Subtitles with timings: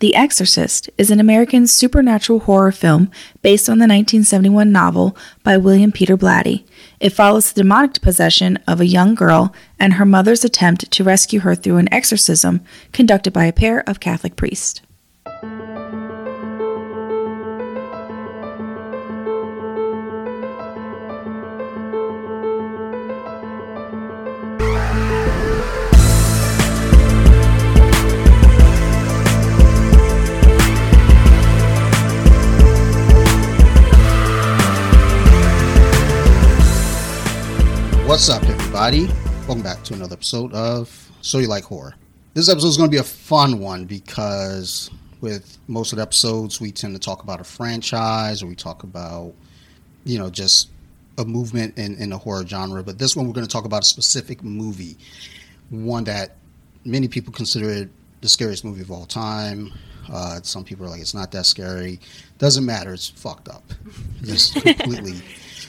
[0.00, 3.10] The Exorcist is an American supernatural horror film
[3.42, 6.64] based on the 1971 novel by William Peter Blatty.
[7.00, 11.40] It follows the demonic possession of a young girl and her mother's attempt to rescue
[11.40, 12.62] her through an exorcism
[12.94, 14.80] conducted by a pair of Catholic priests.
[38.20, 39.06] What's up, everybody?
[39.46, 41.94] Welcome back to another episode of So You Like Horror.
[42.34, 44.90] This episode is going to be a fun one because
[45.22, 48.82] with most of the episodes, we tend to talk about a franchise or we talk
[48.82, 49.32] about,
[50.04, 50.68] you know, just
[51.16, 52.82] a movement in, in the horror genre.
[52.82, 54.98] But this one, we're going to talk about a specific movie,
[55.70, 56.36] one that
[56.84, 57.88] many people consider it
[58.20, 59.72] the scariest movie of all time.
[60.12, 61.98] Uh, some people are like, it's not that scary.
[62.36, 62.92] Doesn't matter.
[62.92, 63.64] It's fucked up.
[64.22, 65.22] Just completely.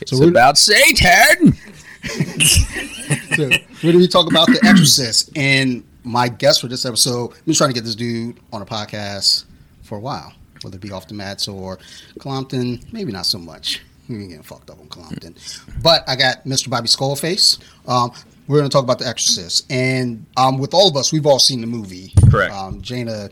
[0.05, 1.55] So it's about Satan.
[3.35, 5.31] so we're going to be talking about The Exorcist.
[5.35, 8.65] And my guest for this episode, I've been trying to get this dude on a
[8.65, 9.45] podcast
[9.83, 11.77] for a while, whether it be off the mats or
[12.19, 13.81] Compton, maybe not so much.
[14.09, 15.35] We ain't getting fucked up on Compton.
[15.81, 16.69] But I got Mr.
[16.69, 17.59] Bobby Skullface.
[17.87, 18.11] Um,
[18.47, 19.71] we're going to talk about The Exorcist.
[19.71, 22.11] And um, with all of us, we've all seen the movie.
[22.29, 22.53] Correct.
[22.53, 23.29] Um, Jaina,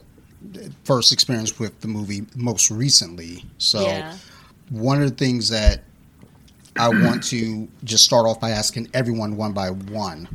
[0.86, 3.44] first experience with the movie most recently.
[3.58, 4.16] So Yeah.
[4.70, 5.82] one of the things that
[6.80, 10.28] I want to just start off by asking everyone one by one.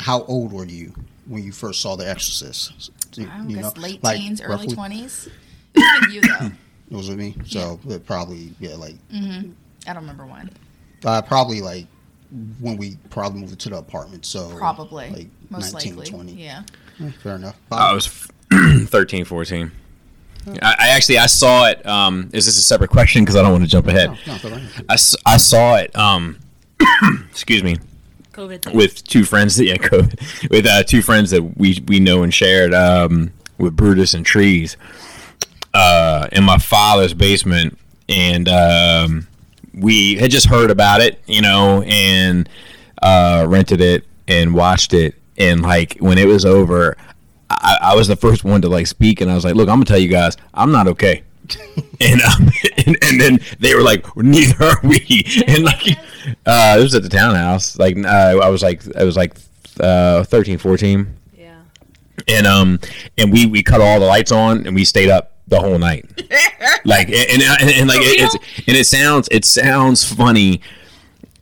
[0.00, 0.92] How old were you
[1.26, 2.90] when you first saw The Exorcist?
[3.12, 4.74] Do you- I you guess know, late like, teens, early roughly?
[4.74, 5.28] twenties.
[5.74, 6.50] Even you though.
[6.90, 9.42] It was with me, so it probably yeah, like I
[9.84, 10.48] don't remember when.
[11.04, 11.86] uh, probably like
[12.60, 14.24] when we probably moved to the apartment.
[14.24, 15.10] So Probably.
[15.10, 16.10] like Most 19, likely.
[16.10, 16.32] 20.
[16.32, 16.62] Yeah.
[17.02, 17.56] Eh, Fair enough.
[17.70, 18.06] I was
[18.52, 19.70] 13, 14.
[20.62, 21.84] I, I actually I saw it.
[21.86, 23.22] Um, is this a separate question?
[23.24, 24.10] Because I don't want to jump ahead.
[24.26, 24.84] No, no, go ahead.
[24.88, 25.94] I, s- I saw it.
[25.96, 26.38] Um,
[27.30, 27.76] excuse me.
[28.32, 28.72] COVID.
[28.72, 32.32] With two friends that yeah, COVID, with uh, two friends that we we know and
[32.32, 32.72] shared.
[32.74, 34.76] Um, with Brutus and Trees.
[35.74, 39.26] Uh, in my father's basement, and um,
[39.74, 42.48] we had just heard about it, you know, and
[43.02, 45.14] uh, rented it and watched it.
[45.36, 46.96] And like when it was over,
[47.50, 49.76] I, I was the first one to like speak, and I was like, "Look, I'm
[49.76, 51.22] gonna tell you guys, I'm not okay."
[52.00, 52.50] and, um,
[52.86, 55.98] and and then they were like, "Neither are we." And like,
[56.46, 57.78] uh, it was at the townhouse.
[57.78, 59.34] Like, uh, I was like, I was like
[59.80, 61.06] uh, 13, 14
[61.38, 61.54] Yeah.
[62.26, 62.80] and um
[63.16, 66.04] and we we cut all the lights on and we stayed up the whole night
[66.84, 68.34] like and, and, and, like it, it's
[68.66, 70.60] and it sounds it sounds funny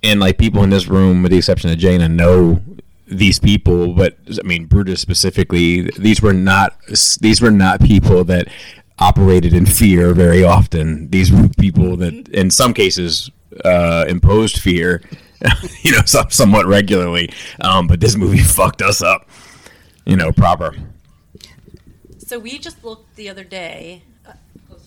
[0.02, 2.60] and like people in this room with the exception of Jaina know
[3.06, 6.76] these people but I mean Brutus specifically these were not
[7.20, 8.48] these were not people that
[8.98, 13.30] operated in fear very often these were people that in some cases
[13.64, 15.02] uh, imposed fear
[15.82, 17.30] you know some, somewhat regularly
[17.60, 19.28] um, but this movie fucked us up
[20.04, 20.74] you know proper
[22.26, 24.02] So we just looked the other day.
[24.26, 24.32] Uh,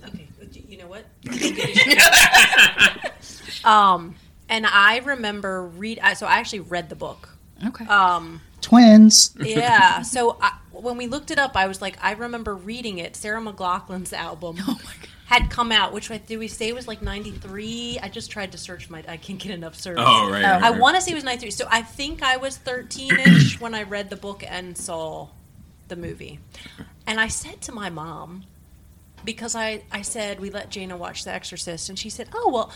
[0.07, 0.27] okay,
[0.67, 1.05] you know what?
[3.63, 4.15] um,
[4.49, 6.01] and I remember read.
[6.17, 7.29] So I actually read the book.
[7.67, 7.85] Okay.
[7.85, 9.35] Um, Twins.
[9.39, 10.01] yeah.
[10.01, 13.15] So I, when we looked it up, I was like, I remember reading it.
[13.15, 14.57] Sarah McLachlan's album
[15.25, 17.99] had come out, which I- did we say was like '93?
[18.01, 19.03] I just tried to search my.
[19.07, 20.03] I can't get enough service.
[20.05, 21.51] Oh, right, right, I want to say it was '93.
[21.51, 25.29] So I think I was 13ish when I read the book and saw
[25.87, 26.39] the movie.
[27.07, 28.45] And I said to my mom,
[29.25, 32.71] because I, I said we let Jaina watch The Exorcist, and she said, "Oh well,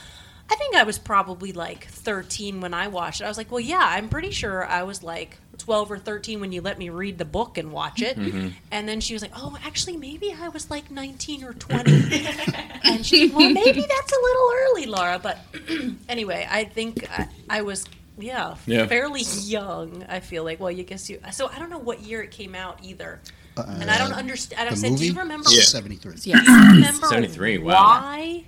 [0.50, 3.59] I think I was probably like 13 when I watched it." I was like, "Well,
[3.62, 7.18] yeah, I'm pretty sure I was like 12 or 13 when you let me read
[7.18, 8.50] the book and watch it." Mm-hmm.
[8.72, 11.92] And then she was like, "Oh, actually, maybe I was like 19 or 20."
[12.84, 15.40] and she's like, "Well, maybe that's a little early, Laura." But
[16.09, 17.86] anyway, I think I, I was.
[18.16, 18.86] Yeah, Yeah.
[18.86, 20.06] fairly young.
[20.08, 20.60] I feel like.
[20.60, 21.20] Well, you guess you.
[21.31, 23.20] So I don't know what year it came out either,
[23.58, 24.70] and I don't uh, understand.
[24.70, 25.08] I said, movie?
[25.08, 25.64] "Do you remember Yeah.
[25.64, 26.13] 73.
[26.24, 26.39] yeah.
[26.44, 27.74] do you remember 73, wow.
[27.74, 28.44] why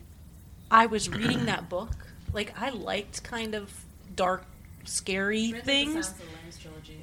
[0.72, 1.92] I was reading that book?
[2.34, 3.72] Like I liked kind of
[4.16, 4.46] dark,
[4.84, 6.14] scary things.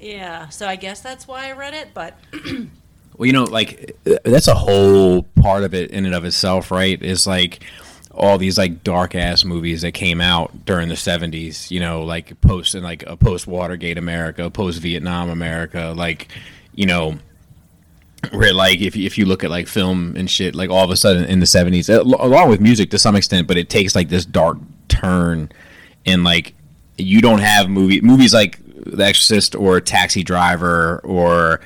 [0.00, 1.88] Yeah, so I guess that's why I read it.
[1.94, 2.18] But
[3.16, 6.70] Well, you know, like uh, that's a whole part of it in and of itself,
[6.70, 7.00] right?
[7.00, 7.62] Is like
[8.10, 11.70] all these like dark ass movies that came out during the '70s.
[11.70, 16.28] You know, like post and like a post Watergate America, post Vietnam America, like
[16.74, 17.18] you know.
[18.30, 20.90] Where like if you, if you look at like film and shit, like all of
[20.90, 24.08] a sudden in the seventies, along with music to some extent, but it takes like
[24.08, 24.58] this dark
[24.88, 25.50] turn,
[26.06, 26.54] and like
[26.98, 31.60] you don't have movie movies like The Exorcist or Taxi Driver or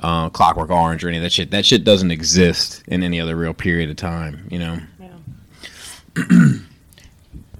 [0.00, 1.50] uh, Clockwork Orange or any of that shit.
[1.50, 4.46] That shit doesn't exist in any other real period of time.
[4.50, 4.78] You know.
[5.00, 6.52] Yeah.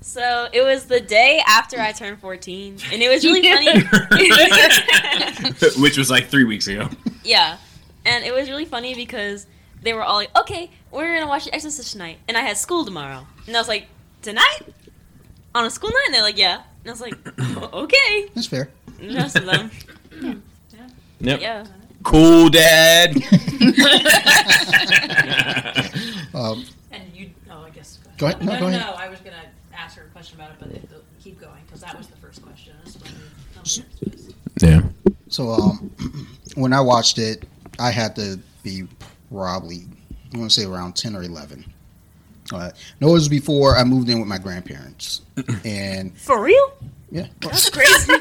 [0.05, 3.41] So it was the day after I turned 14, and it was really
[3.81, 3.81] funny.
[5.81, 6.91] Which was like three weeks ago.
[7.25, 7.57] yeah,
[8.05, 9.47] and it was really funny because
[9.83, 12.85] they were all like, "Okay, we're gonna watch The Exorcist tonight," and I had school
[12.85, 13.87] tomorrow, and I was like,
[14.23, 14.61] "Tonight?
[15.55, 17.15] On a school night?" And they're like, "Yeah," and I was like,
[17.73, 18.71] "Okay." That's fair.
[19.01, 19.71] And the rest of them,
[21.21, 21.41] Yep.
[21.41, 21.67] yeah.
[22.05, 23.15] Cool, Dad.
[26.35, 27.99] Um, And you, oh, I guess.
[28.19, 28.43] Go ahead.
[28.43, 28.81] No, No, go ahead.
[28.81, 30.89] no, I was going to ask her a question about it, but it,
[31.23, 32.75] keep going, because that was the first question.
[32.87, 33.19] is when you-
[33.65, 34.33] yes, yes.
[34.63, 34.83] yeah.
[35.29, 35.91] So um,
[36.55, 37.45] when I watched it,
[37.83, 38.85] I had to be
[39.31, 39.87] probably
[40.35, 41.65] I want to say around ten or eleven.
[42.53, 42.71] Uh,
[43.01, 45.23] no, it was before I moved in with my grandparents,
[45.65, 46.73] and For real?
[47.11, 48.13] yeah, That's crazy.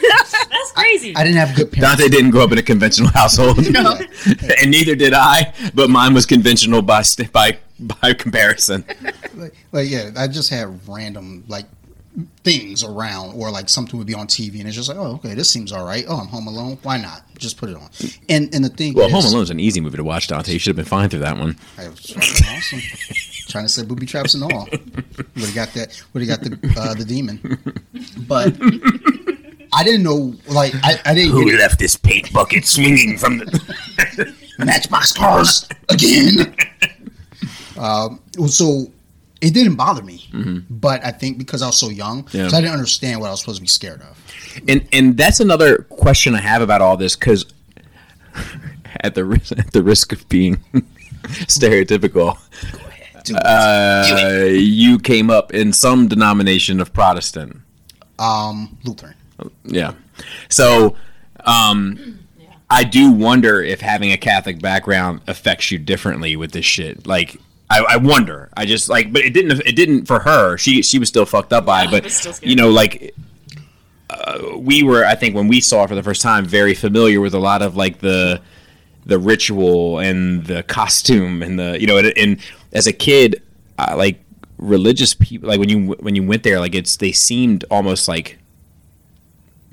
[0.49, 1.15] That's crazy.
[1.15, 1.97] I didn't have good parents.
[1.97, 5.53] Dante didn't grow up in a conventional household, and neither did I.
[5.73, 7.03] But mine was conventional by
[7.33, 8.85] by by comparison.
[9.35, 11.65] like, like yeah, I just had random like
[12.43, 15.33] things around, or like something would be on TV, and it's just like, oh, okay,
[15.33, 16.05] this seems all right.
[16.07, 16.77] Oh, I'm home alone.
[16.83, 17.23] Why not?
[17.37, 17.89] Just put it on.
[18.29, 20.51] And and the thing, Well, is, Home Alone's an easy movie to watch, Dante.
[20.53, 21.57] You should have been fine through that one.
[21.77, 22.79] I was awesome.
[23.47, 24.67] Trying to set booby traps and all.
[24.71, 26.01] Would have got that.
[26.13, 27.39] Would have got the uh, the demon.
[28.27, 28.53] But
[29.73, 30.33] I didn't know.
[30.47, 31.59] Like I, I didn't get it.
[31.59, 34.35] left this paint bucket swinging from the?
[34.59, 36.55] Matchbox cars again.
[37.77, 38.91] um, so
[39.41, 40.27] it didn't bother me,
[40.69, 42.37] but I think because I was so young, Mm-hmm.
[42.37, 42.47] Yeah.
[42.49, 44.17] so I didn't understand what I was supposed to be scared of.
[44.67, 47.45] And and that's another question I have about all this because
[49.01, 50.57] at the risk, at the risk of being
[51.23, 52.37] stereotypical,
[53.23, 57.57] Dude, uh, you came up in some denomination of Protestant.
[58.19, 59.15] um, Lutheran.
[59.65, 59.93] Yeah.
[60.49, 60.95] So,
[61.45, 62.19] um,
[62.69, 67.05] I do wonder if having a Catholic background affects you differently with this shit.
[67.07, 67.37] Like,
[67.71, 68.49] I, I wonder.
[68.57, 69.61] I just like, but it didn't.
[69.65, 70.57] It didn't for her.
[70.57, 71.93] She she was still fucked up by it.
[71.93, 73.15] I was still But you know, like.
[74.09, 77.21] Uh, we were, I think, when we saw it for the first time, very familiar
[77.21, 78.41] with a lot of like the
[79.05, 82.39] the ritual and the costume and the you know, and, and
[82.73, 83.41] as a kid,
[83.77, 84.21] uh, like
[84.57, 88.37] religious people, like when you when you went there, like it's they seemed almost like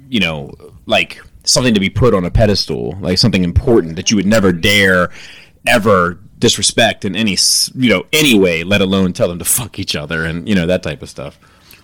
[0.08, 0.52] you know,
[0.86, 4.52] like something to be put on a pedestal, like something important that you would never
[4.52, 5.10] dare
[5.66, 7.36] ever disrespect in any,
[7.74, 10.66] you know, any way, let alone tell them to fuck each other and, you know,
[10.66, 11.38] that type of stuff.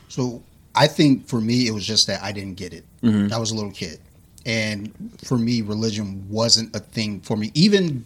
[0.08, 0.42] So
[0.74, 2.84] I think for me, it was just that I didn't get it.
[3.02, 3.32] Mm-hmm.
[3.32, 4.00] I was a little kid,
[4.44, 4.92] and
[5.24, 7.50] for me, religion wasn't a thing for me.
[7.54, 8.04] Even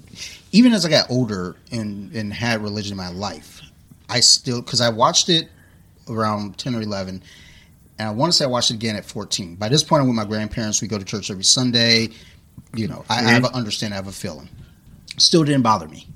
[0.52, 3.62] even as I got older and and had religion in my life,
[4.08, 5.48] I still because I watched it
[6.08, 7.22] around ten or eleven,
[7.98, 9.54] and I want to say I watched it again at fourteen.
[9.54, 10.82] By this point, I'm with my grandparents.
[10.82, 12.10] We go to church every Sunday.
[12.74, 13.46] You know, I, I have mm-hmm.
[13.46, 13.94] an understanding.
[13.94, 14.48] I have a feeling.
[15.16, 16.06] Still didn't bother me.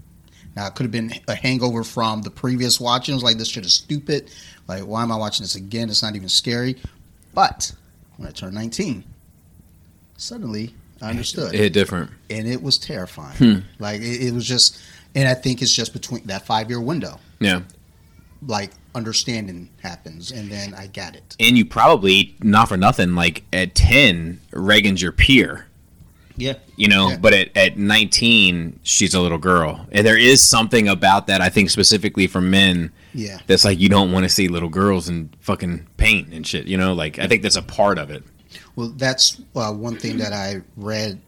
[0.57, 3.13] Now it could have been a hangover from the previous watching.
[3.13, 4.31] It was like this shit is stupid.
[4.69, 5.89] Like why am I watching this again?
[5.89, 6.77] It's not even scary.
[7.35, 7.73] But
[8.17, 9.05] when I turned 19,
[10.17, 12.11] suddenly I understood, It hit different.
[12.31, 13.37] and it was terrifying.
[13.37, 13.59] Hmm.
[13.79, 14.79] Like it, it was just,
[15.15, 17.19] and I think it's just between that five year window.
[17.41, 17.63] Yeah.
[18.47, 21.37] Like understanding happens, and then I got it.
[21.41, 25.67] And you probably, not for nothing, like at 10, Regan's your peer.
[26.37, 27.17] Yeah, you know Yeah.
[27.25, 31.49] but at, at 19 she's a little girl and there is something about that i
[31.49, 33.39] think specifically for men yeah.
[33.47, 36.77] that's like you don't want to see little girls in fucking paint and shit you
[36.77, 38.23] know like i think that's a part of it
[38.77, 41.21] Well, that's uh, one thing that I read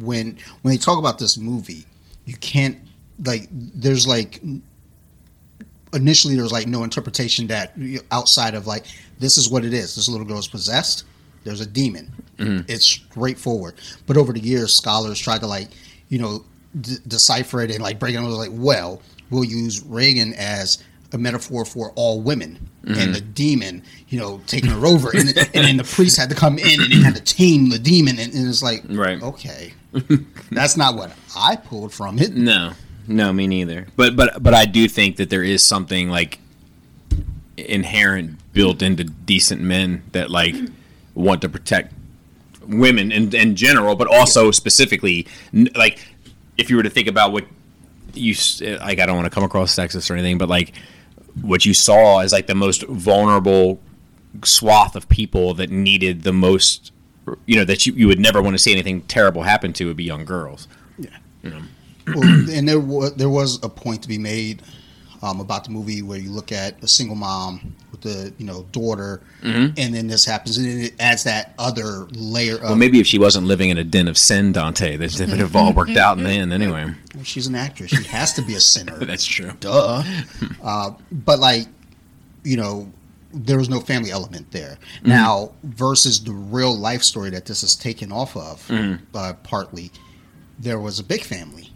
[0.00, 1.84] when when they talk about this movie.
[2.24, 2.78] You can't
[3.24, 3.48] like.
[3.50, 4.40] There's like
[5.92, 7.72] initially there's like no interpretation that
[8.10, 8.84] outside of like
[9.18, 9.94] this is what it is.
[9.94, 11.04] This little girl is possessed.
[11.44, 12.10] There's a demon.
[12.38, 12.70] Mm-hmm.
[12.70, 13.74] It's straightforward.
[14.06, 15.68] But over the years, scholars tried to like
[16.08, 16.44] you know
[16.80, 18.16] d- decipher it and like break it.
[18.16, 18.26] down.
[18.26, 23.12] Was like, well, we'll use Regan as a metaphor for all women and mm-hmm.
[23.12, 26.58] the demon, you know, taking her over, and, and then the priest had to come
[26.58, 29.22] in and he had to tame the demon, and, and it's like, Right.
[29.22, 29.74] okay,
[30.50, 32.34] that's not what I pulled from it.
[32.34, 32.72] no
[33.06, 36.38] no me neither but but but i do think that there is something like
[37.56, 40.54] inherent built into decent men that like
[41.14, 41.92] want to protect
[42.66, 45.26] women in, in general but also specifically
[45.74, 45.98] like
[46.56, 47.44] if you were to think about what
[48.14, 50.72] you eh, like i don't want to come across sexist or anything but like
[51.40, 53.80] what you saw as like the most vulnerable
[54.44, 56.92] swath of people that needed the most
[57.46, 59.96] you know that you, you would never want to see anything terrible happen to would
[59.96, 60.68] be young girls.
[60.98, 61.62] Yeah.
[62.06, 64.62] Well, and there was there was a point to be made
[65.22, 68.64] um, about the movie where you look at a single mom with the you know
[68.72, 69.74] daughter, Mm-hmm.
[69.76, 72.62] and then this happens, and then it adds that other layer of.
[72.62, 75.56] Well, maybe if she wasn't living in a den of sin, Dante, that would have
[75.56, 76.92] all worked out in the end anyway.
[77.24, 78.96] she's an actress; she has to be a sinner.
[79.04, 79.50] That's true.
[79.60, 80.02] duh.
[80.62, 81.66] uh, but like,
[82.44, 82.92] you know,
[83.34, 84.78] there was no family element there.
[85.02, 88.70] Now, versus the real life story that this is taken off of,
[89.14, 89.90] uh, partly,
[90.58, 91.71] there was a big family.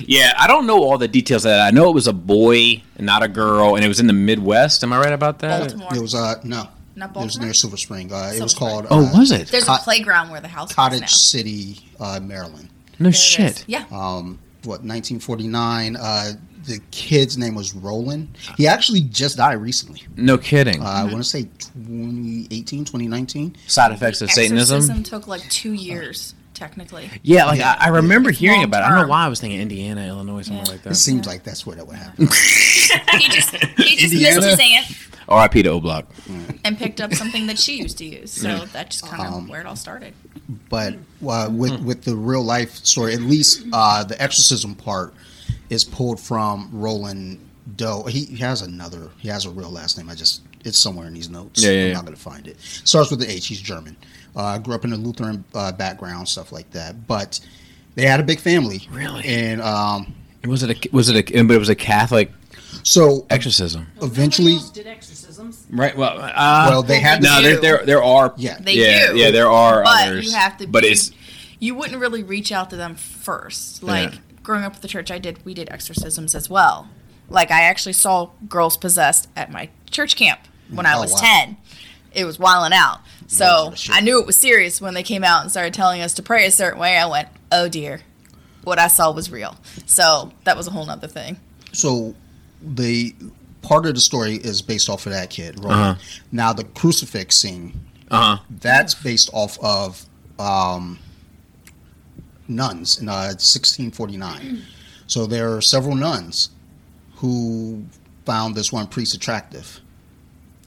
[0.00, 1.60] Yeah, I don't know all the details of that.
[1.60, 4.82] I know it was a boy not a girl, and it was in the Midwest.
[4.82, 5.60] Am I right about that?
[5.60, 5.94] Baltimore.
[5.94, 7.22] It was uh no, Not Baltimore?
[7.22, 8.12] it was near Silver Spring.
[8.12, 8.70] Uh, it Silver was Spring.
[8.70, 9.48] called Oh, uh, was it?
[9.48, 11.06] There's Cot- a playground where the house Cottage is now.
[11.08, 12.68] City, uh, Maryland.
[12.98, 13.20] No There it is.
[13.22, 13.64] shit.
[13.66, 13.84] Yeah.
[13.90, 15.96] Um, what 1949?
[15.96, 16.32] Uh,
[16.64, 18.36] the kid's name was Roland.
[18.56, 20.02] He actually just died recently.
[20.16, 20.82] No kidding.
[20.82, 23.56] Uh, I want to say 2018, 2019.
[23.66, 25.02] Side effects of Satanism.
[25.04, 27.08] Took like two years, technically.
[27.22, 27.76] Yeah, like Yeah.
[27.78, 28.86] I, I remember It's hearing about it.
[28.86, 30.72] I don't know why I was thinking Indiana, Illinois, somewhere Yeah.
[30.72, 30.88] like that.
[30.88, 30.94] It that.
[30.96, 32.28] seems like that's where that would happen.
[33.18, 34.36] He just he just Indiana?
[34.36, 34.86] missed his aunt
[35.28, 35.62] R.I.P.
[35.64, 36.06] to O Block.
[36.64, 38.32] and picked up something that she used to use.
[38.32, 38.66] So Yeah.
[38.72, 40.14] that's just kind of Um, where it all started.
[40.68, 40.94] but
[41.26, 45.14] uh, with with the real life story, at least uh, the exorcism part
[45.68, 47.40] is pulled from Roland
[47.76, 48.04] Doe.
[48.04, 49.10] He, he has another.
[49.18, 50.08] He has a real last name.
[50.08, 51.60] I just it's somewhere in these notes.
[51.62, 51.92] Yeah, yeah, I'm yeah.
[51.94, 52.60] not gonna find it.
[52.60, 53.48] Starts with the H.
[53.48, 53.96] He's German.
[54.36, 57.06] Uh, grew up in a Lutheran uh, background, stuff like that.
[57.06, 57.40] But
[57.94, 58.86] they had a big family.
[58.90, 59.24] Really?
[59.24, 60.14] And um,
[60.44, 62.30] Was it a was it a but it was a Catholic
[62.82, 63.86] so exorcism?
[64.02, 65.66] eventually, did exorcisms.
[65.70, 65.96] Right.
[65.96, 68.58] Well, uh, well, they had no, there, there there are Yeah.
[68.60, 69.16] They yeah, do.
[69.18, 70.26] yeah there are but others.
[70.26, 70.66] you have to.
[70.66, 71.12] But you, it's
[71.58, 73.82] you wouldn't really reach out to them first.
[73.82, 74.18] Like Yeah.
[74.42, 75.42] growing up with the church, I did.
[75.46, 76.88] We did exorcisms as well.
[77.30, 80.40] Like I actually saw girls possessed at my church camp
[80.70, 81.18] when I Oh, was wow.
[81.22, 81.56] ten.
[82.12, 83.00] It was wilding out.
[83.28, 83.72] So.
[83.90, 86.46] I knew it was serious when they came out and started telling us to pray
[86.46, 86.96] a certain way.
[86.96, 88.00] I went, oh dear,
[88.64, 89.56] what I saw was real.
[89.86, 91.38] So that was a whole nother thing.
[91.72, 92.14] so
[92.62, 93.14] the
[93.62, 95.58] part of the story is based off of that kid.
[95.58, 95.80] Roland.
[95.80, 95.94] Uh-huh.
[96.32, 97.78] Now the crucifix scene.
[98.10, 98.42] uh huh.
[98.48, 100.04] That's based off of
[100.38, 100.98] um,
[102.48, 104.62] nuns in uh, 1649.
[105.06, 106.50] So there are several nuns
[107.16, 107.84] who
[108.24, 109.80] found this one priest attractive.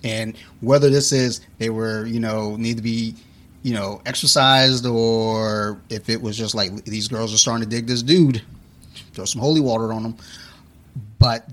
[0.03, 3.15] And whether this is they were, you know, need to be,
[3.63, 7.85] you know, exercised or if it was just like these girls are starting to dig
[7.87, 8.41] this dude,
[9.13, 10.15] throw some holy water on them.
[11.19, 11.45] But,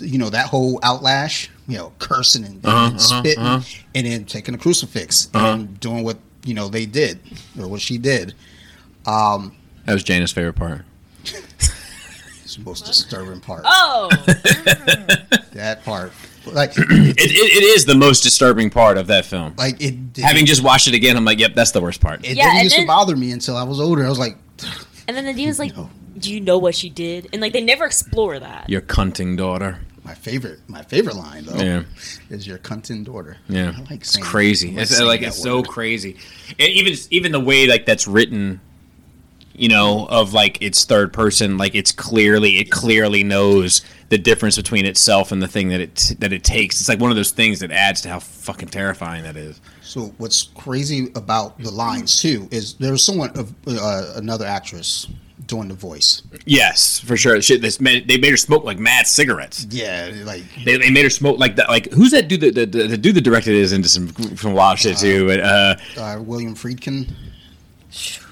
[0.00, 3.82] you know, that whole outlash, you know, cursing and, Uh-huh, and uh-huh, spitting uh-huh.
[3.94, 5.46] and then taking a crucifix Uh-huh.
[5.52, 7.20] and doing what, you know, they did
[7.58, 8.34] or what she did.
[9.06, 9.54] Um,
[9.86, 10.82] That was Jaina's favorite part.
[11.24, 13.62] it's the most disturbing part.
[13.64, 14.08] Oh,
[15.52, 16.12] That part.
[16.46, 19.54] Like, It, it, it is the most disturbing part of that film.
[19.56, 22.24] like it, did, Having just watched it again, I'm like, yep, that's the worst part.
[22.24, 24.04] it Yeah, didn't and used to bother me until I was older.
[24.04, 24.36] I was like,
[25.08, 25.88] and then the demon's like, No.
[26.18, 28.68] "Do you know what she did?" And like they never explore that.
[28.68, 29.78] Your cunting daughter.
[30.04, 31.82] my favorite, my favorite line though, Yeah.
[32.30, 33.36] is your cunting daughter.
[33.48, 34.76] Yeah, I like it's crazy.
[34.76, 35.68] It's saying like that it's so word.
[35.68, 36.16] crazy.
[36.58, 38.60] And even even the way like that's written,
[39.54, 41.56] you know, of like it's third person.
[41.58, 43.82] Like it's clearly it clearly knows
[44.12, 46.78] the difference between itself and the thing that it that it takes.
[46.78, 49.58] It's like one of those things that adds to how fucking terrifying that is.
[49.80, 55.08] So what's crazy about the lines too is there was someone of uh, another actress
[55.46, 56.20] doing the voice.
[56.44, 57.40] Yes, for sure.
[57.40, 59.66] Shit, this made, they made her smoke like mad cigarettes.
[59.70, 61.70] Yeah, like They, they made her smoke like that.
[61.70, 62.42] Like who's that dude?
[62.42, 65.26] That the, the, the dude that directed is into some some wild shit too.
[65.26, 67.10] But uh, uh, William Friedkin.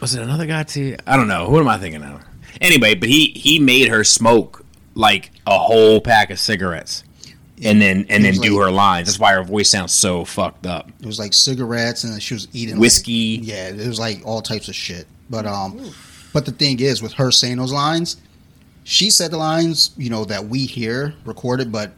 [0.02, 0.98] was it another guy too?
[1.06, 1.46] I don't know.
[1.46, 2.22] Who am I thinking of?
[2.60, 7.04] Anyway, but he he made her smoke like a whole pack of cigarettes,
[7.62, 9.08] and then and then was do her lines.
[9.08, 10.90] That's why her voice sounds so fucked up.
[11.00, 13.40] It was like cigarettes, and she was eating like- Whiskey.
[13.42, 15.06] yeah, it was like all types of shit.
[15.28, 15.80] But um,
[16.32, 18.16] but the thing is, with her saying those lines,
[18.84, 21.92] she said the lines, you know, that we hear recorded, but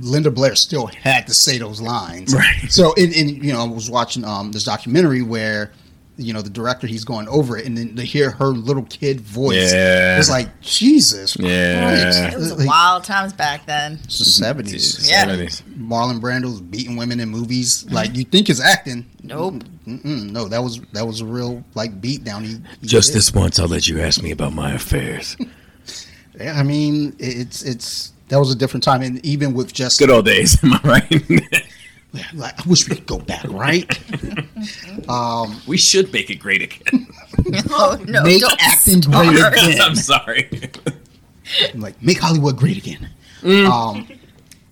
[0.00, 2.34] Linda Blair still had to say those lines.
[2.38, 2.70] Right.
[2.70, 5.72] So, in, in you know, I was watching um this documentary where.
[6.20, 9.20] You know the director, he's going over it, and then to hear her little kid
[9.20, 10.18] voice, Yeah.
[10.18, 11.80] it's like Jesus Yeah.
[12.10, 12.34] Christ!
[12.34, 14.00] It was Like, wild times back then.
[14.02, 15.08] it's the seventies.
[15.08, 15.26] Yeah.
[15.26, 15.62] 70s.
[15.78, 17.86] Marlon Brando's beating women in movies.
[17.88, 19.06] Like you think it's acting?
[19.22, 19.62] Nope.
[19.86, 22.42] Mm-mm, no, that was that was a real like beat down.
[22.44, 23.18] He, he Just did.
[23.18, 25.36] this once, I'll let you ask me about my affairs.
[26.40, 30.08] Yeah, I mean, it's it's that was a different time, and even with just Good
[30.10, 31.22] old days, am I right?
[32.34, 33.86] like, I wish we could go back, right?
[35.08, 37.06] um, we should make it great again.
[37.70, 38.22] Oh no!
[38.24, 39.80] make don't acting great again.
[39.80, 40.50] I'm sorry.
[41.74, 43.08] like make Hollywood great again.
[43.42, 43.66] Mm.
[43.70, 44.08] Um,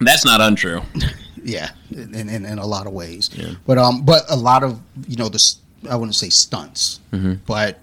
[0.01, 0.83] That's not untrue.
[1.45, 3.31] yeah, in, in, in a lot of ways.
[3.67, 7.35] But um, but a lot of you know this I wouldn't say stunts, Mm-hmm.
[7.47, 7.79] but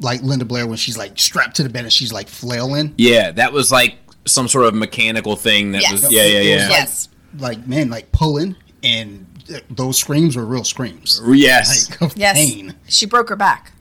[0.00, 2.94] like Linda Blair when she's like strapped to the bed and she's like flailing.
[2.98, 5.92] Yeah, that was like some sort of mechanical thing that Yes.
[5.92, 7.08] was yeah yeah yeah Yes.
[7.38, 8.54] like man, like pulling,
[8.84, 9.26] and
[9.70, 11.20] those screams were real screams.
[11.26, 12.36] yes Like of Yes.
[12.36, 13.72] pain, She broke her back.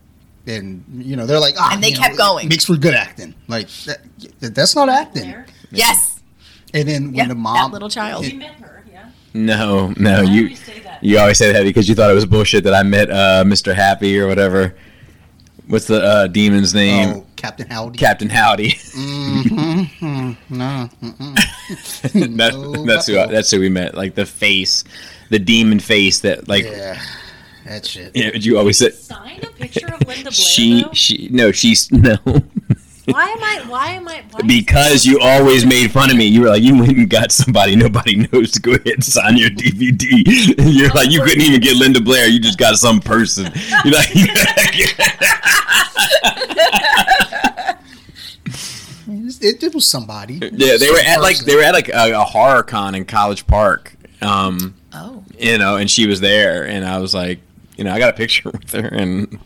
[0.48, 2.48] and you know they're like, ah, And they kept know, going.
[2.50, 3.36] Makes for good acting.
[3.48, 4.00] Like that,
[4.40, 5.24] that's not acting.
[5.30, 5.46] There.
[5.72, 6.20] Yes.
[6.74, 8.26] And then when Yeah, the mom, that little child.
[8.26, 9.10] We met her, yeah.
[9.34, 11.04] no no I you always say that.
[11.04, 13.74] you always say that because you thought it was bullshit that I met uh, Mr.
[13.76, 14.76] Happy or whatever.
[15.68, 17.10] What's the uh, demon's name?
[17.10, 17.98] oh, Captain Howdy.
[17.98, 18.70] Captain Howdy.
[18.70, 20.56] Mm-hmm.
[20.58, 20.90] No.
[21.02, 21.36] Mm-mm.
[22.38, 23.28] that, No, that's who no.
[23.28, 23.96] that's who we met.
[23.96, 24.86] Like the face,
[25.30, 26.98] the demon face that like Yeah,
[27.66, 28.16] that shit.
[28.16, 30.32] yeah, you always said Sign a picture of Linda Blair.
[30.32, 30.94] she though?
[30.94, 32.16] she no she's no
[33.06, 33.64] Why am I?
[33.70, 34.24] Why am I?
[34.32, 36.26] Why because you always made fun of me.
[36.26, 39.36] You were like you went and got somebody nobody knows to go ahead and sign
[39.38, 40.54] your DVD.
[40.74, 42.28] You're like you couldn't even get Linda Blair.
[42.28, 43.52] You just got some person.
[43.86, 44.10] You're like
[49.42, 50.36] It, it was somebody.
[50.36, 53.06] yeah they were Some at like they were at like a, a horror con in
[53.06, 53.96] College Park.
[54.22, 55.24] Um, Oh.
[55.40, 57.40] you know, and she was there, and I was like,
[57.78, 59.40] you know, I got a picture with her, and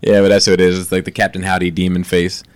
[0.00, 0.78] yeah, but that's what it is.
[0.78, 2.52] It's like the Captain Howdy demon face, Yeah,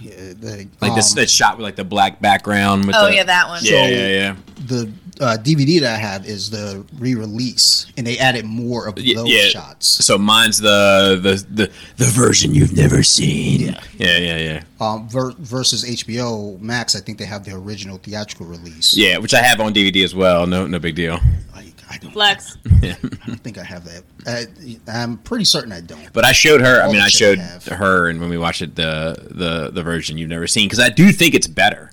[0.00, 2.86] the, like this um, that shot with like the black background.
[2.86, 3.60] With Oh the, yeah, that one.
[3.64, 4.36] yeah, So- yeah, yeah,
[4.66, 9.12] the uh, DVD that I have is the re-release, and they added more of Y-
[9.14, 9.48] those yeah.
[9.48, 9.86] shots.
[10.04, 13.60] So mine's the the the the version you've never seen.
[13.60, 13.80] Yeah.
[13.98, 18.46] yeah, yeah, yeah, Um, ver- versus HBO Max, I think they have the original theatrical
[18.46, 18.96] release.
[18.96, 19.18] yeah.
[19.18, 20.46] Which I have on DVD as well.
[20.46, 21.20] No, no big deal.
[21.54, 22.56] Like, I don't, Flex.
[22.82, 24.04] I don't think I have that.
[24.26, 24.46] I,
[25.02, 26.12] I'm pretty certain I don't.
[26.12, 26.80] But I showed her.
[26.82, 30.16] I mean, I showed I her, and when we watched it, the the the version
[30.16, 31.90] you've never seen, because I do think it's better.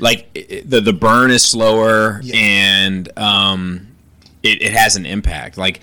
[0.00, 2.36] Like it- it- the the burn is slower, Yeah.
[2.36, 3.86] and um,
[4.42, 5.56] it, it has an impact.
[5.56, 5.80] Like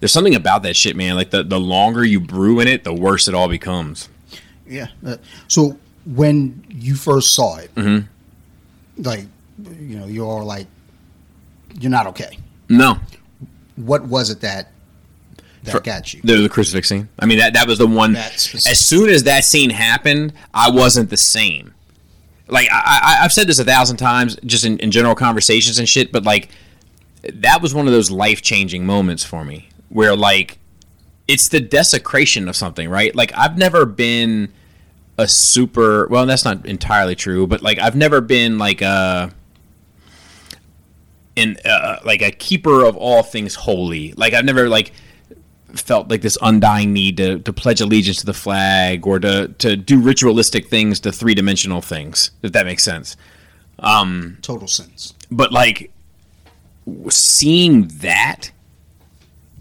[0.00, 1.14] there's something about that shit, man.
[1.14, 4.08] Like the the longer you brew in it, the worse it all becomes.
[4.66, 4.88] Yeah.
[5.06, 5.16] Uh,
[5.46, 8.06] so when you first saw it, Mhm.
[8.98, 9.26] like,
[9.78, 10.66] you know, you're all like,
[11.78, 12.38] you're not okay.
[12.70, 12.98] No,
[13.76, 14.68] What was it that
[15.64, 16.22] that For- got you?
[16.24, 17.08] the, the crucifix scene.
[17.18, 18.16] I mean, that that was the one.
[18.16, 21.74] As soon as that scene happened, I wasn't the same.
[22.48, 25.88] Like I, I, I've said this a thousand times, just in, in general conversations and
[25.88, 26.10] shit.
[26.12, 26.48] But like,
[27.34, 30.58] that was one of those life changing moments for me, where like,
[31.28, 33.14] it's the desecration of something, right?
[33.14, 34.52] Like I've never been
[35.18, 36.06] a super.
[36.08, 39.32] Well, that's not entirely true, but like I've never been like a.
[41.40, 44.12] In, uh, like a keeper of all things holy.
[44.12, 44.92] Like I've never like
[45.74, 49.76] felt like this undying need to, to pledge allegiance to the flag or to, to
[49.76, 53.16] do ritualistic things to three dimensional things, if that makes sense.
[53.78, 55.14] Um, Total sense.
[55.30, 55.92] But like
[57.08, 58.50] seeing that,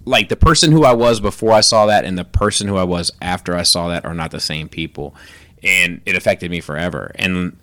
[0.05, 2.83] like the person who I was before I saw that and the person who I
[2.83, 5.15] was after I saw that are not the same people.
[5.63, 7.11] And it affected me forever.
[7.15, 7.57] And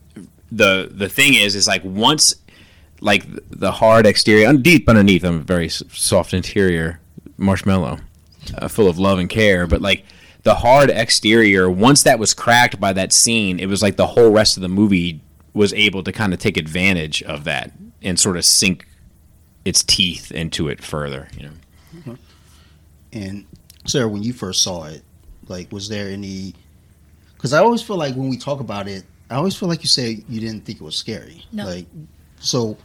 [0.52, 2.34] the the thing is, is like once
[3.00, 7.00] like the hard exterior, un- deep underneath, I'm a very soft interior
[7.36, 7.98] marshmallow,
[8.56, 9.66] uh, full of love and care.
[9.66, 10.04] But like
[10.42, 14.30] the hard exterior, once that was cracked by that scene, it was like the whole
[14.30, 15.20] rest of the movie
[15.52, 18.86] was able to kind of take advantage of that and sort of sink
[19.64, 21.28] its teeth into it further.
[21.36, 21.50] You
[22.04, 22.16] know,
[23.12, 23.46] And
[23.86, 25.02] Sarah, when you first saw it,
[25.48, 26.54] like, was there any?
[27.34, 29.88] Because I always feel like when we talk about it, I always feel like you
[29.88, 31.44] say you didn't think it was scary.
[31.52, 31.64] No.
[31.64, 31.86] Like,
[32.46, 32.76] so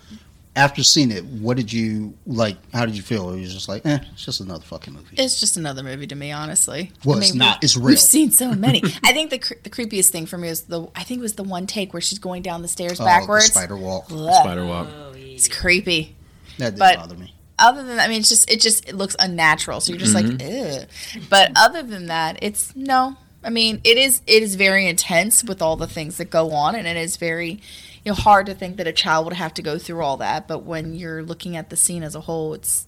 [0.56, 2.58] after seeing it, what did you like?
[2.74, 3.32] How did you feel?
[3.32, 5.16] Or you just like, eh, it's just another fucking movie.
[5.18, 6.92] It's just another movie to me, honestly.
[7.06, 7.62] Well, it's not.
[7.62, 7.86] we- It's real.
[7.86, 8.82] We've seen so many.
[9.04, 11.34] I think the cre- the creepiest thing for me was the I think it was
[11.36, 13.46] the one take where she's going down the stairs Oh, backwards.
[13.48, 14.08] the spider walk.
[14.12, 14.88] Ugh, Spider Walk.
[14.94, 15.36] Oh, yeah.
[15.36, 16.16] It's creepy.
[16.58, 17.34] That didn't But- bother me.
[17.58, 19.82] Other than that, I mean, it's just it just it looks unnatural.
[19.82, 20.88] So you're just like, Ugh.
[21.30, 23.18] But other than that, it's no.
[23.44, 26.74] I mean, it is it is very intense with all the things that go on,
[26.76, 27.62] and it is very
[28.04, 30.48] you know hard to think that a child would have to go through all that.
[30.48, 32.88] But when you're looking at the scene as a whole, it's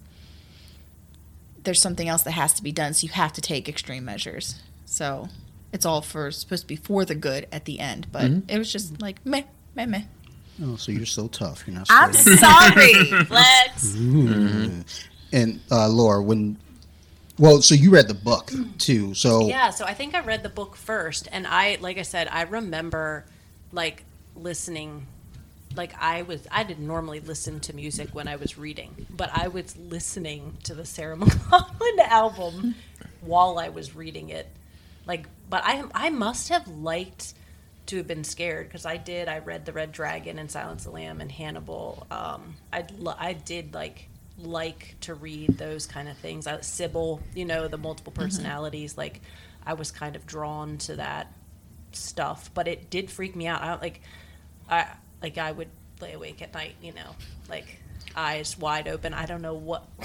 [1.64, 2.94] there's something else that has to be done.
[2.94, 4.62] So you have to take extreme measures.
[4.86, 5.30] So
[5.72, 8.72] it's all for supposed to be for the good at the end, but it was
[8.72, 9.44] just like meh,
[9.76, 10.04] meh, meh.
[10.62, 11.64] Oh, so you're so tough.
[11.66, 11.88] You're not.
[11.90, 12.40] I'm scared.
[12.40, 12.94] sorry.
[13.26, 13.96] Flex.
[15.32, 16.58] and uh, Laura, when
[17.40, 19.14] well, so you read the book too.
[19.16, 22.28] So Yeah, so I think I read the book first, and I, like I said,
[22.32, 23.26] I remember
[23.72, 24.04] like
[24.36, 25.08] listening.
[25.76, 29.48] Like I was, I didn't normally listen to music when I was reading, but I
[29.48, 32.76] was listening to the Sarah McLachlan album
[33.22, 34.48] while I was reading it.
[35.08, 37.34] Like, but I, I must have liked
[37.88, 39.28] to have been scared because I did.
[39.28, 42.06] I read the Red Dragon and Silence of the Lamb and Hannibal.
[42.12, 42.86] Um, I,
[43.18, 46.48] I did like like to read those kind of things.
[46.48, 48.98] I, Sybil, you know, the multiple personalities.
[48.98, 49.22] Like,
[49.66, 51.34] I was kind of drawn to that
[51.92, 53.62] stuff, but it did freak me out.
[53.62, 54.02] I like.
[54.70, 54.88] I
[55.22, 55.70] like I would
[56.02, 57.16] lay awake at night, you know,
[57.50, 57.80] like
[58.16, 59.14] eyes wide open.
[59.14, 59.88] I don't know what.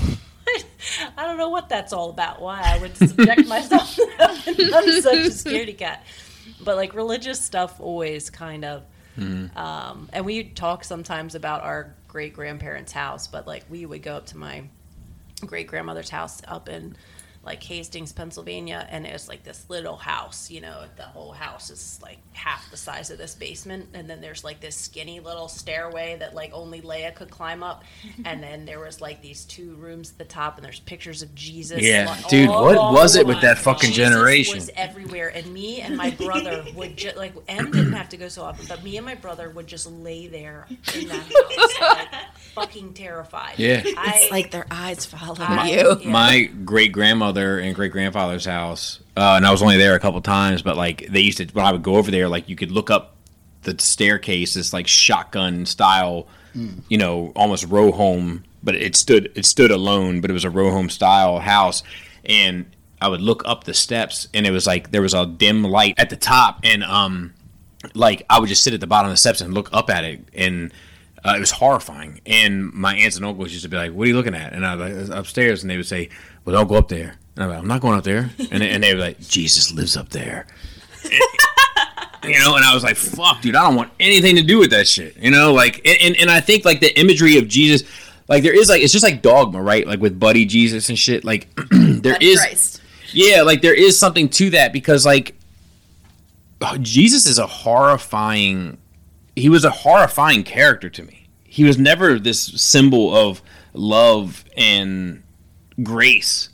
[1.16, 2.40] I don't know what that's all about.
[2.40, 4.48] Why I would subject myself to that.
[4.74, 6.04] I'm such a scaredy cat.
[6.64, 8.84] But like religious stuff always kind of
[9.56, 14.14] um, and we talk sometimes about our great grandparents' house, but like we would go
[14.14, 14.64] up to my
[15.44, 16.96] great grandmother's house up in
[17.44, 20.50] like Hastings, Pennsylvania, and it was like this little house.
[20.50, 24.20] You know, the whole house is like half the size of this basement, and then
[24.20, 27.84] there's like this skinny little stairway that like only Leia could climb up,
[28.24, 31.34] and then there was like these two rooms at the top, and there's pictures of
[31.34, 31.80] Jesus.
[31.80, 34.56] Yeah, like, dude, all what was it with that fucking Jesus generation?
[34.56, 38.28] Was everywhere, and me and my brother would just like M didn't have to go
[38.28, 42.08] so often, but me and my brother would just lay there in that house, like,
[42.54, 43.54] fucking terrified.
[43.58, 43.82] Yeah.
[43.96, 45.98] I, It's like their eyes follow I- you.
[46.00, 46.10] yeah.
[46.10, 46.92] my great
[47.38, 50.76] grandmother and great grandfather's house, uh, and I was only there a couple times, but
[50.76, 53.16] like they used to when I would go over there, like you could look up
[53.62, 56.26] the staircase, this like shotgun style,
[56.88, 60.50] you know, almost row home, but it stood it stood alone, but it was a
[60.50, 61.82] row home style house,
[62.24, 62.66] and
[63.00, 65.94] I would look up the steps, and it was like there was a dim light
[65.98, 67.34] at the top, and um,
[67.94, 70.04] like I would just sit at the bottom of the steps and look up at
[70.04, 70.72] it, and
[71.24, 72.20] uh, it was horrifying.
[72.26, 74.64] And my aunts and uncles used to be like, "What are you looking at?" And
[74.64, 76.10] I was like, "Upstairs," and they would say,
[76.48, 78.70] "Well, don't go up there." And I'm like, "I'm not going up there." And they,
[78.70, 80.46] and they were like, "Jesus lives up there."
[82.24, 84.70] you know, and I was like, "Fuck, dude, I don't want anything to do with
[84.70, 87.82] that shit." You know, like, and and, and I think like the imagery of Jesus.
[88.28, 89.86] Like there is like it's just like dogma, right?
[89.86, 91.24] Like with Buddy Jesus and shit.
[91.24, 92.82] Like there Of is Christ.
[93.12, 95.34] yeah, like there is something to that because like
[96.60, 98.76] oh, Jesus is a horrifying
[99.34, 101.26] he was a horrifying character to me.
[101.44, 103.40] He was never this symbol of
[103.72, 105.22] love and
[105.82, 106.50] grace,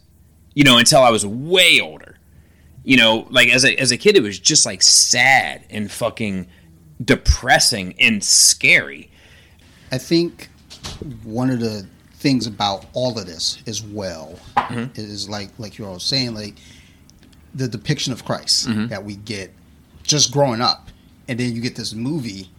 [0.54, 2.18] you know, until I was way older.
[2.84, 6.46] You know, like as a as a kid it was just like sad and fucking
[7.02, 9.10] depressing and scary.
[9.90, 10.48] I think
[11.22, 14.98] one of the things about all of this as well mm-hmm.
[15.00, 16.56] is like like you were all saying, like
[17.54, 18.88] the depiction of Christ mm-hmm.
[18.88, 19.52] that we get
[20.02, 20.88] just growing up,
[21.28, 22.50] and then you get this movie.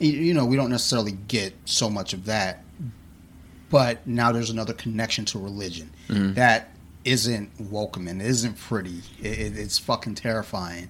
[0.00, 2.64] and, You know, we don't necessarily get so much of that,
[3.76, 6.70] but now there's another connection to religion that
[7.04, 9.02] isn't welcoming, isn't pretty.
[9.20, 10.88] It, it, it's fucking terrifying.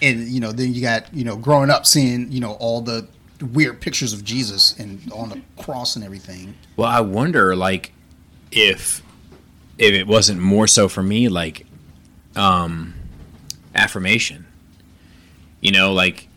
[0.00, 3.08] And you know, then you got you know, growing up seeing you know all the
[3.52, 6.54] weird pictures of Jesus and on the cross and everything.
[6.76, 7.92] Well, I wonder, like,
[8.52, 9.02] if
[9.76, 11.66] if it wasn't more so for me, like,
[12.36, 12.94] um,
[13.74, 14.46] affirmation.
[15.60, 16.28] You know, like,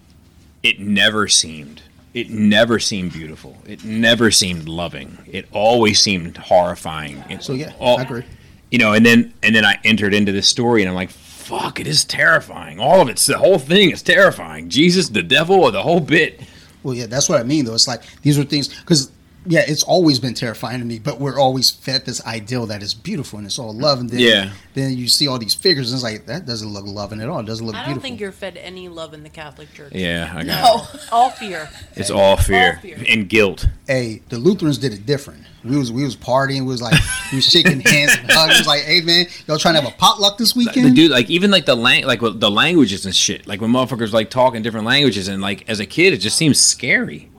[0.64, 3.58] it never seemed, it never seemed beautiful.
[3.68, 5.18] It never seemed loving.
[5.32, 7.24] It always seemed horrifying.
[7.30, 8.24] It So yeah, all- I agree.
[8.72, 11.80] You know, and then and then I entered into this story, and I'm like, fuck,
[11.80, 12.80] it is terrifying.
[12.80, 14.70] All of it's the whole thing is terrifying.
[14.70, 16.40] Jesus, the devil, or the whole bit.
[16.84, 17.74] Well, yeah, that's what I mean though.
[17.74, 19.12] It's like these are things because
[19.52, 22.94] yeah, it's always been terrifying to me, but we're always fed this ideal that is
[22.94, 24.52] beautiful and it's all love, and then Yeah.
[24.76, 27.40] then you see all these figures and it's like that doesn't look loving at all.
[27.40, 28.02] It doesn't look I don't beautiful.
[28.04, 29.92] think you're fed any love in the Catholic Church.
[29.94, 31.02] Yeah, I got Oh, it.
[31.12, 31.68] All fear.
[31.96, 33.04] It's all fear, All fear.
[33.10, 33.68] and guilt.
[33.88, 35.44] hey, the Lutherans did it different.
[35.64, 36.60] We was we was partying.
[36.62, 36.94] We was like
[37.32, 38.56] we was shaking hands and hugging.
[38.56, 40.96] It was like, hey man, y'all trying to have a potluck this the weekend?
[40.96, 44.30] dude like even like the lang- like the languages and shit like when motherfuckers like
[44.30, 47.30] talk in different languages and like as a kid it just seems scary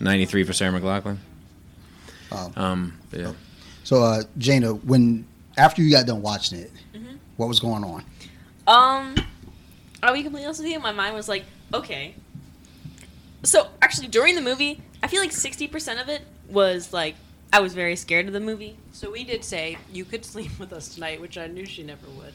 [0.00, 1.18] 93 for sarah mclachlan
[2.32, 2.52] Oh.
[2.56, 3.32] um yeah
[3.84, 7.16] So, uh, Jaina, when after you got done watching it, Mm-hmm.
[7.36, 8.04] what was going on?
[8.66, 9.14] Um,
[10.02, 10.80] I'll be completely honest with you.
[10.80, 12.16] My mind was like, okay.
[13.44, 17.14] So actually, during the movie, I feel like sixty percent of it was like
[17.52, 18.76] I was very scared of the movie.
[18.90, 22.08] So we did say you could sleep with us tonight, which I knew she never
[22.18, 22.34] would.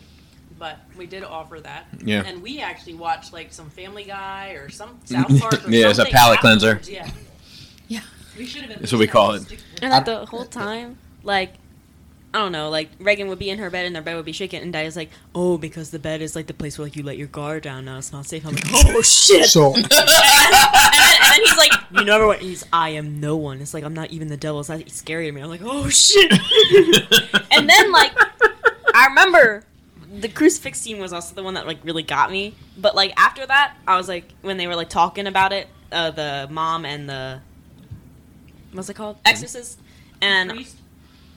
[0.58, 1.88] But we did offer that.
[2.06, 2.24] Yeah.
[2.26, 6.00] And we actually watched like some Family Guy or some South Park or Yeah, it's
[6.00, 6.80] a palate cleanser.
[6.86, 7.10] Yeah.
[7.92, 8.00] Yeah.
[8.38, 8.80] We should have been.
[8.80, 9.44] That's what we call it.
[9.82, 11.56] And like the whole time, like
[12.34, 14.32] I don't know, like Regan would be in her bed and their bed would be
[14.32, 17.04] shaking, and Daddy's like, "Oh, because the bed is like the place where like you
[17.04, 17.84] let your guard down.
[17.84, 21.74] Now it's not safe." I'm like, "Oh shit!" So, and, then, and then he's like,
[21.92, 24.62] "You never went." He's, "I am no one." It's like I'm not even the devil.
[24.62, 25.42] It's not scary to me.
[25.42, 26.32] I'm like, "Oh shit!"
[27.52, 28.14] and then like
[28.96, 29.66] I remember
[30.22, 32.56] the crucifix scene was also the one that like really got me.
[32.78, 36.12] But like after that, I was like when they were like talking about it, uh,
[36.12, 37.42] the mom and the
[38.74, 39.80] what's it called, exorcist,
[40.22, 40.76] and Priest?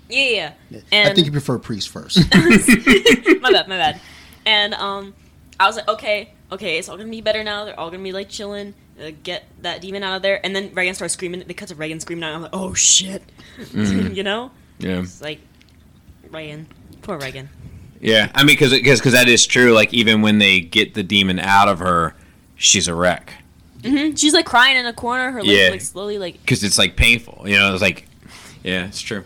[0.08, 1.08] yeah, yeah, yeah.
[1.10, 2.18] I think you prefer priest first.
[2.34, 4.00] my bad, my bad.
[4.46, 5.14] And um,
[5.58, 7.64] I was like, okay, okay, it's all gonna be better now.
[7.64, 8.74] They're all gonna be like chilling.
[9.00, 10.40] Uh, get that demon out of there.
[10.44, 11.42] And then Regan starts screaming.
[11.46, 12.34] They cut to Regan screaming out.
[12.34, 13.22] I'm like, oh shit,
[13.72, 14.50] you know?
[14.78, 15.40] yeah It's like
[16.30, 16.66] Regan,
[17.02, 17.48] poor Regan.
[18.00, 21.38] yeah i mean because because that is true like even when they get the demon
[21.38, 22.14] out of her
[22.56, 23.32] she's a wreck
[23.84, 24.18] Mhm.
[24.18, 25.30] She's like crying in a corner.
[25.30, 25.68] Her Yeah.
[25.70, 26.40] like slowly like.
[26.40, 27.44] because it's like painful.
[27.46, 28.08] You know, it's like,
[28.62, 29.24] yeah, it's true.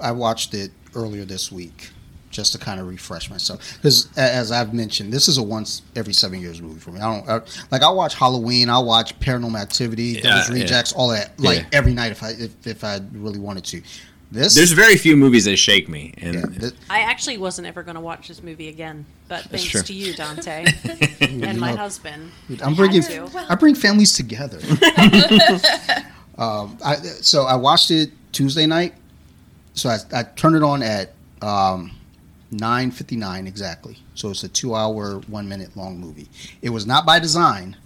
[0.00, 1.90] I watched it earlier this week
[2.30, 6.12] just to kind of refresh myself because as I've mentioned, this is a once every
[6.12, 7.00] seven years movie for me.
[7.00, 10.62] I don't I, like I watch Halloween, I watch Paranormal Activity, Yeah, Devil's yeah.
[10.62, 11.64] Rejects, all that like Yeah.
[11.72, 13.82] every night if I if, if I really wanted to.
[14.30, 17.82] This There's very few movies that shake me, and yeah, thi- I actually wasn't ever
[17.82, 19.82] going to watch this movie again, but thanks true.
[19.82, 20.66] to you, Dante,
[21.22, 22.30] and my know, husband.
[22.62, 23.02] I'm bringing.
[23.48, 24.58] I bring families together.
[26.38, 28.94] um, I, so I watched it Tuesday night.
[29.72, 31.92] So I, I turned it on at um,
[32.52, 33.96] 9:59 exactly.
[34.14, 36.28] So it's a two-hour, one-minute long movie.
[36.60, 37.76] It was not by design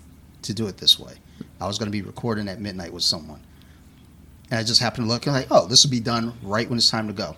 [0.42, 1.14] to do it this way.
[1.60, 3.40] I was going to be recording at midnight with someone,
[4.52, 6.76] and I just happened to look and like, oh, this will be done right when
[6.76, 7.36] it's time to go.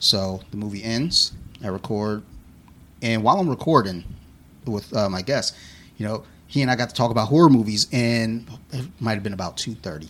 [0.00, 1.32] So the movie ends.
[1.62, 2.22] I record,
[3.02, 4.02] and while I'm recording
[4.64, 5.54] with uh, my guest,
[5.98, 9.22] you know, he and I got to talk about horror movies, and it might have
[9.22, 10.08] been about 2:30.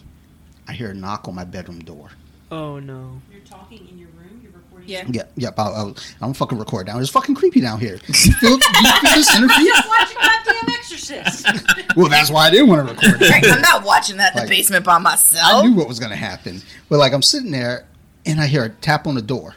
[0.69, 2.11] I hear a knock on my bedroom door.
[2.51, 3.21] Oh no.
[3.31, 4.41] You're talking in your room.
[4.43, 4.89] You're recording.
[4.89, 5.05] Yeah.
[5.09, 5.59] Yeah, yep.
[5.59, 6.99] I, I, I don't fucking record now.
[6.99, 7.99] It's fucking creepy down here.
[8.09, 9.69] You feel, you feel this energy?
[9.89, 11.47] Watch goddamn Exorcist.
[11.97, 13.21] Well, that's why I didn't want to record.
[13.21, 13.51] Right, It.
[13.51, 15.65] I'm not watching that in Like, the basement by myself.
[15.65, 17.87] I knew what was going to happen, but like I'm sitting there,
[18.25, 19.55] and I hear a tap on the door,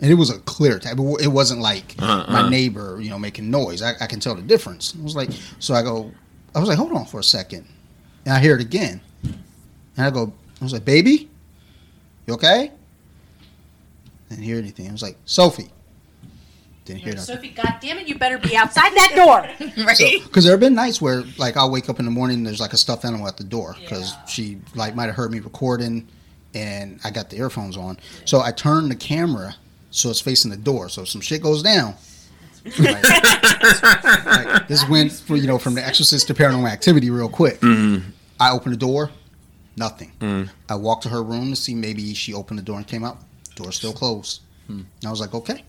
[0.00, 0.98] and it was a clear tap.
[0.98, 2.30] It It wasn't like Uh-uh.
[2.32, 3.82] my neighbor, you know, making noise.
[3.82, 4.94] I, I can tell the difference.
[4.98, 6.12] I was like, so I go,
[6.54, 7.66] I was like, hold on for a second,
[8.26, 11.28] and I hear it again, and I go, I was like, baby,
[12.26, 12.70] you okay?
[14.28, 14.88] Didn't hear anything.
[14.88, 15.70] I was like, Sophie.
[16.84, 17.36] Didn't hear nothing.
[17.36, 19.68] Sophie, goddamn it, you better be outside that door.
[19.84, 20.20] right?
[20.24, 22.60] Because there have been nights where, like, I'll wake up in the morning and there's
[22.60, 26.08] like a stuffed animal at the door because she like might have heard me recording,
[26.54, 27.98] and I got the earphones on.
[28.24, 29.54] So I turn the camera
[29.92, 30.88] so it's facing the door.
[30.88, 31.94] So if some shit goes down.
[32.78, 33.02] like,
[34.24, 37.60] like, this went for you know from the Exorcist to Paranormal Activity real quick.
[37.60, 38.08] Mm-hmm.
[38.40, 39.10] I opened the door,
[39.76, 40.12] nothing.
[40.20, 40.48] Mm.
[40.68, 43.18] I walked to her room to see maybe she opened the door and came out.
[43.56, 44.40] Door still closed.
[44.66, 44.72] Hmm.
[44.80, 45.64] And I was like, okay.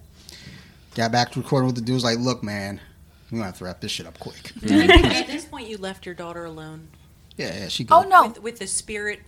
[0.95, 1.95] Got back to recording with the dude.
[1.95, 2.79] Was like, look, man,
[3.31, 4.51] we gonna have to wrap this shit up quick.
[4.63, 6.87] At this point, you left your daughter alone
[7.35, 7.87] Yeah, yeah, she.
[7.89, 8.27] Oh no.
[8.27, 9.21] with, with the spirit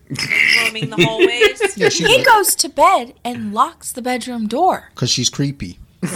[0.64, 1.62] roaming the hallways.
[1.78, 2.06] Yeah, she.
[2.06, 4.90] He goes to bed and locks the bedroom door.
[4.94, 5.80] Because she's creepy.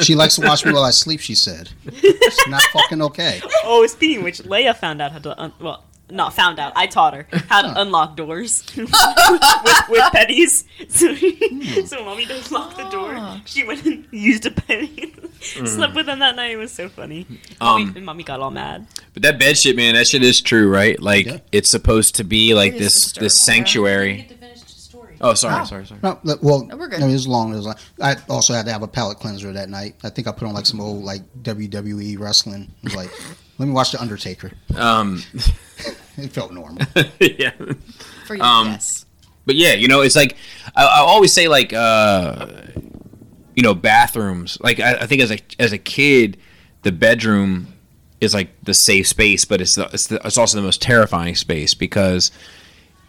[0.00, 1.20] she likes to watch me while I sleep.
[1.20, 5.40] She said, "It's not fucking okay." Oh, speaking of which, Leia found out how to
[5.40, 6.72] un- well, not found out.
[6.76, 8.90] I taught her how to unlock doors with,
[9.88, 10.64] with pennies.
[10.88, 13.40] So, so mommy doesn't lock the door.
[13.46, 15.14] She went and used a penny.
[15.40, 16.52] Slept with them that night.
[16.52, 17.26] It was so funny.
[17.60, 18.86] Um, mommy, and mommy got all mad.
[19.12, 21.00] But that bed shit, man, that shit is true, right?
[21.00, 21.38] Like Yeah.
[21.52, 24.16] it's supposed to be like this this sanctuary.
[24.16, 25.16] Get to finish the story.
[25.20, 25.64] Oh, sorry, Oh.
[25.64, 26.00] sorry, sorry.
[26.02, 26.98] No, well, No, we're good.
[26.98, 27.50] I mean, it was long.
[27.52, 27.76] as was long.
[28.02, 29.94] I also had to have a palate cleanser that night.
[30.02, 32.72] I think I put on like some old like WWE wrestling.
[32.94, 33.10] Like,
[33.58, 34.52] let me watch the Undertaker.
[34.76, 35.22] Um,
[36.16, 36.86] It felt normal.
[37.20, 37.52] yeah.
[38.26, 39.06] For you, Um, yes.
[39.46, 40.36] But yeah, you know, it's like
[40.74, 42.46] I, I always say, like, uh,
[43.54, 44.58] you know, bathrooms.
[44.60, 46.38] Like I, I think as a as a kid,
[46.82, 47.68] the bedroom
[48.20, 51.34] is like the safe space, but it's the, it's the, it's also the most terrifying
[51.34, 52.30] space because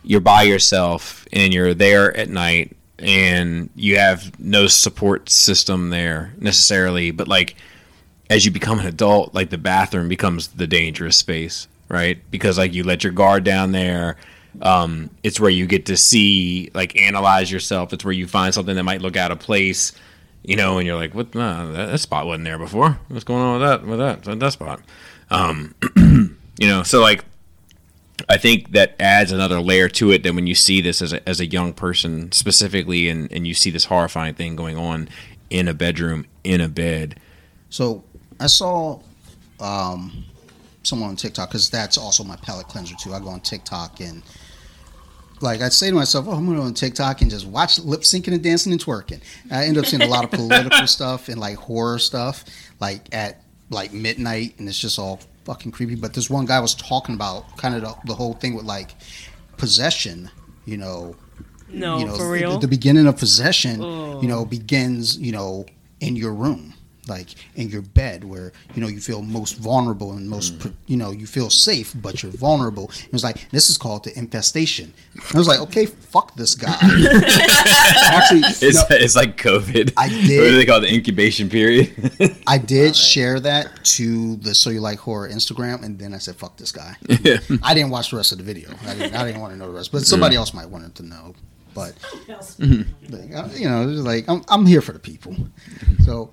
[0.03, 6.33] you're by yourself and you're there at night and you have no support system there
[6.37, 7.11] necessarily.
[7.11, 7.55] But like
[8.29, 12.19] as you become an adult, like the bathroom becomes the dangerous space, right?
[12.31, 14.17] Because like you let your guard down there.
[14.61, 17.91] Um, it's where you get to see, like, analyze yourself.
[17.91, 19.91] It's where you find something that might look out of place,
[20.43, 21.35] you know, and you're like, "What?
[21.35, 22.97] Nah, that, that spot wasn't there before.
[23.09, 23.85] What's going on with that?
[23.85, 24.39] With that?
[24.39, 24.81] That spot?"
[25.29, 27.25] Um, you know, so like,
[28.29, 30.23] I think that adds another layer to it.
[30.23, 33.53] That when you see this as a as a young person specifically, and and you
[33.53, 35.09] see this horrifying thing going on
[35.49, 37.19] in a bedroom in a bed,
[37.69, 38.03] So
[38.39, 38.99] I saw
[39.59, 40.25] um,
[40.85, 43.13] someone on TikTok because that's also my palate cleanser too.
[43.13, 44.21] I go on TikTok and
[45.41, 47.77] like I say to myself, "Oh, I'm going to go on TikTok and just watch
[47.79, 49.21] lip syncing and dancing and twerking."
[49.51, 52.45] I end up seeing a lot of political stuff and like horror stuff,
[52.79, 55.95] like at like midnight, and it's just all fucking creepy.
[55.95, 58.91] But this one guy was talking about kind of the, the whole thing with like
[59.57, 60.29] possession,
[60.65, 61.15] you know,
[61.69, 62.57] No, you know, for the- real.
[62.59, 64.21] The, beginning of possession, Oh.
[64.21, 65.65] you know, begins, you know,
[65.99, 66.73] in your room,
[67.07, 70.61] like in your bed, where you know you feel most vulnerable and most, mm.
[70.61, 72.91] pr you know, you feel safe, but you're vulnerable.
[73.05, 74.93] It was like this is called the infestation.
[75.33, 76.71] I was like, okay, fuck this guy.
[76.81, 79.93] Actually, it's, know, it's like COVID.
[79.97, 81.91] I What did- do they call the incubation period?
[82.47, 86.35] I did share that to the So You Like Horror Instagram, and then I said,
[86.35, 86.95] "Fuck this guy."
[87.63, 88.69] I didn't watch the rest of the video.
[88.85, 91.03] I didn't, I didn't want to know the rest, but somebody else might want to
[91.03, 91.35] know.
[91.73, 91.93] But
[92.57, 93.13] mm-hmm.
[93.13, 95.35] like, I- you know, it's like I'm, I'm here for the people.
[96.03, 96.31] So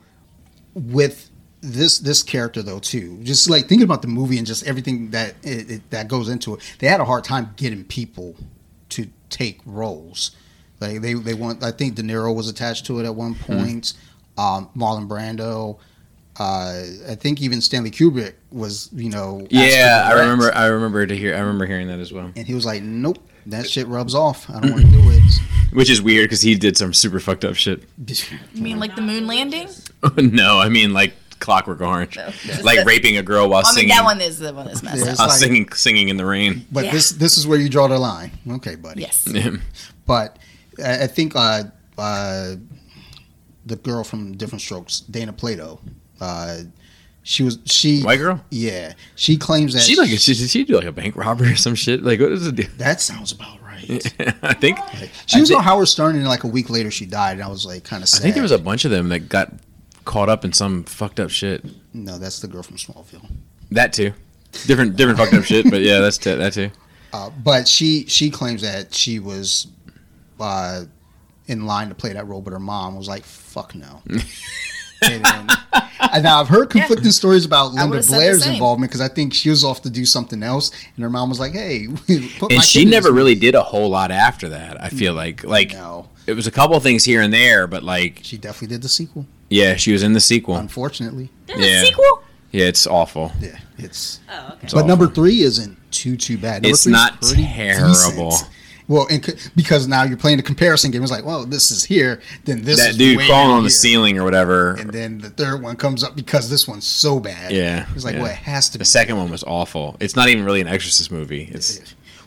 [0.75, 1.29] with
[1.61, 5.35] this this character though too, just like thinking about the movie and just everything that
[5.43, 8.35] it, it, that goes into it, they had a hard time getting people
[8.91, 10.33] to take roles.
[10.81, 13.59] Like they they want, I think De Niro was attached to it at one Hmm.
[13.59, 13.93] point.
[14.37, 15.79] Um, Marlon Brando.
[16.41, 19.47] Uh, I think even Stanley Kubrick was, you know.
[19.51, 20.51] Yeah, I remember.
[20.55, 21.35] I remember to hear.
[21.37, 22.33] I remember hearing that as well.
[22.35, 24.49] And he was like, "Nope, that shit rubs off.
[24.51, 25.23] I don't want to do it."
[25.73, 27.85] Which is weird because he did some super fucked up shit.
[28.55, 29.69] You mean like the moon landing?
[30.17, 32.19] no, I mean like Clockwork Orange,
[32.63, 35.05] like raping a girl while I mean, singing, that one is the one that's messed
[35.05, 35.19] Yeah, up.
[35.19, 36.67] while like- singing, singing in the rain.
[36.71, 36.93] But Yeah.
[36.93, 38.33] this this is where you draw the line.
[38.49, 39.01] Okay, buddy.
[39.03, 39.27] Yes.
[40.07, 40.39] But
[40.85, 41.65] I, I think uh,
[41.97, 42.55] uh,
[43.65, 45.81] the girl from Diff'rent Strokes, Dana Plato,
[46.21, 46.59] uh,
[47.23, 48.45] she was she White girl.
[48.51, 51.57] Yeah, she claims that She like she, did she do like a bank robbery or
[51.57, 52.03] some shit?
[52.03, 52.79] Like what is it?
[52.79, 54.15] that sounds about right.
[54.43, 54.79] I think
[55.27, 57.33] She I was thi- on Howard Stern, and like a week later, she died.
[57.35, 59.29] And I was like, kind of I think there was a bunch of them that
[59.29, 59.53] got
[60.05, 61.65] caught up in some fucked up shit.
[61.95, 62.19] no.
[62.19, 63.25] That's the girl from Smallville.
[63.71, 64.13] That too,
[64.67, 65.71] different different fucked up shit.
[65.71, 66.71] But yeah, that's t- that too.
[67.15, 69.67] Uh, but she she claims that she was
[70.41, 70.85] uh,
[71.47, 74.01] in line to play that role, but her mom was like, "Fuck no."
[75.03, 75.51] and
[76.13, 79.09] and now I've heard conflicting stories about Linda would've said the Blair's involvement because I
[79.09, 81.87] think she was off to do something else, and her mom was like, "Hey,
[82.39, 84.83] put my And she never this really did a whole lot after that.
[84.83, 87.83] I feel like mm, like No, it was a couple things here and there, but
[87.83, 89.27] like she definitely did the sequel.
[89.49, 90.57] yeah, she was in the sequel.
[90.57, 91.83] Unfortunately, There's Yeah.
[91.83, 92.23] a sequel?
[92.51, 93.33] Yeah, it's awful.
[93.41, 94.21] yeah, it's.
[94.31, 94.59] Oh, okay.
[94.65, 94.89] It's but awful.
[94.89, 96.63] number three isn't too too bad.
[96.63, 98.31] Number It's three's not pretty terrible.
[98.31, 98.51] decent.
[98.93, 101.83] Well, and c- because now you're playing the comparison game, it's like, well, this is
[101.83, 104.75] here, then this that is dude way crawling down on the ceiling or whatever.
[104.75, 107.53] and then the third one comes up because this one's so bad.
[107.53, 108.23] Yeah, it's like, yeah.
[108.23, 108.89] well, it has to be the be.
[108.99, 109.97] second one was awful.
[109.99, 111.49] It's not even really an Exorcist movie.
[111.53, 111.81] It's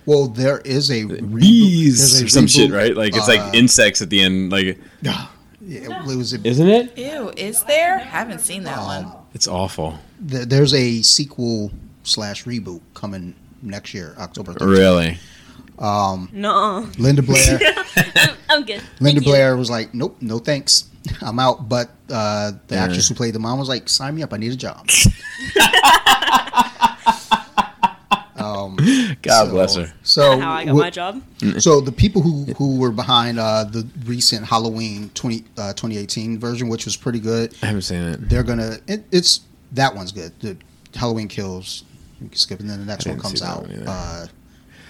[0.08, 1.40] Well, there is a reboot.
[1.40, 2.96] bees there's a or some shit, right?
[2.96, 4.52] Like it's uh, like insects at the end.
[4.52, 5.28] Like, yeah,
[5.68, 6.98] it was a, isn't it?
[6.98, 7.96] Ew, is there?
[7.98, 9.12] I haven't seen that one.
[9.34, 10.00] It's awful.
[10.20, 11.72] there- there's a sequel
[12.04, 14.54] slash reboot coming next year, October.
[14.54, 14.68] 13th.
[14.78, 15.18] Really?
[15.80, 16.88] No.
[16.98, 17.60] Linda Blair.
[18.16, 18.82] I'm, I'm good.
[19.00, 19.22] Linda Thank you.
[19.22, 20.86] Blair was like, "Nope, no thanks,
[21.22, 22.84] I'm out." But uh, the Yeah.
[22.86, 24.88] actress who played the mom was like, "Sign me up, I need a job."
[28.38, 28.76] um,
[29.22, 29.94] God so- bless her.
[30.04, 31.22] So, How I got wh- my job.
[31.60, 36.68] so the people who who were behind uh, the recent Halloween 20, uh, 2018 version,
[36.70, 38.30] which was pretty good, I haven't seen it.
[38.30, 38.78] they're gonna.
[38.88, 39.42] It, it's
[39.74, 40.32] that one's good.
[40.40, 40.58] The
[40.96, 41.84] Halloween Kills.
[42.22, 44.30] You can skip, and then the next one comes see that out.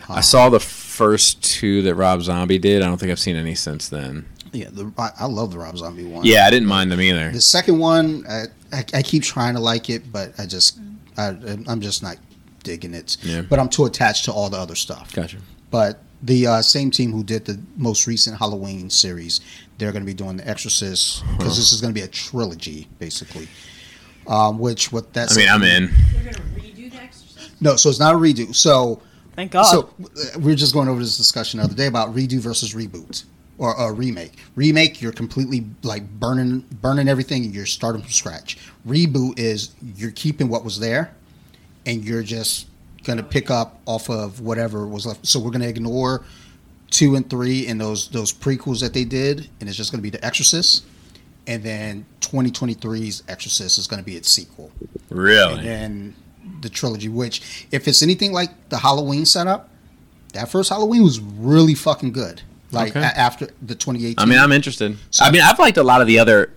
[0.07, 0.19] One either.
[0.19, 2.81] I saw the first two that Rob Zombie did.
[2.81, 4.25] I don't think I've seen any since then.
[4.53, 6.25] yeah, the, I, I love the Rob Zombie one.
[6.25, 7.31] Yeah, I didn't mind them either.
[7.31, 10.79] The second one, I, I, I keep trying to like it, but I just,
[11.17, 11.29] I,
[11.67, 12.17] I'm just not
[12.63, 13.17] digging it.
[13.21, 13.41] Yeah.
[13.41, 15.13] But I'm too attached to all the other stuff.
[15.13, 15.37] Gotcha.
[15.71, 19.41] But the uh, same team who did the most recent Halloween series,
[19.77, 22.87] they're going to be doing The Exorcist because this is going to be a trilogy,
[22.99, 23.47] basically.
[24.27, 25.91] Um, which what that's I mean, I'm in.
[26.13, 27.61] They're gonna redo the Exorcist.
[27.61, 28.55] no, so it's not a redo.
[28.55, 28.99] So
[29.36, 29.63] Thank God.
[29.63, 32.74] so uh, we are just going over this discussion the other day about redo versus
[32.74, 33.26] reboot
[33.58, 34.34] or a remake.
[34.56, 38.58] Remake, you're completely like burning burning everything and you're starting from scratch.
[38.88, 41.13] Reboot is you're keeping what was there
[41.86, 42.67] and you're just
[43.04, 45.26] going to pick up off of whatever was left.
[45.28, 46.24] So we're going to ignore
[46.89, 50.04] two and three and those those prequels that they did, and it's just going to
[50.04, 50.86] be The Exorcist.
[51.48, 55.63] And then 2023's Exorcist is going to be its sequel and Really?
[55.63, 56.15] then
[56.62, 57.10] the trilogy.
[57.10, 59.69] Which, if it's anything like the Halloween setup,
[60.34, 62.41] that first Halloween was really fucking good.
[62.71, 63.01] Like Okay.
[63.01, 64.15] a- after the 2018.
[64.17, 64.97] I mean, I'm interested.
[65.21, 66.51] I mean, I've liked a lot of the other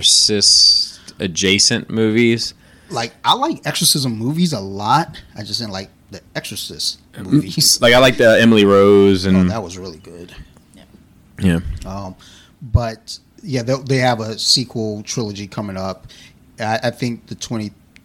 [0.00, 2.54] Exorcist adjacent movies.
[2.90, 5.16] like I like exorcism movies a lot.
[5.36, 7.80] I just didn't like the Exorcist movies.
[7.80, 10.34] Like I like the Emily Rose oh, and that was really good.
[11.38, 11.60] yeah.
[11.86, 12.14] Um,
[12.62, 16.06] but yeah, they, they have a sequel trilogy coming up.
[16.58, 17.34] I, I think the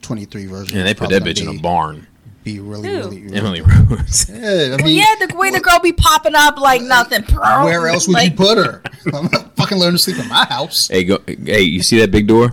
[0.07, 0.77] 2023 version.
[0.77, 2.07] Yeah, they put that bitch in a barn.
[2.43, 2.97] Be really, Who?
[2.97, 3.61] really, really Emily.
[3.61, 4.29] Rose.
[4.29, 7.23] Yeah, I mean, yeah, the way the girl be popping up like nothing.
[7.23, 8.83] where else would like, you put her?
[9.13, 10.87] I'm not fucking learning to sleep in my house.
[10.87, 11.17] hey, go.
[11.25, 12.49] Hey, you see that big door?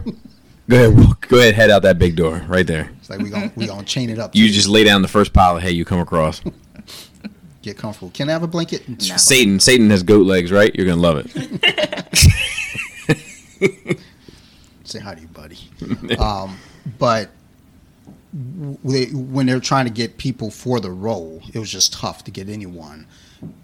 [0.70, 0.96] Go ahead.
[0.96, 1.54] Walk, go ahead.
[1.54, 2.90] Head out that big door right there.
[3.00, 4.34] It's like we gonna we gonna chain it up.
[4.34, 6.40] You just lay down the first pile of hay you come across.
[7.62, 8.10] get comfortable.
[8.14, 8.88] Can I have a blanket?
[8.88, 8.96] No.
[9.18, 9.60] Satan.
[9.60, 10.74] Satan has goat legs, right?
[10.74, 11.30] You're gonna love it.
[14.84, 15.58] Say hi to you, buddy.
[16.18, 16.56] um,
[16.98, 17.41] but w-
[18.32, 22.30] they, when they're trying to get people for the role, it was just tough to
[22.30, 23.06] get anyone.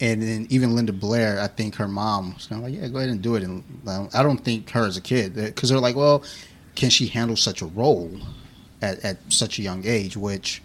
[0.00, 2.98] And then even Linda Blair, I think her mom was kind of like, "Yeah, go
[2.98, 5.78] ahead and do it." And um, I don't think her as a kid, because they're
[5.78, 6.24] like, "Well,
[6.74, 8.10] can she handle such a role
[8.82, 10.62] at, at such a young age?" Which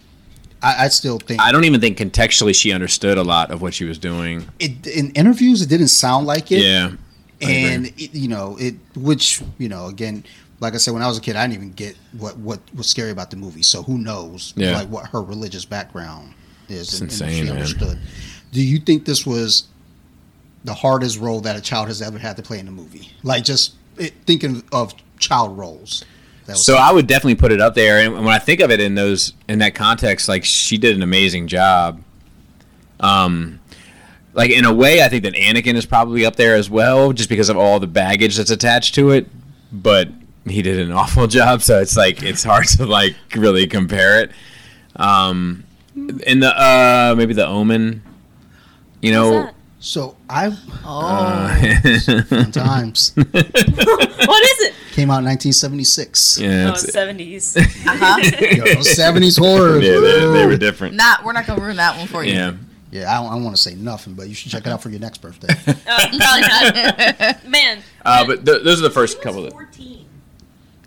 [0.64, 3.74] I, I still think I don't even think contextually she understood a lot of what
[3.74, 4.48] she was doing.
[4.58, 6.62] it, in interviews it didn't sound like it.
[6.62, 6.92] Yeah.
[7.40, 10.24] And it, you know it which you know again
[10.60, 12.86] like I said, when I was a kid, I didn't even get what what was
[12.86, 13.62] scary about the movie.
[13.62, 14.72] So who knows, Yeah.
[14.78, 16.34] like what her religious background
[16.68, 17.52] is, It's and, and insane, she man.
[17.52, 17.98] understood.
[18.52, 19.64] Do you think this was
[20.64, 23.10] the hardest role that a child has ever had to play in a movie?
[23.22, 26.04] Like just it, thinking of child roles.
[26.46, 28.70] That was So I would definitely put it up there, and when I think of
[28.70, 32.00] it in those in that context, like she did an amazing job.
[33.00, 33.60] Um,
[34.34, 37.28] like in a way, I think that Anakin is probably up there as well, just
[37.28, 39.26] because of all the baggage that's attached to it.
[39.72, 40.08] But
[40.46, 44.30] he did an awful job, so it's like it's hard to like really compare it.
[44.96, 45.64] Um,
[45.94, 48.02] in the uh, maybe the Omen,
[49.02, 49.50] you know.
[49.80, 50.46] So I
[50.82, 54.74] uh, times what is it?
[54.92, 56.38] came out in 1976.
[56.40, 57.54] yeah, Oh, seventies.
[57.56, 58.18] Uh-huh.
[58.40, 59.80] Yo, those 70s horror.
[59.80, 60.94] yeah, they, they were different.
[60.94, 62.32] Not, we're not gonna ruin that one for you.
[62.32, 62.54] Yeah.
[62.92, 64.88] Yeah, I don't, don't want to say nothing, but you should check it out for
[64.88, 65.48] your next birthday.
[65.66, 67.44] Uh, probably not.
[67.46, 67.82] Man.
[68.06, 69.42] Uh, but th- those are the first She couple.
[69.42, 70.03] was That, 14.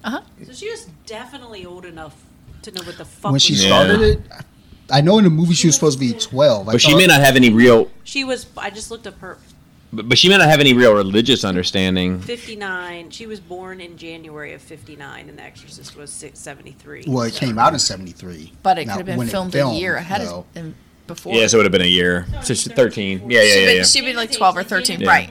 [0.08, 0.22] Uh-huh.
[0.45, 2.16] So she was definitely old enough
[2.62, 3.68] to know what the fuck when was she Yeah.
[3.68, 4.22] started it,
[4.89, 6.70] I know in the movie she was supposed to be 12.
[6.70, 8.45] I but she may not have any real She was.
[8.58, 9.38] I just looked up her.
[9.91, 12.20] But, but she may not have any real religious understanding.
[12.22, 13.10] 59.
[13.10, 17.03] She was born in January of 59, and The Exorcist was six, 73.
[17.08, 18.53] Well, it so- came out in 73.
[18.64, 20.74] But it Now, could have been filmed, filmed, a year ahead though, of and
[21.05, 21.34] before.
[21.36, 22.26] Yeah, so it would have been a year.
[22.43, 23.30] So she's 13.
[23.30, 23.84] Yeah, yeah, She'd yeah, been- yeah.
[23.84, 25.08] she'd be like 12 or 13, Yeah.
[25.10, 25.30] right.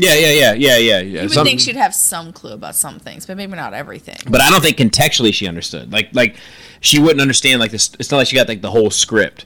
[0.00, 0.76] Yeah, yeah, yeah, yeah, yeah.
[0.76, 0.98] yeah.
[1.00, 4.16] You would Some- think she'd have some clue about some things, but maybe not everything.
[4.28, 5.92] but I don't think contextually she understood.
[5.92, 6.36] Like, like
[6.80, 7.60] she wouldn't understand.
[7.60, 9.44] Like this, it's not like she got like the whole script.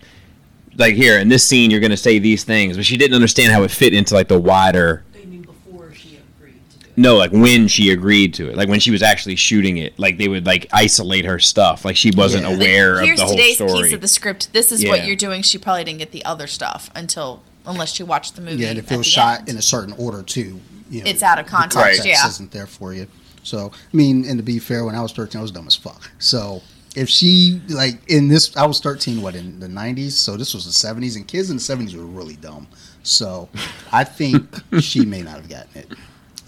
[0.76, 3.62] Like here in this scene, you're gonna say these things, but she didn't understand how
[3.62, 5.04] it fit into like the wider.
[5.14, 6.92] I mean, before she agreed to do it.
[6.98, 10.18] No, like when she agreed to it, like when she was actually shooting it, like
[10.18, 11.84] they would like isolate her stuff.
[11.84, 12.54] Like she wasn't Yeah.
[12.56, 13.46] aware Here's of the whole story.
[13.46, 14.52] Here's today's piece of the script.
[14.52, 14.90] This is Yeah.
[14.90, 15.42] what you're doing.
[15.42, 18.62] She probably didn't get the other stuff until unless you watch the movie.
[18.62, 19.48] Yeah, and if it was shot end.
[19.50, 20.60] in a certain order, too.
[20.90, 22.26] You know, It's out of the context, yeah.
[22.26, 23.06] isn't there for you.
[23.42, 25.76] So, I mean, and to be fair, when I was 13, I was dumb as
[25.76, 26.10] fuck.
[26.18, 26.62] So,
[26.94, 30.12] if she, like, in this, I was 13, what, in the 90s?
[30.12, 32.68] So, this was the 70s, and kids in the 70s were really dumb.
[33.02, 33.48] So,
[33.92, 34.46] I think
[34.80, 35.92] she may not have gotten it,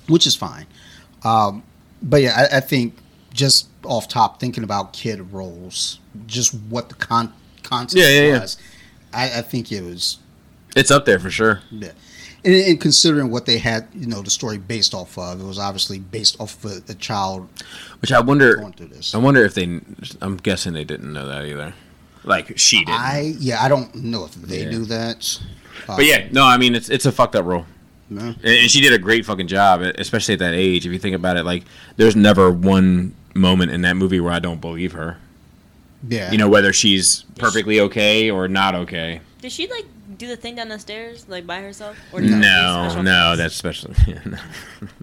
[0.08, 0.66] which is fine.
[1.24, 1.64] Um,
[2.02, 2.96] but yeah, I, I think
[3.32, 8.40] just off top, thinking about kid roles, just what the con- concept Yeah, yeah, yeah.
[8.40, 8.56] was,
[9.12, 10.18] I, I think it was
[10.76, 11.62] it's up there for sure.
[11.70, 11.92] yeah.
[12.44, 15.58] And, and considering what they had, you know, the story based off of, it was
[15.58, 17.48] obviously based off of a, a child
[18.00, 18.56] Which I wonder.
[18.56, 19.14] going through this.
[19.14, 19.80] I wonder if they.
[20.22, 21.74] I'm guessing they didn't know that either.
[22.22, 23.00] Like she didn't.
[23.00, 24.70] I yeah, I don't know if they Yeah.
[24.70, 25.40] knew that.
[25.88, 27.66] Uh, but yeah, no, I mean it's it's a fucked up role.
[28.10, 28.20] no.
[28.26, 30.86] And, and she did a great fucking job, especially at that age.
[30.86, 31.64] If you think about it, like
[31.96, 35.18] there's never one moment in that movie where I don't believe her.
[36.08, 39.20] yeah, You know, whether she's perfectly okay or not okay.
[39.40, 39.84] Did she like
[40.18, 41.96] do the thing down the stairs like by herself?
[42.12, 43.38] Or did No, no, effects?
[43.38, 43.92] that's special.
[44.06, 44.38] Yeah, no.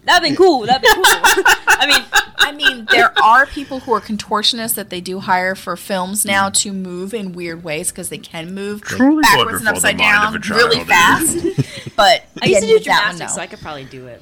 [0.05, 0.65] That'd been cool.
[0.65, 1.03] That'd been cool.
[1.67, 2.03] I mean,
[2.37, 6.49] I mean, there are people who are contortionists that they do hire for films now
[6.49, 10.35] to move in weird ways because they can move Truly backwards and upside the mind
[10.35, 11.37] of down really fast.
[11.95, 13.35] But I used to do that one, gymnastics, no.
[13.35, 14.19] so I could probably do it.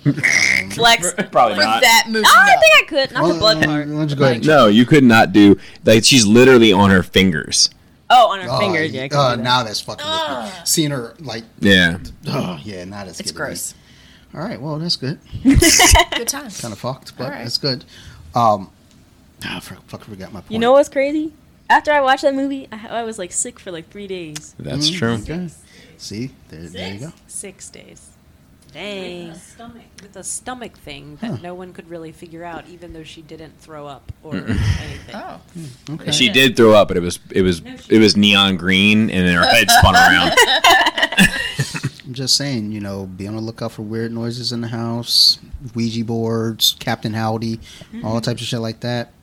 [0.73, 1.81] Flex Probably for not.
[1.81, 2.23] that movie.
[2.23, 2.59] No, I no.
[2.59, 3.11] think I could.
[3.13, 3.87] Not the blood uh, part.
[3.87, 7.69] Why don't go ahead No, you could not do like she's literally on her fingers.
[8.13, 8.91] Oh, on her Oh, fingers.
[8.91, 9.43] Yeah, I could uh, that.
[9.43, 10.67] now that's fucking with.
[10.67, 11.97] Seeing her like, Yeah.
[12.27, 13.73] oh yeah, now that's It's gross.
[14.33, 15.19] All right, well that's good.
[15.43, 16.59] Good times.
[16.61, 17.43] Kind of fucked, but All right.
[17.43, 17.83] that's good.
[18.35, 18.69] Um,
[19.43, 20.51] ah, I fucking forgot my point.
[20.51, 21.33] You know what's crazy?
[21.69, 24.55] After I watched that movie, I, I was like sick for like three days.
[24.59, 25.13] That's Mm, true.
[25.35, 25.49] Okay.
[25.97, 27.13] See, there, there you go.
[27.27, 28.09] Six days.
[28.73, 29.27] Dang.
[29.27, 32.93] With a stomach, with a stomach thing that no one could really figure out, even
[32.93, 35.15] though she didn't throw up or anything.
[35.15, 36.11] Oh, hmm, Okay.
[36.11, 39.35] She did throw up, but it was it was it was neon green, and then
[39.35, 40.33] her head spun around.
[42.05, 45.39] I'm just saying, you know, be on the lookout for weird noises in the house,
[45.75, 47.59] Ouija boards, Captain Howdy,
[48.03, 48.19] all mm-hmm.
[48.19, 49.13] types of shit like that.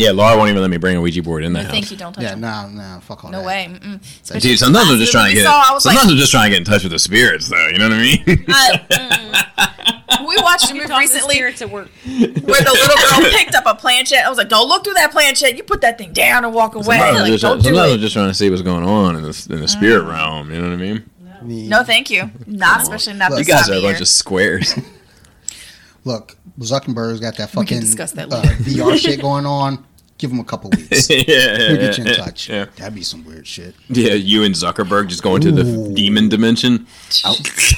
[0.00, 1.72] Yeah, Laura won't even let me bring a Ouija board in the no, house.
[1.72, 1.96] thank you.
[1.98, 2.40] Don't touch Yeah, them.
[2.40, 3.46] no, nah, fuck all No that.
[3.46, 3.68] way.
[3.70, 4.00] Mm-mm.
[4.22, 5.44] Especially Dude, sometimes I'm just trying to get.
[5.44, 7.48] saw, I was sometimes like, I'm just trying to get in touch with the spirits,
[7.48, 7.68] though.
[7.68, 8.44] You know what I mean?
[8.48, 11.88] uh, we watched a movie Talk to the recently spirits at work.
[12.06, 12.40] where the
[12.72, 14.24] little girl picked up a planchette.
[14.24, 15.56] I was like, "Don't look through that planchette.
[15.56, 16.84] You put that thing down and walk away.
[16.98, 18.84] sometimes I'm Like, just, don't do sometimes I'm it." just trying to see what's going
[18.84, 20.50] on in the in the spirit realm.
[20.50, 21.04] You know what I mean?
[21.28, 22.30] I No, thank you.
[22.46, 24.02] Not especially not You this guys time are a of bunch year.
[24.02, 24.74] of squares.
[26.04, 28.54] Look, Zuckerberg's got that We can fucking discuss that uh, later.
[28.54, 29.84] VR shit going on.
[30.20, 31.08] Give him a couple weeks.
[31.10, 32.48] yeah, yeah, We'll get you in yeah, touch.
[32.50, 32.66] Yeah.
[32.76, 33.74] That'd be some weird shit.
[33.88, 36.86] yeah, you and Zuckerberg just going to the demon dimension.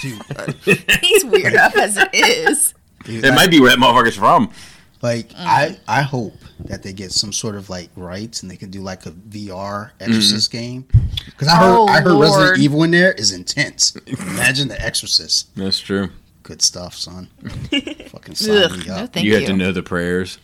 [0.03, 2.75] Dude, He's weird enough as it is.
[3.05, 4.51] dude, It might be where that motherfucker's from.
[5.03, 5.35] Like Mm.
[5.39, 6.35] I, I hope
[6.65, 9.91] that they get some sort of like rights and they can do like a VR
[10.01, 10.85] Exorcist game.
[11.27, 12.23] Because I heard, Oh, I heard Lord.
[12.41, 13.95] Resident Evil in there is intense.
[14.07, 15.55] Imagine the Exorcist.
[15.57, 16.11] That's true.
[16.45, 17.29] Good stuff, son.
[18.11, 19.13] Fucking sign Ugh, me no, up.
[19.13, 19.39] thank you you.
[19.39, 20.39] have to know the prayers.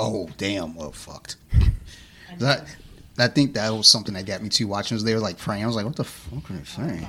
[0.00, 0.74] Oh damn!
[0.74, 1.36] Well, fucked.
[2.38, 2.64] That
[3.18, 4.66] I think that was something that got me too.
[4.66, 7.06] Watching as they were like praying, I was like, "What the fuck are they saying?"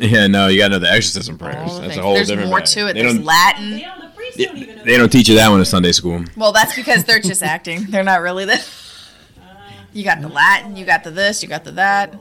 [0.00, 1.56] yeah, no, you got to know the exorcism oh, prayers.
[1.56, 1.96] All That's things.
[1.96, 2.68] a whole There's different There's more bag.
[2.68, 2.92] to it.
[2.94, 3.70] They There's don't, Latin.
[3.70, 4.84] They don't, the priests don't even know.
[4.84, 6.24] they don't teach you that one in Sunday school.
[6.36, 7.84] Well, that's because they're just acting.
[7.90, 8.82] They're not really this.
[9.38, 10.76] Uh, you got the Latin.
[10.76, 11.42] You got the this.
[11.42, 12.14] You got the that.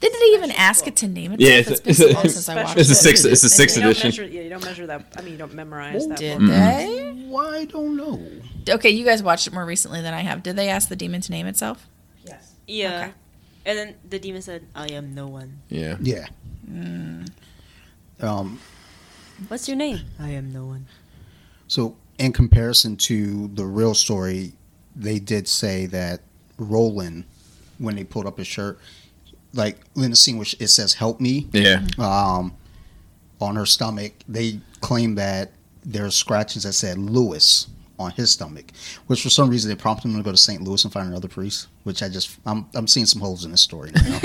[0.00, 1.40] Did they even ask it to name it?
[1.40, 2.96] Yeah, it's it's, been it's, so a, long since I watched it's a it.
[2.96, 3.24] sixth.
[3.24, 4.08] It's a And sixth edition.
[4.08, 5.06] measure, yeah, you don't measure that.
[5.16, 6.18] I mean, you don't memorize that.
[6.18, 6.48] Did book.
[6.48, 7.24] they?
[7.28, 8.20] Why I don't know.
[8.68, 10.42] Okay, you guys watched it more recently than I have.
[10.42, 11.88] Did they ask the demon to name itself?
[12.26, 12.52] Yes.
[12.66, 12.88] Yeah.
[13.00, 13.12] Okay.
[13.64, 15.96] And then the demon said, "I am no one." Yeah.
[16.00, 16.26] Yeah.
[18.20, 18.60] Um.
[19.48, 20.00] What's your name?
[20.18, 20.86] I am no one.
[21.68, 24.52] So, in comparison to the real story,
[24.94, 26.20] they did say that
[26.58, 27.24] Roland,
[27.78, 28.78] when they pulled up his shirt,
[29.56, 31.82] like in the scene which it says "Help me," Yeah.
[31.98, 32.54] um,
[33.40, 35.52] on her stomach, they claim that
[35.84, 38.72] there's scratches that said Lewis on his stomach,
[39.06, 40.60] which for some reason they prompted him to go to St.
[40.62, 41.68] Louis and find another priest.
[41.84, 44.02] Which I just I'm I'm seeing some holes in this story now.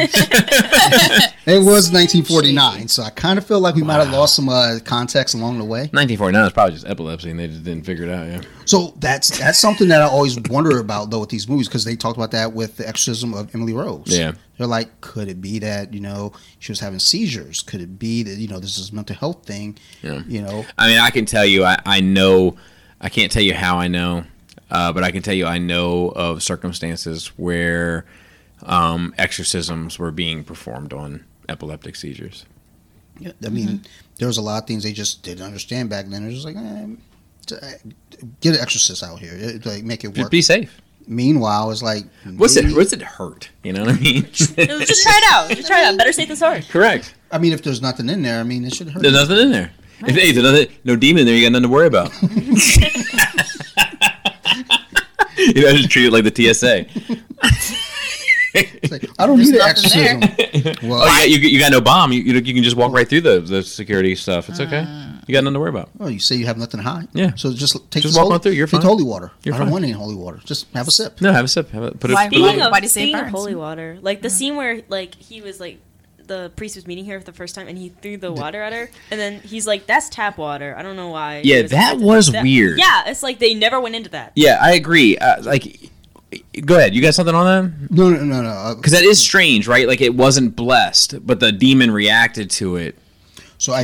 [1.45, 4.79] it was 1949, so I kind of feel like we might have lost some uh,
[4.83, 5.81] context along the way.
[5.91, 8.27] 1949 is probably just epilepsy, and they just didn't figure it out.
[8.27, 8.41] Yeah.
[8.65, 11.95] So that's that's something that I always wonder about though with these movies because they
[11.95, 14.07] talked about that with the exorcism of Emily Rose.
[14.07, 14.33] Yeah.
[14.61, 17.61] They're like, could it be that you know she was having seizures?
[17.61, 19.77] Could it be that you know this is a mental health thing?
[20.01, 20.21] Yeah.
[20.27, 22.55] You know, I mean, I can tell you, I, I know,
[23.01, 24.23] I can't tell you how I know,
[24.69, 28.05] uh, but I can tell you I know of circumstances where
[28.63, 32.45] um, exorcisms were being performed on epileptic seizures.
[33.19, 33.81] Yeah, I mean,
[34.17, 36.23] there was a lot of things they just didn't understand back then.
[36.23, 36.85] They're just like, eh,
[38.39, 40.31] get an exorcist out here, It- like make it Just work.
[40.31, 40.81] be safe.
[41.07, 42.05] Meanwhile, it's like,
[42.37, 42.75] What's it?
[42.75, 43.49] What's it hurt?
[43.63, 44.23] You know what I mean?
[44.31, 45.49] Just try it out.
[45.55, 45.97] Just try it out.
[45.97, 46.61] Better safe than sorry.
[46.63, 47.13] Correct.
[47.31, 49.01] I mean, if there's nothing in there, I mean, it should hurt.
[49.01, 49.71] There's nothing in there.
[50.01, 52.11] If hey, there's nothing, no demon in there, you got nothing to worry about.
[55.37, 56.85] you know, just treat it like the TSA.
[58.91, 60.89] Like, I don't There's need an nothing exorcism.
[60.89, 62.11] Well, Oh, you got, you, you got no bomb.
[62.11, 64.49] You, you, you can just walk right through the, the security stuff.
[64.49, 64.83] It's okay.
[64.85, 65.20] Ah.
[65.31, 65.89] You got nothing to worry about.
[65.97, 67.07] Oh, you say you have nothing to hide.
[67.13, 67.31] Yeah.
[67.35, 68.89] So just take Just walk holy, on through, you're take fine.
[68.89, 69.31] holy water.
[69.43, 69.71] You're I don't fine.
[69.71, 70.41] want any holy water.
[70.43, 71.21] Just have a sip.
[71.21, 71.69] No, have a sip.
[71.71, 72.15] Have a, put it.
[72.15, 74.57] Why- it- why- Speaking of, why do you say speaking holy water, like the scene
[74.57, 75.79] where like he was like
[76.27, 78.73] the priest was meeting her for the first time and he threw the water at
[78.73, 81.41] her and then he's like, "That's tap water." I don't know why.
[81.45, 82.77] Yeah, It that was that- weird.
[82.77, 84.33] Yeah, it's like they never went into that.
[84.35, 85.17] Yeah, I agree.
[85.17, 85.89] Uh, like,
[86.65, 86.93] go ahead.
[86.93, 87.91] You got something on that?
[87.91, 88.49] No, no, no, no.
[88.49, 89.87] Uh, Because that is strange, right?
[89.87, 92.97] Like, it wasn't blessed, but the demon reacted to it.
[93.61, 93.83] So I, I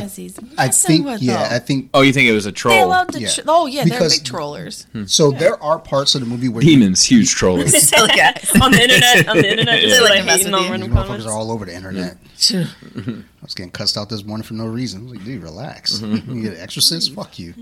[0.68, 1.52] think, yeah, them.
[1.52, 2.84] I think Oh, you think it was a They troll?
[2.84, 3.20] allowed to.
[3.20, 3.28] Yeah.
[3.28, 4.86] Tr- oh yeah, they're big trollers.
[5.06, 5.30] so.
[5.30, 7.76] There are parts of the movie where Demons, huge trollers.
[7.88, 8.50] Silly guys.
[8.60, 10.00] on the internet, on the internet, just Yeah.
[10.02, 11.26] like, Like to mess hating with on these random motherfuckers comments.
[11.26, 12.16] are all over the internet.
[12.54, 15.00] I was getting cussed out this morning for no reason.
[15.00, 16.00] I was like, dude, relax.
[16.00, 17.14] You get an exorcist?
[17.14, 17.54] Fuck you.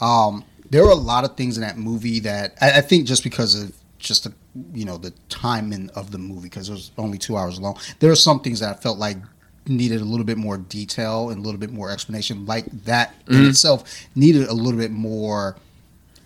[0.00, 3.22] Um, there were a lot of things in that movie that I, I think just
[3.22, 4.32] because of just the
[4.72, 7.76] you know the timing of the movie because it was only two hours long.
[7.98, 9.18] There are some things that I felt like
[9.66, 12.46] needed a little bit more detail and a little bit more explanation.
[12.46, 15.56] Like that in itself needed a little bit more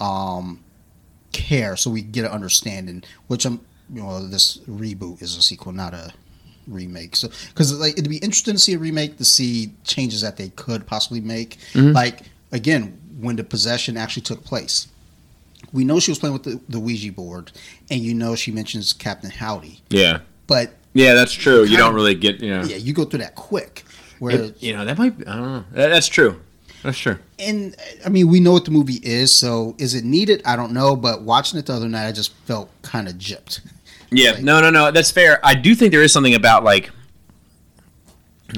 [0.00, 0.62] um,
[1.32, 3.02] care so we get an understanding.
[3.26, 3.60] Which I'm
[3.92, 6.12] you know this reboot is a sequel, not a
[6.66, 7.16] remake.
[7.16, 10.48] So because like it'd be interesting to see a remake to see changes that they
[10.50, 11.58] could possibly make.
[11.92, 12.22] Like
[12.52, 14.88] again, when the possession actually took place.
[15.72, 17.50] We know she was playing with the, the Ouija board,
[17.90, 20.20] and you know she mentions Captain Howdy, yeah.
[20.46, 21.64] but Yeah, that's true.
[21.64, 22.62] You don't really get, you know.
[22.62, 23.84] yeah, you go through that quick.
[24.20, 25.64] Where It- you know, that might be, I don't know.
[25.72, 26.40] That, that's true.
[26.84, 27.18] That's true.
[27.38, 27.74] and
[28.04, 30.42] I mean, we know what the movie is, so is it needed?
[30.44, 33.60] I don't know, but watching it the other night, I just felt kind of gypped.
[34.10, 34.90] Yeah, Like- no, no, no.
[34.90, 35.40] That's fair.
[35.44, 36.90] I do think there is something about like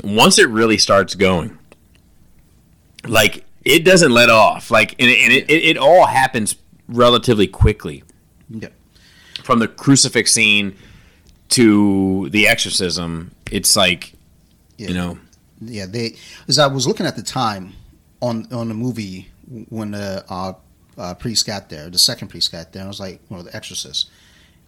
[0.05, 1.57] once it really starts going,
[3.07, 4.71] like it doesn't let off.
[4.71, 6.57] Like, and, it, and it, it, it all happens
[6.89, 8.03] relatively quickly
[8.51, 8.69] Yeah.
[9.43, 10.77] from the crucifix scene
[11.51, 13.33] to the exorcism.
[13.51, 14.13] It's like
[14.79, 14.89] Yeah.
[14.89, 15.19] you know,
[15.61, 16.17] Yeah, they.
[16.49, 17.73] As I was looking at the time
[18.21, 19.29] on on the movie
[19.69, 20.53] when the uh,
[20.99, 24.11] uh, priest got there, the second priest got there, I was like, well, the Exorcist,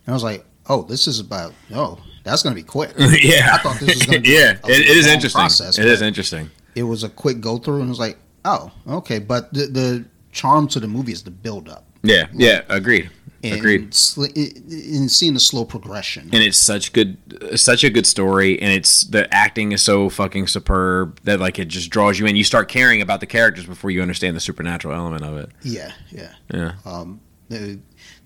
[0.07, 1.53] and I was like, oh, this is about.
[1.74, 2.93] Oh, that's going to be quick.
[2.99, 3.51] yeah.
[3.55, 5.39] I thought this was gonna be yeah, a it, it is interesting.
[5.41, 6.51] process, it is interesting.
[6.74, 9.18] It was a quick go through, and it was like, oh, okay.
[9.18, 11.85] But the the charm to the movie is the build up.
[12.03, 13.11] Yeah, yeah, agreed,
[13.45, 13.95] And agreed.
[13.95, 16.24] sl- it- and seeing the slow progression.
[16.32, 17.16] and it's such good
[17.57, 21.68] such a good story and it's the acting is so fucking superb that like it
[21.68, 24.93] just draws you in you start caring about the characters before you understand the supernatural
[24.95, 26.32] element of it Yeah, yeah.
[26.53, 27.20] yeah Um,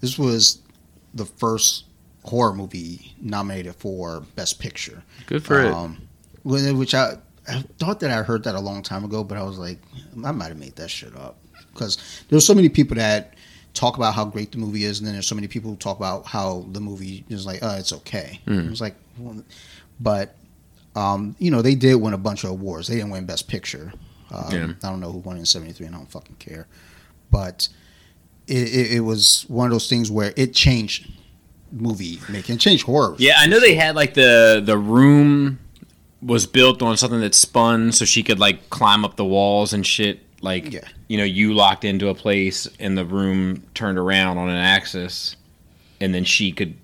[0.01, 0.61] this was
[1.15, 1.85] the first
[2.25, 5.03] horror movie nominated for Best Picture.
[5.27, 5.99] good for it Um,
[6.43, 7.17] wh- which I
[7.49, 9.79] I thought that I heard that a long time ago, but I was like,
[10.25, 11.39] I might have made that shit up
[11.75, 11.99] because
[12.29, 13.35] there's so many people that
[13.75, 15.97] talk about how great the movie is, and then there's so many people who talk
[15.97, 18.41] about how the movie is like, oh, it's okay.
[18.47, 19.43] It was like, well,
[20.01, 20.35] but
[20.95, 22.89] um, you know, they did win a bunch of awards.
[22.89, 23.93] They didn't win Best Picture.
[24.31, 24.73] Um, Yeah.
[24.83, 26.67] I don't know who won in '73, and I don't fucking care.
[27.31, 27.69] But
[28.47, 31.11] it, it, it was one of those things where it changed
[31.71, 33.15] movie making, it changed horror.
[33.19, 35.59] Yeah, I know they had like the the room
[36.21, 39.87] was built on something that spun so she could like climb up the walls and
[39.87, 40.21] shit.
[40.43, 40.81] Like, Yeah.
[41.13, 45.37] You know, you locked into a place and the room turned around on an axis,
[46.01, 46.75] and then she could,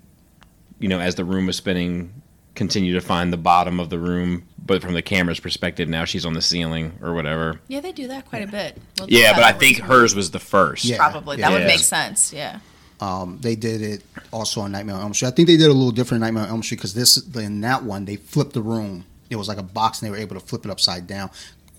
[0.79, 2.13] you know, as the room was spinning,
[2.55, 6.27] continue to find the bottom of the room, but from the camera's perspective, now she's
[6.27, 7.59] on the ceiling or whatever.
[7.69, 8.77] Yeah, they do that quite a bit.
[8.99, 9.61] We'll Yeah, but I that.
[9.61, 10.85] think hers was the first.
[10.85, 10.99] Yeah.
[10.99, 12.31] probably that would make sense.
[12.31, 12.61] Yeah.
[13.01, 15.29] Um, they did it also on Nightmare on Elm Street.
[15.29, 17.63] I think they did a little different in Nightmare on Elm Street because this in
[17.63, 19.07] that one they flipped the room.
[19.31, 21.31] It was like a box, and they were able to flip it upside down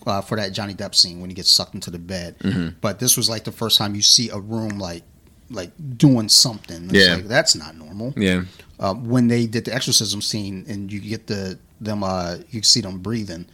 [0.06, 2.38] uh, for that Johnny Depp scene when he gets sucked into the bed.
[2.40, 2.78] Mm-hmm.
[2.82, 5.04] But this was like the first time you see a room like
[5.52, 6.86] like doing something.
[6.86, 7.16] It's Yeah.
[7.16, 8.14] like, that's not normal.
[8.16, 8.44] Yeah.
[8.80, 12.82] Uh, when they did the exorcism scene, and you get the them, uh, you see
[12.82, 13.46] them breathing.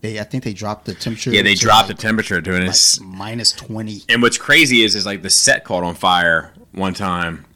[0.00, 1.30] They, I think they dropped the temperature.
[1.30, 2.66] Yeah, they dropped like, the temperature to it.
[2.66, 2.76] like
[3.06, 4.02] minus twenty.
[4.10, 7.46] And what's crazy is, is like the set caught on fire one time,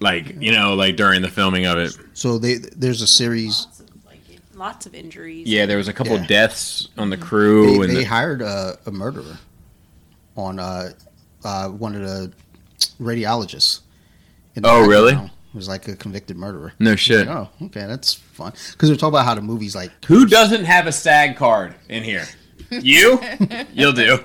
[0.00, 1.96] like you know, like during the filming of it.
[2.12, 3.66] So they there's a series.
[4.60, 5.46] Lots of, like, lots of injuries.
[5.46, 6.22] Yeah, there was a couple Yeah.
[6.22, 9.38] of deaths on the crew, They, and they the- hired a, a murderer
[10.36, 10.90] on uh,
[11.44, 12.32] uh, one of the
[13.00, 13.80] radiologists.
[14.54, 15.14] in the Oh, really?
[15.14, 16.72] It was like a convicted murderer.
[16.78, 17.26] no shit.
[17.26, 18.52] Oh, okay, that's fun.
[18.72, 19.90] Because we're talking about how the movie's like.
[20.06, 22.26] Who doesn't have a SAG card in here?
[22.70, 23.20] You?
[23.72, 24.22] You'll do.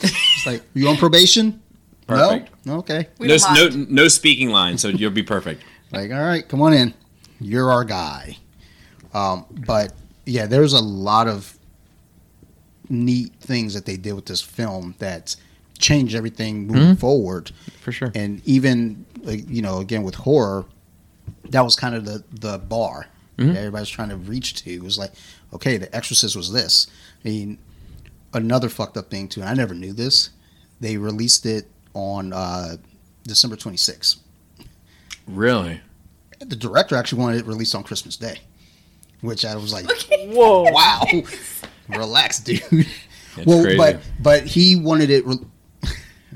[0.00, 1.62] It's like, you on probation?
[2.06, 2.50] Perfect.
[2.66, 2.76] No?
[2.80, 3.08] Okay.
[3.18, 5.62] We No, no, no speaking line, so you'll be perfect.
[5.90, 6.92] Like, all right, come on in.
[7.40, 8.36] You're our guy.
[9.14, 9.92] Um, but
[10.26, 11.56] yeah, there's a lot of
[12.88, 15.36] neat things that they did with this film that
[15.78, 17.50] changed everything moving forward.
[17.80, 18.12] For sure.
[18.14, 20.66] And even like, you know, again with horror,
[21.50, 23.06] that was kind of the the bar
[23.36, 24.70] that everybody's trying to reach to.
[24.70, 25.10] It was like,
[25.52, 26.86] okay, The Exorcist was this.
[27.24, 27.58] I mean,
[28.32, 29.40] another fucked up thing too.
[29.40, 30.30] And I never knew this.
[30.80, 32.76] They released it on uh,
[33.24, 34.18] December 26th.
[35.26, 35.80] Really?
[36.40, 38.40] The director actually wanted it released on Christmas Day,
[39.24, 39.86] which I was like,
[40.26, 40.62] Whoa.
[40.70, 41.04] wow,
[41.88, 42.60] relax, dude.
[42.70, 42.86] That's
[43.46, 43.76] well, crazy.
[43.78, 45.26] but but he wanted it.
[45.26, 45.38] Re-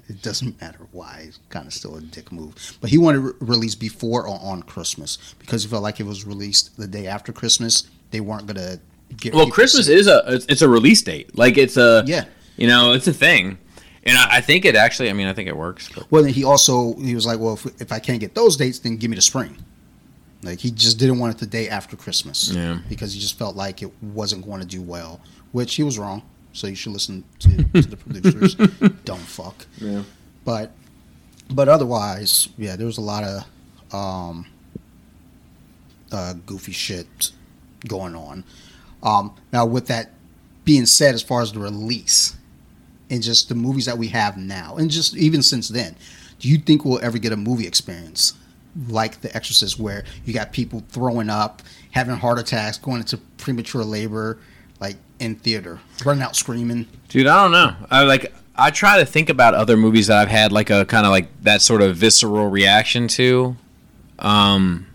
[0.08, 1.24] it doesn't matter why.
[1.28, 2.76] It's kind of still a dick move.
[2.80, 6.06] But he wanted it re- released before or on Christmas because he felt like it
[6.06, 8.78] was released the day after Christmas, they weren't gonna
[9.16, 9.34] get.
[9.34, 11.36] Well, Christmas is a it's, it's a release date.
[11.36, 12.24] Like it's a Yeah.
[12.56, 13.56] You know, it's a thing,
[14.02, 15.10] and I, I think it actually.
[15.10, 15.88] I mean, I think it works.
[15.94, 18.56] But Well, then he also he was like, well, if, if I can't get those
[18.56, 19.56] dates, then give me the spring.
[20.42, 22.78] Like he just didn't want it the day after Christmas, Yeah.
[22.88, 25.20] because he just felt like it wasn't going to do well,
[25.52, 26.22] which he was wrong.
[26.52, 28.54] So you should listen to, to the producers.
[29.04, 29.66] Don't fuck.
[29.78, 30.02] Yeah.
[30.44, 30.72] But
[31.50, 33.44] but otherwise, yeah, there was a lot of
[33.92, 34.46] um,
[36.12, 37.30] uh, goofy shit
[37.86, 38.44] going on.
[39.02, 40.12] Um, now, with that
[40.64, 42.36] being said, as far as the release
[43.10, 45.96] and just the movies that we have now, and just even since then,
[46.38, 48.34] do you think we'll ever get a movie experience
[48.86, 53.82] like The Exorcist, where you got people throwing up, having heart attacks, going into premature
[53.82, 54.38] labor,
[54.80, 56.86] like in theater, running out screaming?
[57.08, 57.74] Dude, I don't know.
[57.90, 61.06] I like I try to think about other movies that I've had like a kind
[61.06, 63.56] of like that sort of visceral reaction to.
[64.18, 64.86] Um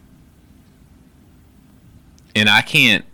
[2.36, 3.06] and I can't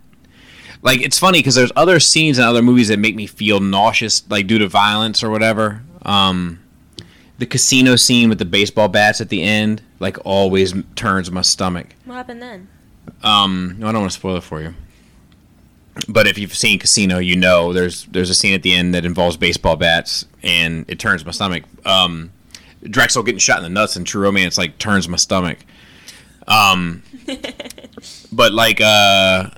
[0.82, 4.28] like it's funny because there's other scenes in other movies that make me feel nauseous
[4.28, 5.82] like due to violence or whatever.
[6.02, 6.60] Um
[7.40, 11.86] the casino scene with the baseball bats at the end like always turns my stomach.
[12.04, 12.68] What happened then?
[13.22, 14.74] Um, I don't want to spoil it for you.
[16.06, 19.06] But if you've seen Casino, you know there's there's a scene at the end that
[19.06, 21.64] involves baseball bats, and it turns my stomach.
[21.86, 22.30] Um,
[22.84, 25.58] Drexl getting shot in the nuts in True Romance like turns my stomach.
[26.46, 27.02] Um,
[28.32, 29.48] but like uh,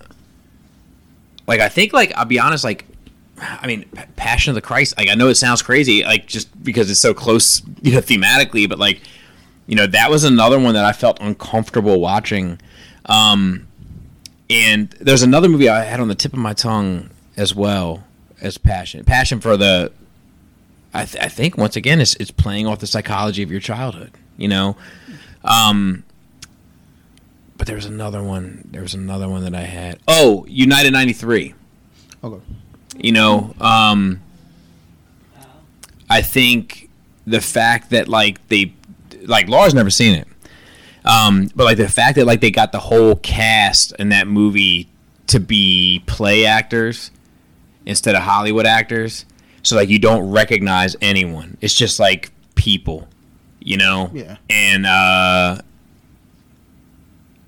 [1.48, 2.86] like I think like I'll be honest, like
[3.42, 3.84] I mean,
[4.16, 4.96] Passion of the Christ.
[4.96, 8.68] Like I know it sounds crazy, like just because it's so close, you know, thematically,
[8.68, 9.00] but like
[9.66, 12.60] you know that was another one that I felt uncomfortable watching.
[13.06, 13.66] Um,
[14.48, 18.04] and there's another movie I had on the tip of my tongue as well
[18.40, 19.04] as Passion.
[19.04, 19.90] Passion for the,
[20.92, 24.12] I, th- I think once again it's it's playing off the psychology of your childhood.
[24.36, 24.76] You know,
[25.44, 26.04] um,
[27.56, 28.68] but there was another one.
[28.70, 29.98] There was another one that I had.
[30.06, 31.54] Oh, United '93
[32.24, 32.44] Okay.
[32.96, 34.20] You know um
[36.10, 36.88] i think
[37.26, 38.72] the fact that like they
[39.24, 40.28] like laura's never seen it
[41.04, 44.88] um but like the fact that like they got the whole cast in that movie
[45.26, 47.10] to be play actors
[47.86, 49.24] instead of Hollywood actors.
[49.62, 51.56] So like you don't recognize anyone.
[51.60, 53.08] It's just like people,
[53.60, 54.10] you know.
[54.12, 54.36] Yeah.
[54.50, 55.58] And uh,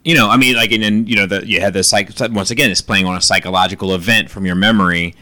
[0.04, 2.10] you know, I mean, like, and then you know, the you had the psych.
[2.30, 5.14] Once again, it's playing on a psychological event from your memory.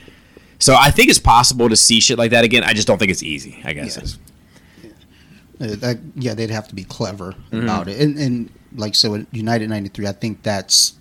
[0.62, 2.62] So I think it's possible to see shit like that again.
[2.64, 3.60] I just don't think it's easy.
[3.64, 3.96] I guess.
[3.96, 4.02] Yeah.
[4.02, 4.18] is.
[5.60, 7.62] Uh, that, yeah, they'd have to be clever Mm-hmm.
[7.62, 8.00] about it.
[8.00, 10.94] And, and like so, with United '93, I think that's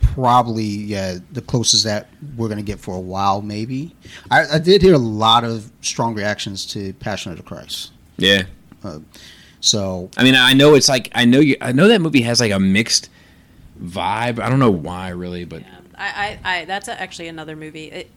[0.00, 3.42] probably yeah the closest that we're gonna get for a while.
[3.42, 3.94] Maybe
[4.30, 7.92] I, I did hear a lot of strong reactions to Passion of the Christ.
[8.16, 8.44] Yeah.
[9.60, 11.56] So I mean, I know it's like I know you.
[11.60, 13.08] I know that movie has like a mixed
[13.82, 14.38] vibe.
[14.38, 15.68] I don't know why really, but Yeah.
[15.98, 17.86] I, I, I that's actually another movie.
[17.86, 18.10] It,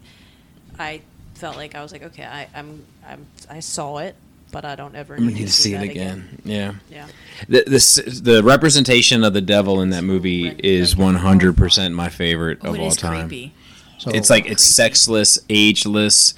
[0.80, 1.02] I
[1.36, 4.16] felt like I was like, okay, I, I'm, I'm, I saw it,
[4.52, 6.42] but I don't ever I'm gonna need to see it that again.
[6.44, 6.74] Yeah.
[6.90, 7.08] Yeah.
[7.48, 12.60] The, the the representation of the devil in that movie is 100 percent my favorite
[12.64, 13.28] Oh, of it all is time.
[13.30, 13.54] creepy.
[13.98, 16.34] so It's like it's sexless, ageless.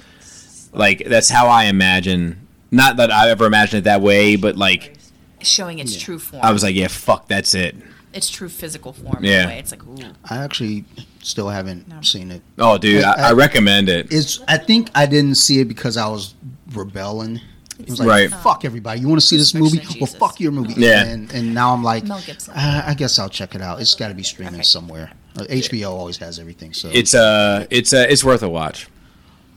[0.72, 2.46] Like that's how I imagine.
[2.70, 4.94] Not that I ever imagined it that way, but like
[5.42, 6.42] Showing its true form.
[6.44, 7.74] I was like, yeah, fuck, that's it.
[8.12, 9.24] Its true physical form.
[9.24, 9.40] Yeah.
[9.42, 9.58] In a way.
[9.58, 9.98] It's like, ooh.
[10.28, 10.84] I actually
[11.22, 12.00] still haven't No.
[12.02, 12.42] seen it.
[12.58, 14.08] Oh, dude, I, I I- recommend it.
[14.12, 16.34] It's I think I didn't see it because I was
[16.72, 17.40] rebelling.
[17.78, 18.30] It was like, Right.
[18.42, 19.00] fuck everybody.
[19.00, 19.80] You want to see this movie?
[19.98, 20.74] Well, fuck your movie.
[20.76, 21.04] Yeah.
[21.04, 22.52] And, and now I'm like, Mel Gibson.
[22.54, 23.80] uh, I guess I'll check it out.
[23.80, 24.62] It's got to be streaming Okay.
[24.64, 25.12] somewhere.
[25.38, 26.74] Uh, HBO always has everything.
[26.74, 28.88] So It's uh, it's uh, it's worth a watch.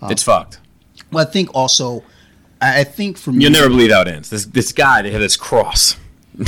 [0.03, 0.59] It's fucked.
[1.11, 2.03] Well, I think also,
[2.61, 4.29] I, I think for me, You'll never believe how it ends.
[4.29, 5.95] This this guy, they had this cross.
[6.37, 6.47] well,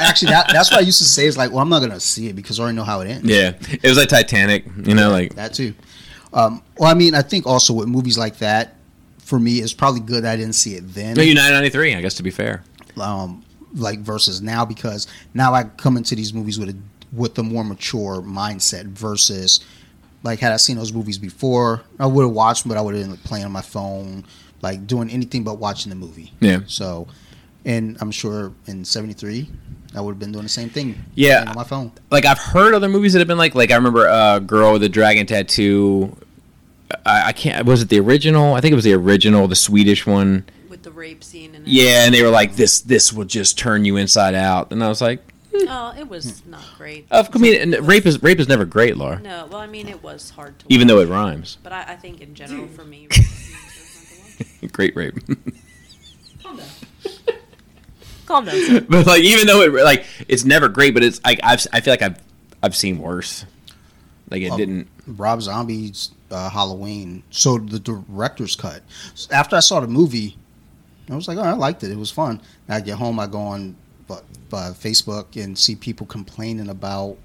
[0.00, 1.26] actually, that, that's what I used to say.
[1.26, 3.28] Is like, well, I'm not gonna see it because I already know how it ends.
[3.28, 4.64] Yeah, it was like Titanic.
[4.84, 5.74] You know, like that too.
[6.32, 8.76] Um, well, I mean, I think also with movies like that,
[9.18, 11.14] for me, it's probably good I didn't see it then.
[11.14, 11.94] no, United ninety three.
[11.94, 12.62] I guess to be fair.
[13.00, 13.44] um,
[13.74, 16.76] like versus now because now I come into these movies with a
[17.12, 19.64] with a more mature mindset versus
[20.24, 23.04] like had I seen those movies before, I would have watched, but I would have
[23.04, 24.24] been like, playing on my phone,
[24.62, 26.32] like doing anything but watching the movie.
[26.40, 26.60] Yeah.
[26.66, 27.06] So,
[27.64, 29.48] and I'm sure in '73,
[29.94, 30.96] I would have been doing the same thing.
[31.14, 31.44] Yeah.
[31.48, 31.92] on my phone.
[32.10, 34.82] Like I've heard other movies that have been like like I remember uh, Girl with
[34.82, 36.16] a Dragon Tattoo.
[37.06, 37.66] I, I can't.
[37.66, 38.54] Was it the original?
[38.54, 40.44] I think it was the original, the Swedish one.
[40.68, 43.84] with the rape scene and Yeah, and they were like, "This this will just turn
[43.84, 45.20] you inside out," and I was like,
[45.56, 47.06] Oh, it was not great.
[47.10, 49.18] "Of I mean, rape is rape is never great, Laura.
[49.20, 50.66] No, well, I mean, it was hard to.
[50.68, 50.94] Even watch.
[50.96, 51.58] though it rhymes.
[51.62, 53.08] But I, I think in general, for me,
[54.72, 55.14] Great rape."
[58.26, 58.54] Calm down.
[58.66, 58.80] sir.
[58.88, 61.92] but like, even though it like it's never great, but it's like I've I feel
[61.92, 62.18] like I've
[62.62, 63.44] I've seen worse.
[64.30, 64.88] Like it Um, didn't.
[65.06, 67.22] Rob Zombie's uh, Halloween.
[67.30, 68.82] So the director's cut.
[69.30, 70.36] After I saw the movie,
[71.10, 71.90] I was like, oh, I liked it.
[71.92, 72.40] It was fun.
[72.68, 73.76] I get home, I go on
[74.08, 77.18] uh, uh, Facebook and see people complaining about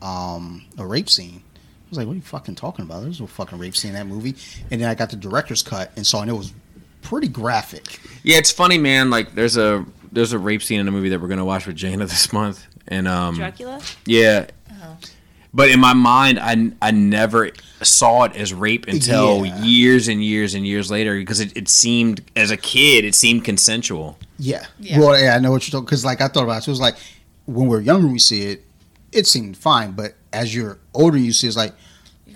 [0.00, 1.42] um, a rape scene.
[1.54, 3.02] I was like, what are you fucking talking about?
[3.02, 4.36] There's no fucking rape scene in that movie.
[4.70, 6.52] And then I got the director's cut and saw, and it was
[7.02, 7.98] pretty graphic.
[8.22, 9.10] Yeah, it's funny, man.
[9.10, 11.76] Like there's a there's a rape scene in a movie that we're gonna watch with
[11.76, 13.80] Jaina this month, and um, Dracula?
[14.06, 14.46] yeah.
[15.54, 17.50] But in my mind, I, I never
[17.82, 19.62] saw it as rape until Yeah.
[19.62, 23.44] years and years and years later because it, it seemed, as a kid, it seemed
[23.46, 24.18] consensual.
[24.38, 24.66] Yeah.
[24.78, 24.98] Yeah.
[25.00, 26.68] Well, yeah, I know what you're talking because, like, I thought about it.
[26.68, 26.96] It was like
[27.46, 28.64] when we are younger, we see it,
[29.10, 29.92] it seemed fine.
[29.92, 31.72] But as you're older, you see it's like,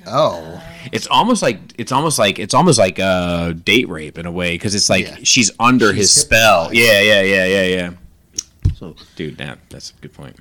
[0.07, 4.32] oh, It's almost like it's almost like it's almost like a date rape in a
[4.32, 5.16] way because it's like Yeah.
[5.22, 6.68] she's under She's his spell.
[6.68, 6.88] hypnotized.
[6.88, 8.72] Yeah, yeah, yeah, yeah, yeah.
[8.76, 10.36] so Dude, that that's a good point.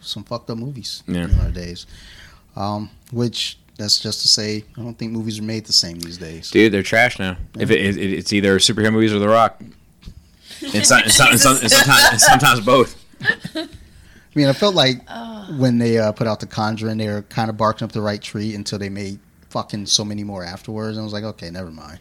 [0.00, 1.26] some fucked up movies Yeah.
[1.26, 1.86] nowadays.
[2.56, 6.18] Um, which that's just to say, I don't think movies are made the same these
[6.18, 6.50] days.
[6.50, 7.36] Dude, they're trash now.
[7.58, 9.60] If it, it, it's either superhero movies or The Rock,
[10.74, 12.96] and, so, and, so, and, so, and sometimes and sometimes both.
[14.34, 14.98] I mean, I felt like
[15.56, 18.20] when they uh, put out The Conjuring, they were kind of barking up the right
[18.20, 19.18] tree until they made
[19.50, 20.96] fucking so many more afterwards.
[20.96, 21.98] And I was like, okay, never mind.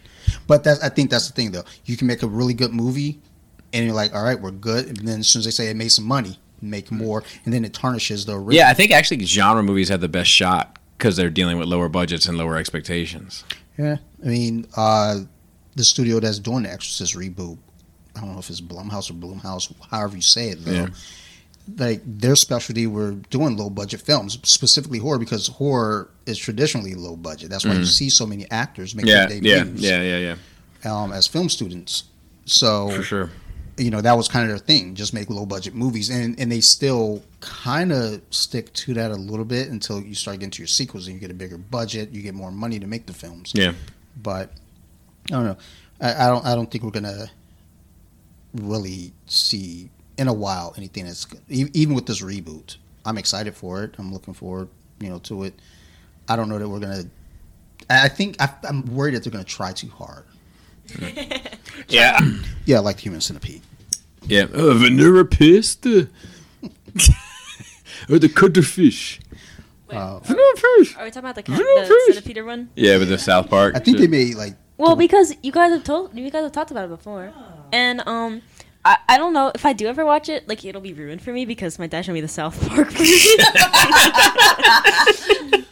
[0.47, 1.63] But that's I think that's the thing though.
[1.86, 3.19] You can make a really good movie,
[3.73, 4.88] and you're like, all right, we're good.
[4.88, 7.65] And then as soon as they say it made some money, make more, and then
[7.65, 8.53] it tarnishes the original.
[8.53, 11.89] Yeah, I think actually genre movies have the best shot because they're dealing with lower
[11.89, 13.43] budgets and lower expectations.
[13.77, 15.21] Yeah, I mean, uh,
[15.75, 17.57] the studio that's doing the Exorcist reboot,
[18.15, 20.71] I don't know if it's Blumhouse or Bloomhouse, however you say it, though.
[20.71, 20.88] Yeah.
[21.78, 27.15] Like their specialty were doing low budget films, specifically horror, because horror is traditionally low
[27.15, 27.49] budget.
[27.49, 30.36] That's why you see so many actors make Yeah, their yeah, yeah, yeah,
[30.84, 32.05] yeah, um, as film students.
[32.45, 33.30] So for sure.
[33.78, 36.51] you know that was kind of their thing, just make low budget movies, and and
[36.51, 40.61] they still kind of stick to that a little bit until you start getting to
[40.61, 43.13] your sequels and you get a bigger budget, you get more money to make the
[43.13, 43.74] films Yeah,
[44.22, 44.51] but
[45.28, 45.57] I don't know.
[46.01, 46.45] I, I don't.
[46.45, 47.30] I don't think we're gonna
[48.53, 49.89] really see
[50.20, 52.78] in a while anything that's e- even with this reboot.
[53.05, 53.95] I'm excited for it.
[53.97, 54.67] I'm looking forward.
[54.99, 55.53] you know, to it.
[56.28, 57.05] I don't know that we're gonna.
[57.89, 60.26] I I think I, I'm worried that they're gonna try too hard.
[61.88, 62.20] Yeah.
[62.65, 63.61] Yeah, like the Human Centipede.
[64.28, 64.45] Yeah.
[64.53, 65.86] Oh, vanilla paste.
[65.86, 66.09] or
[68.20, 69.20] the cuttlefish.
[69.89, 70.95] Uh, Vanilla fish.
[70.97, 72.15] Are we talking about the, cat, Vanilla the fish.
[72.15, 72.70] centipede one?
[72.76, 73.76] Yeah, with the South Park.
[73.76, 76.70] I think they made like Well, because you guys have told you guys have talked
[76.72, 77.34] about it before,
[77.72, 78.41] and um,
[78.86, 81.34] I, I don't know if I do ever watch it, like it'll be ruined for
[81.34, 83.38] me because my dad showed me the South Park version.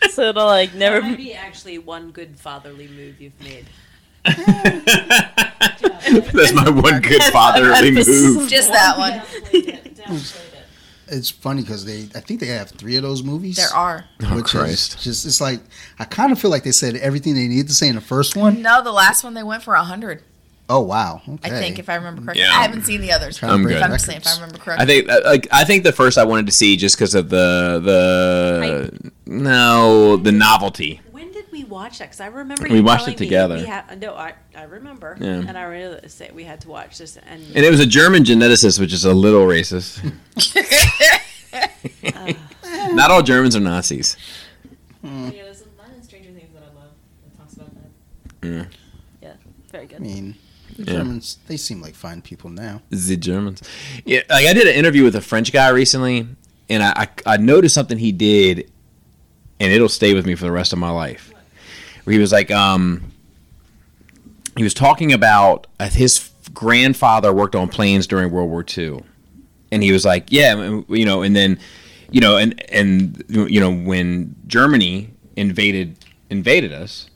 [0.12, 1.02] so it'll like That never.
[1.02, 3.66] might be actually one good fatherly move you've made.
[4.26, 4.46] That's
[6.54, 8.50] my one good fatherly move.
[8.50, 9.22] Just that one.
[11.08, 13.56] it's funny because they I think they have three of those movies.
[13.56, 14.04] There are.
[14.24, 14.96] Oh, Christ.
[14.98, 15.62] is just it's like
[15.98, 18.36] I kind of feel like they said everything they needed to say in the first
[18.36, 18.62] one.
[18.62, 20.24] No, the last one they went for a hundred.
[20.70, 21.48] Oh wow, okay.
[21.56, 22.44] I think if I remember correctly.
[22.44, 22.50] Yeah.
[22.52, 23.38] I haven't seen the others.
[23.38, 23.84] Trying to I'm break good.
[23.84, 24.84] I'm saying if I remember correctly.
[24.84, 27.30] I think uh, like I think the first I wanted to see just because of
[27.30, 31.00] the the no the novelty.
[31.12, 32.06] When did we watch that?
[32.10, 33.56] Because I remember We you watched it together.
[33.56, 35.28] We ha- no, I, I remember, Yeah.
[35.48, 37.16] and I realized that we had to watch this.
[37.18, 40.04] And, And it was a German geneticist, which is a little racist.
[42.94, 44.18] Not all Germans are Nazis.
[45.04, 46.92] Yeah, there's a line in Stranger Things that I love
[47.24, 47.70] that talks about
[48.42, 48.48] that.
[48.48, 48.66] Yeah.
[49.22, 49.34] Yeah,
[49.72, 50.00] very I good.
[50.02, 50.36] mean,
[50.78, 50.98] the Yeah.
[51.00, 52.82] Germans they seem like fine people now.
[52.90, 53.62] The Germans.
[54.06, 56.28] Yeah, like I did an interview with a French guy recently,
[56.70, 58.72] and I, I I noticed something he did,
[59.60, 61.34] and it'll stay with me for the rest of my life.
[62.04, 63.12] Where he was like, um,
[64.56, 69.04] he was talking about uh, his grandfather worked on planes during World War II,
[69.72, 71.60] and he was like, yeah, you know, and then,
[72.12, 75.98] you know, and and you know when Germany invaded
[76.30, 77.10] invaded us,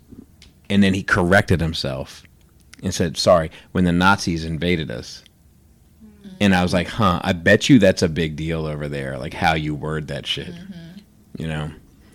[0.69, 2.23] and then he corrected himself
[2.81, 5.23] and said, sorry, when the Nazis invaded us.
[6.39, 9.33] And I was like, huh, I bet you that's a big deal over there, like
[9.33, 10.53] how you word that shit.
[11.37, 11.71] You know?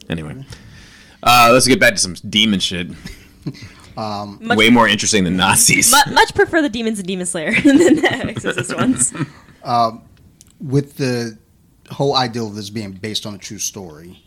[0.08, 0.44] Anyway.
[1.22, 2.88] Uh, let's get back to some demon shit.
[3.96, 5.90] Um, Much- Way more interesting than Nazis.
[5.90, 9.14] Mu- much prefer the Demons and Demon Slayer than the Exorcist ones.
[10.60, 11.38] with the
[11.90, 14.22] whole idea of this being based on a true story,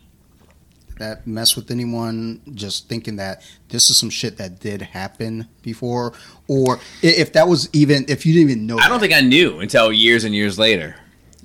[1.00, 6.12] that mess with anyone just thinking that this is some shit that did happen before,
[6.46, 8.78] or if that was even if you didn't even know.
[8.78, 10.94] I don't think I knew until years and years later.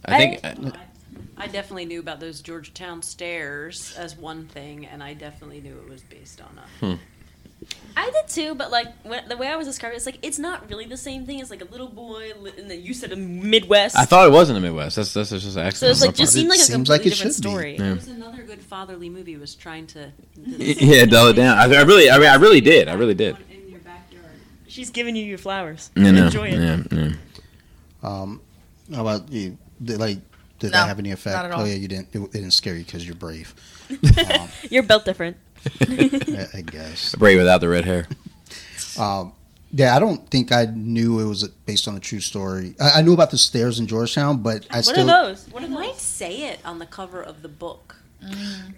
[0.05, 0.75] I think.
[1.37, 5.89] I definitely knew about those Georgetown stairs as one thing, and I definitely knew it
[5.89, 6.85] was based on a.
[6.85, 7.01] Hmm.
[7.97, 10.37] I did too, but like when, the way I was describing it, it's like it's
[10.37, 11.39] not really the same thing.
[11.39, 13.95] It's like a little boy, li- and then you said a Midwest.
[13.97, 14.97] I thought it was in the Midwest.
[14.97, 17.11] That's that's just an so it's like just It seemed like a seems like completely
[17.11, 17.49] it different should be.
[17.49, 17.75] story.
[17.77, 17.91] Yeah.
[17.91, 19.37] It was another good fatherly movie.
[19.37, 20.11] Was trying to.
[20.45, 21.57] Yeah, dull it down.
[21.57, 22.87] I, I really, I mean, I really did.
[22.89, 23.37] I really did.
[23.49, 24.25] In your backyard.
[24.67, 25.89] She's giving you your flowers.
[25.95, 26.59] You know, Enjoy it.
[26.59, 27.11] yeah, yeah.
[28.03, 28.41] Um,
[28.93, 29.57] how about you?
[29.81, 30.17] Did, like,
[30.59, 31.35] did No, that have any effect?
[31.35, 31.61] not at all.
[31.61, 32.09] Oh yeah, you didn't.
[32.13, 33.53] It, it didn't scare you because you're brave.
[34.39, 35.37] um, You're built different.
[35.81, 37.15] I, I guess.
[37.15, 38.07] Brave without the red hair.
[38.97, 39.33] Um,
[39.71, 42.75] yeah, I don't think I knew it was based on a true story.
[42.79, 45.47] I, I knew about the stairs in Georgetown, but I What still, are those?
[45.49, 47.97] What It are might say it on the cover of the book.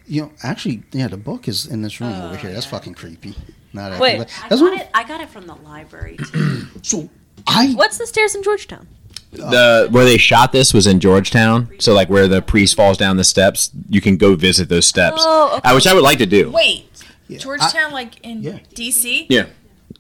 [0.08, 2.52] you know, actually, yeah, the book is in this room Oh, over here.
[2.52, 2.72] That's yeah.
[2.72, 3.36] fucking creepy.
[3.74, 4.18] Not Wait.
[4.18, 4.90] but I got it.
[4.96, 6.66] I got it from the library too.
[6.82, 7.10] So
[7.46, 8.88] I What's the stairs in Georgetown?
[9.32, 11.70] The where they shot this was in Georgetown.
[11.80, 15.22] So like where the priest falls down the steps, you can go visit those steps.
[15.26, 15.70] Oh, okay.
[15.70, 16.50] I which I would like to do.
[16.52, 16.86] Wait,
[17.28, 18.60] Yeah, Georgetown, like in yeah.
[18.74, 19.28] DC?
[19.30, 19.48] Yeah.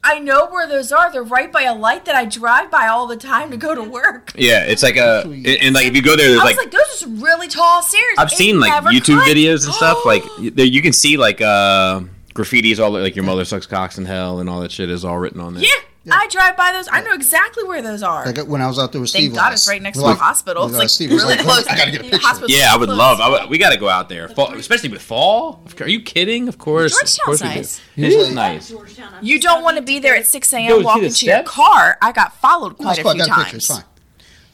[0.04, 1.12] I know where those are.
[1.12, 3.84] They're right by a light that I drive by all the time to go to
[3.84, 4.32] work.
[4.36, 6.66] Yeah, it's like a and, and, like if you go there, there's I was like,
[6.66, 8.16] like, those are some really tall stairs.
[8.18, 9.28] I've It seen like YouTube cut.
[9.28, 9.98] videos and stuff.
[10.06, 10.24] Like
[10.56, 12.02] there, you can see like uh
[12.34, 15.18] graffitis all like your mother sucks cocks in hell and all that shit is all
[15.18, 15.64] written on there.
[15.64, 15.70] yeah,
[16.12, 16.88] I drive by those.
[16.92, 18.26] I know exactly where those are.
[18.26, 19.32] like when I was out there with Steve.
[19.32, 20.64] Thank God last- it's right next we're to a like- hospital.
[20.66, 21.68] It's like, like Steve really like, close.
[21.68, 22.20] I gotta get a picture.
[22.20, 22.98] hospital's Yeah, I would close.
[22.98, 23.20] love.
[23.20, 25.64] I would, we got to go out there, fall, especially with fall.
[25.80, 26.48] Are you kidding?
[26.48, 27.56] Of course, of Georgetown's course we do.
[27.56, 27.82] nice.
[27.96, 28.74] It is nice.
[29.22, 30.80] You don't want to be there at 6 a.m.
[30.80, 31.98] see walking to your car.
[32.02, 33.12] I got followed quite it's a cool.
[33.12, 33.58] I few got a picture.
[33.58, 33.82] It's times.
[33.82, 33.90] fine.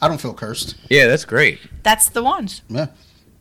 [0.02, 0.76] I don't feel cursed.
[0.90, 1.60] Yeah, that's great.
[1.82, 2.62] That's the ones.
[2.68, 2.86] Yeah.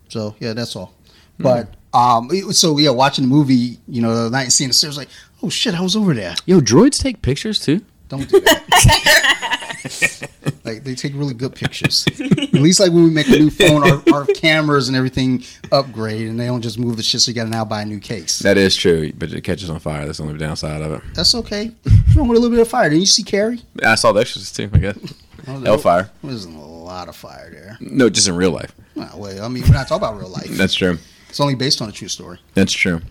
[0.09, 0.93] So yeah, that's all.
[1.39, 4.97] But um, so yeah, watching the movie, you know, the night and seeing the stairs,
[4.97, 5.09] like,
[5.41, 6.35] oh shit, I was over there.
[6.45, 7.81] Yo, droids take pictures too.
[8.09, 9.63] Don't do that.
[10.63, 12.05] like they take really good pictures.
[12.07, 16.27] At least like when we make a new phone, our, our cameras and everything upgrade,
[16.27, 17.21] and they don't just move the shit.
[17.21, 18.39] So you got to now buy a new case.
[18.39, 20.05] That is true, but it catches on fire.
[20.05, 21.01] That's the only downside of it.
[21.13, 21.71] That's okay.
[21.83, 22.89] What's wrong with a little bit of fire?
[22.89, 23.61] Didn't you see Carrie?
[23.83, 24.69] I saw the Exorcist too.
[24.73, 24.97] I guess
[25.45, 26.09] Hellfire.
[26.23, 27.77] There's a lot of fire there.
[27.81, 28.73] No, just in real life.
[28.97, 30.47] Ah, well, wait, I mean, we're not talking about real life.
[30.49, 30.97] That's true.
[31.29, 32.39] It's only based on a true story.
[32.53, 33.01] That's true.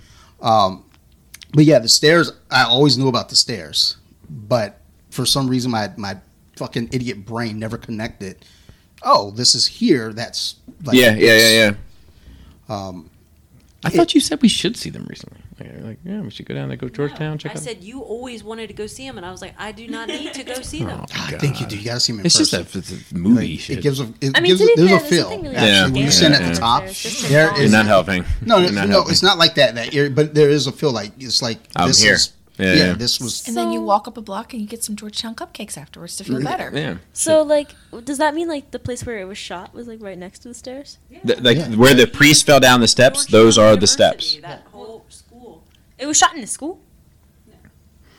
[0.40, 0.84] Um,
[1.52, 2.32] but yeah, the stairs.
[2.50, 3.96] I always knew about the stairs,
[4.30, 4.80] but
[5.12, 6.16] for some reason, my my
[6.56, 8.44] fucking idiot brain never connected.
[9.02, 10.12] Oh, this is here.
[10.12, 11.52] That's like yeah, yeah, this.
[11.52, 11.74] yeah,
[12.68, 12.76] yeah.
[12.88, 13.10] Um,
[13.84, 15.40] I thought you said we should see them recently.
[15.58, 17.60] Like, like, yeah, we should go down there, go to Georgetown, check I out.
[17.62, 20.06] said you always wanted to go see them, and I was like, I do not
[20.08, 21.00] need to go see oh them.
[21.02, 21.76] Oh, I think you do.
[21.76, 22.20] You gotta see them.
[22.20, 22.76] in It's just person.
[22.76, 23.78] a, it's a movie Like, shit.
[23.78, 25.22] it gives a it I mean, gives a, there's fair, a feel.
[25.30, 25.84] nothing really Actually, Yeah.
[25.86, 26.10] when you Yeah.
[26.10, 26.52] stand at Yeah.
[26.52, 27.64] the top, It's just there technology.
[27.64, 28.24] is You're not helping.
[28.40, 28.92] no, You're no, not no.
[28.94, 29.12] helping.
[29.12, 29.74] It's not like that.
[29.74, 32.14] That area, but there is a feel like it's like I'm this here.
[32.14, 32.92] is Yeah, yeah, yeah.
[32.94, 35.78] This was And then you walk up a block and you get some Georgetown cupcakes
[35.78, 36.70] afterwards to feel better.
[36.74, 36.96] Yeah.
[37.14, 37.70] So like,
[38.04, 40.48] does that mean like the place where it was shot was like right next to
[40.48, 40.98] the stairs?
[41.24, 41.68] The- like Yeah.
[41.76, 44.36] where the priest fell down the steps, those Georgetown are the steps.
[44.42, 45.62] That whole school.
[45.98, 46.78] It was shot in the school.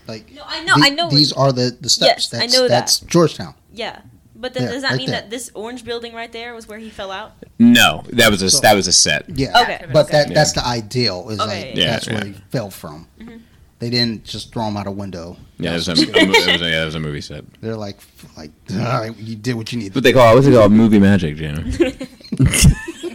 [0.08, 1.10] like No, I know, the- I know.
[1.10, 2.30] these are the the steps.
[2.32, 3.02] Yes, I that's, know that.
[3.08, 3.54] Georgetown.
[3.72, 4.02] yeah,
[4.36, 5.22] but then Yeah, does that right mean there.
[5.22, 7.32] that this orange building right there was where he fell out?
[7.60, 9.26] No, that was a So- that was a set.
[9.30, 9.62] Yeah.
[9.62, 9.86] Okay.
[9.94, 10.34] But that Okay.
[10.34, 11.30] that's the ideal.
[11.30, 11.68] Is Okay.
[11.70, 13.08] like Yeah, that's where he fell from.
[13.20, 13.38] Mm-hmm.
[13.84, 15.36] They didn't just throw him out a window.
[15.60, 17.20] Yeah, it was a, it was a, it was a, yeah, it was a movie
[17.20, 17.44] set.
[17.60, 18.00] They're like
[18.38, 19.94] like all right, you did what you needed.
[19.94, 20.72] What they call what's it called?
[20.72, 21.66] Movie magic, Jaina.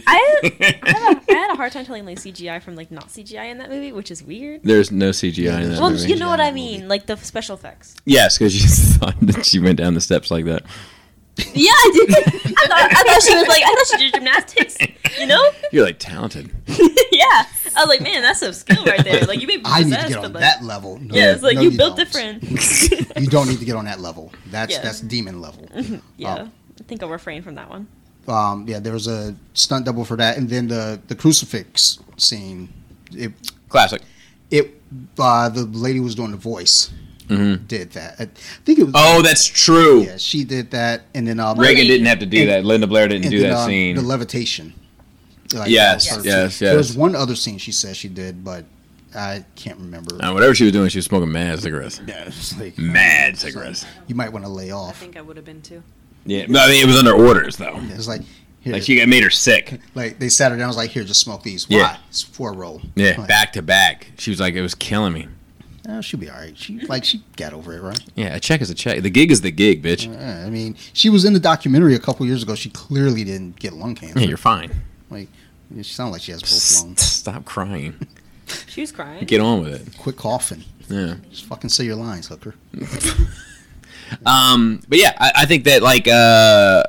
[0.05, 3.07] I, I, had a, I had a hard time telling like CGI from like not
[3.07, 4.61] CGI in that movie, which is weird.
[4.63, 6.07] There's no CGI in that Well, movie.
[6.07, 6.87] you know what I mean, movie.
[6.87, 7.95] like the special effects.
[8.05, 8.67] Yes, because you
[8.99, 10.61] thought that she went down the steps like that.
[11.53, 12.09] Yeah, I did.
[12.17, 14.77] I thought, I thought she was like, I thought she did gymnastics.
[15.19, 15.49] You know?
[15.71, 16.51] You're like talented.
[17.11, 17.45] yeah.
[17.75, 19.21] I was like, man, that's some skill right there.
[19.25, 20.97] Like you may be I need to get on like, that level.
[20.99, 22.05] No, Yeah, it's like no, you, built don't.
[22.05, 22.43] different.
[23.19, 24.31] You don't need to get on that level.
[24.47, 24.81] That's Yeah.
[24.81, 25.67] that's demon level.
[26.17, 26.47] yeah,
[26.79, 27.87] I think I'll refrain from that one.
[28.27, 32.69] Um, yeah, there was a stunt double for that, and then the the crucifix scene.
[33.11, 33.33] It
[33.69, 34.01] Classic.
[34.51, 34.81] it
[35.17, 36.91] uh, the lady was doing the voice.
[37.29, 37.67] Mhm.
[37.67, 38.15] Did that?
[38.19, 38.25] I
[38.65, 38.93] think it was.
[38.95, 40.01] Oh, that's true.
[40.01, 42.65] yeah, she did that, and then um, Regan didn't have to do And- that.
[42.65, 43.95] Linda Blair didn't and do then, that um, scene.
[43.95, 44.73] The levitation.
[45.53, 46.67] Like, Yes, that was yes, scene.
[46.67, 48.65] There was one other scene she said she did, but
[49.15, 50.23] I can't remember.
[50.23, 51.99] Uh, whatever she was doing, she was smoking mad cigarettes.
[52.07, 53.85] Yeah, it's like Mad cigarettes.
[54.07, 54.89] you might want to lay off.
[54.89, 55.81] I think I would have been too.
[56.25, 57.79] Yeah, but I mean, it was under orders though.
[57.89, 58.21] It's like
[58.61, 59.79] here, Like she got made her sick.
[59.95, 60.65] like they sat her down.
[60.65, 61.67] I was like, here, just smoke these.
[61.69, 61.77] Why?
[61.77, 61.97] Yeah.
[62.09, 62.81] It's four roll.
[62.95, 64.11] Yeah, Like, back to back.
[64.19, 65.27] She was like, it was killing me.
[65.89, 66.57] Oh, she'll be all right.
[66.57, 67.99] She like she got over it, right?
[68.15, 69.01] Yeah, a check is a check.
[69.01, 70.11] The gig is the gig, bitch.
[70.11, 72.55] Yeah, I mean, she was in the documentary a couple years ago.
[72.55, 74.19] She clearly didn't get lung cancer.
[74.19, 74.71] Yeah, you're fine.
[75.09, 75.27] Like,
[75.75, 77.01] she sounds like she has both S- lungs.
[77.01, 77.95] Stop crying.
[78.67, 79.23] She was crying.
[79.25, 79.95] Get on with it.
[79.99, 80.63] Quit coughing.
[80.87, 81.17] Yeah.
[81.29, 82.55] Just fucking say your lines, hooker.
[84.25, 86.83] Um, but yeah, I, I think that like uh,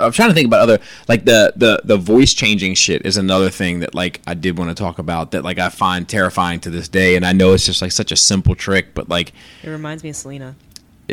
[0.00, 0.78] I'm trying to think about other
[1.08, 4.70] like the the the voice changing shit is another thing that like I did want
[4.70, 7.64] to talk about that like I find terrifying to this day, and I know it's
[7.66, 9.32] just like such a simple trick, but like,
[9.62, 10.56] It reminds me of Selena.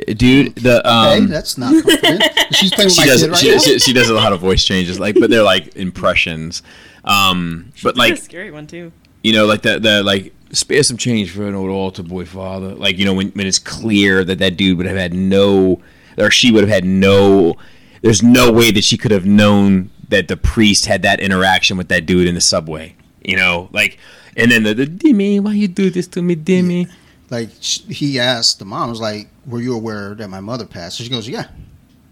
[0.07, 1.27] eh, dude, the Hey, um.
[1.27, 2.23] that's not confident.
[2.53, 3.57] She's playing with she my does kid right she, now.
[3.59, 6.63] she, she does a lot of voice changes like but they're like impressions
[7.05, 8.91] um but a like scary one too.
[9.23, 12.75] you know like the the like spare some change for an old altar boy father
[12.75, 15.81] like you know when, when it's clear that that dude would have had no
[16.17, 17.55] or she would have had no
[18.01, 21.87] there's no way that she could have known that the priest had that interaction with
[21.87, 23.97] that dude in the subway you know like
[24.37, 26.89] and then the, the Dimmy, why you do this to me Dimmy?
[27.31, 31.03] like he asked the mom, was like, "Were you aware that my mother passed?" So
[31.03, 31.47] she goes, "Yeah."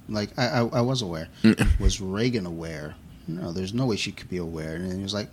[0.08, 1.28] Like I, I, I was aware.
[1.44, 1.80] Mm.
[1.80, 2.96] was Regan aware?
[3.28, 4.76] No, there's no way she could be aware.
[4.76, 5.30] And he was like,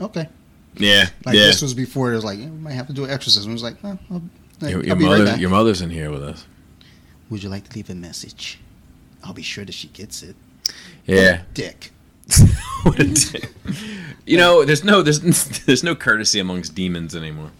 [0.00, 0.28] "Okay."
[0.76, 3.04] yeah Like yeah this was before it was like, yeah, we might have to do
[3.04, 3.52] an exorcism.
[3.52, 6.22] It was like, oh, I'll, your, I'll your mother right your mother's in here with
[6.24, 6.46] us
[7.30, 8.58] Would you like to leave a message?
[9.24, 10.36] I'll be sure that she gets it.
[11.06, 11.90] yeah Dick.
[12.84, 13.50] What a dick.
[14.26, 15.20] you know, there's no there's
[15.66, 17.50] there's no courtesy amongst demons anymore.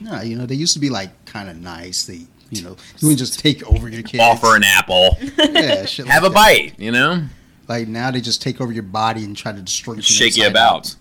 [0.00, 2.04] No, you know they used to be like kind of nice.
[2.04, 4.22] They, you know, you would just take over your kids.
[4.22, 6.34] Offer an apple, yeah, shit have a that.
[6.34, 6.78] bite.
[6.78, 7.22] You know,
[7.68, 10.02] Like now they just take over your body and try to destroy you.
[10.02, 10.74] shake you about.
[10.74, 10.96] out.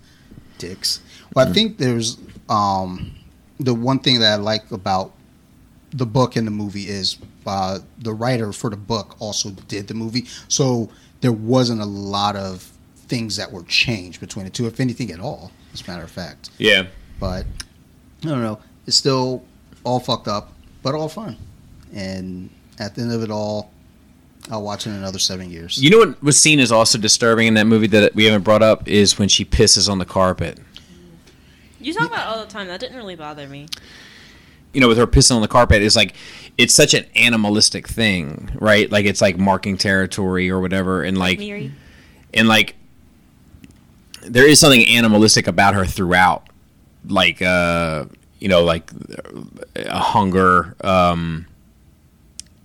[0.60, 1.02] Dicks.
[1.36, 2.18] Well, I think there's
[2.48, 3.14] um,
[3.60, 5.12] the one thing that I like about
[5.94, 9.94] the book and the movie is uh, the writer for the book also did the
[9.94, 10.90] movie, so
[11.22, 12.70] there wasn't a lot of
[13.08, 15.52] things that were changed between the two, if anything at all.
[15.74, 16.88] As a matter of fact, Yeah,
[17.20, 17.46] but
[18.24, 18.60] I don't know.
[18.88, 19.44] It's still
[19.84, 21.38] all fucked up, but all fun.
[21.94, 23.72] And at the end of it all,
[24.52, 25.82] I'll watch it in another seven years.
[25.82, 28.62] you know what was seen as also disturbing in that movie that we haven't brought
[28.64, 30.60] up is when she pisses on the carpet.
[31.80, 32.68] You talk about it all the time.
[32.68, 33.68] That didn't really bother me.
[34.74, 36.16] You know, with her pissing on the carpet, it's like
[36.58, 38.92] it's such an animalistic thing, right?
[38.92, 41.40] Like it's like marking territory or whatever, and like
[42.34, 42.76] and like
[44.22, 46.48] there is something animalistic about her throughout.
[47.08, 48.06] Like uh
[48.40, 48.92] you know like
[49.78, 51.46] a hunger um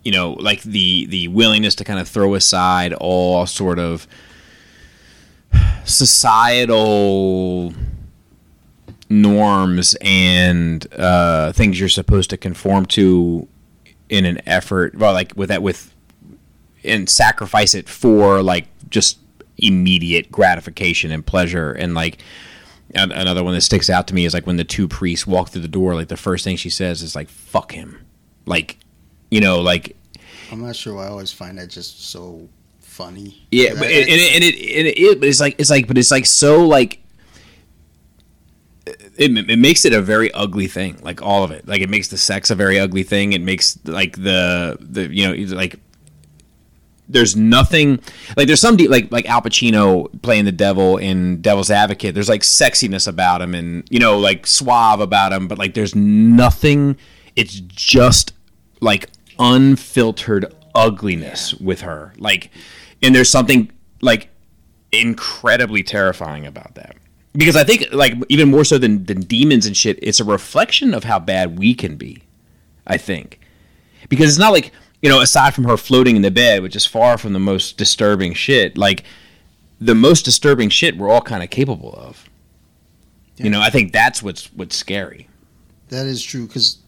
[0.03, 4.09] you know like the the willingness to kind of throw aside all sort of
[5.85, 7.73] societal
[9.11, 13.49] norms and uh things you're supposed to conform to
[14.11, 15.95] in an effort well like with that with
[16.85, 19.19] and sacrifice it for like just
[19.57, 22.19] immediate gratification and pleasure and like
[22.95, 25.51] an- another one that sticks out to me is like when the two priests walk
[25.51, 25.95] through the door.
[25.95, 28.07] Like the first thing she says is like "fuck him,"
[28.47, 28.79] like
[29.31, 29.97] you know, like
[30.51, 32.49] I'm not sure why I always find that just so
[32.81, 33.47] funny.
[33.51, 35.87] Yeah, but it, and, it, and, it, and it, it, but it's like it's like,
[35.87, 37.01] but it's like so like.
[39.19, 41.66] It, it makes it a very ugly thing, like all of it.
[41.66, 43.33] Like it makes the sex a very ugly thing.
[43.33, 45.81] It makes like the the you know like
[47.09, 48.01] there's nothing
[48.37, 52.14] like there's some deep like like Al Pacino playing the devil in Devil's Advocate.
[52.14, 55.95] There's like sexiness about him and you know like suave about him, but like there's
[55.95, 56.97] nothing.
[57.35, 58.35] It's just
[58.81, 62.12] like unfiltered ugliness with her.
[62.19, 62.51] Like,
[63.03, 64.29] and there's something like
[64.93, 66.97] incredibly terrifying about that.
[67.35, 70.95] Because I think like even more so than than demons and shit, it's a reflection
[70.95, 72.22] of how bad we can be.
[72.87, 73.41] I think
[74.09, 74.72] because it's not like
[75.03, 77.76] you know aside from her floating in the bed which is far from the most
[77.76, 79.05] disturbing shit like
[79.79, 82.31] the most disturbing shit we're all kind of capable of
[83.37, 85.29] you know i think that's what's what's scary
[85.91, 86.79] That is true because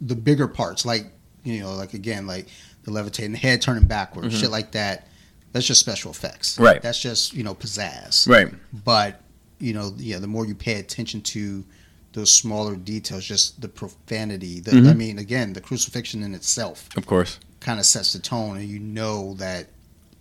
[0.00, 1.06] the bigger parts, like
[1.42, 2.46] you know, like again, like
[2.84, 4.40] the levitating, the head turning backwards, mm-hmm.
[4.40, 5.08] shit like that.
[5.52, 6.82] That's just special effects, Right.
[6.82, 8.52] That's just you know pizzazz, right
[8.84, 9.20] But
[9.58, 11.64] you know, yeah, the more you pay attention to
[12.12, 14.60] those smaller details, just the profanity.
[14.60, 18.56] The, I mean, again, the crucifixion in itself of course kind of sets the tone,
[18.56, 19.66] and you know that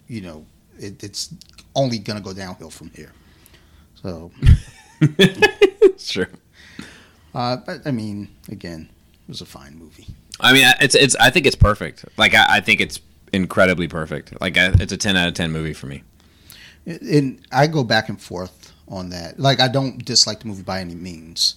[0.07, 0.45] you know
[0.79, 1.33] it, it's
[1.75, 3.11] only gonna go downhill from here.
[4.01, 4.31] So,
[5.97, 6.29] sure
[7.33, 8.89] uh, but I mean, again,
[9.27, 10.07] it was a fine movie.
[10.39, 12.99] i mean it's it's i think it's perfect like i, I think it's
[13.31, 16.03] incredibly perfect like I, it's a 10 out of 10 movie for me
[16.85, 19.39] and I go back and forth on that.
[19.39, 21.55] Like I don't dislike the movie by any means.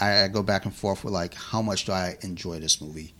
[0.00, 3.14] I, I go back and forth with like how much do I enjoy this movie?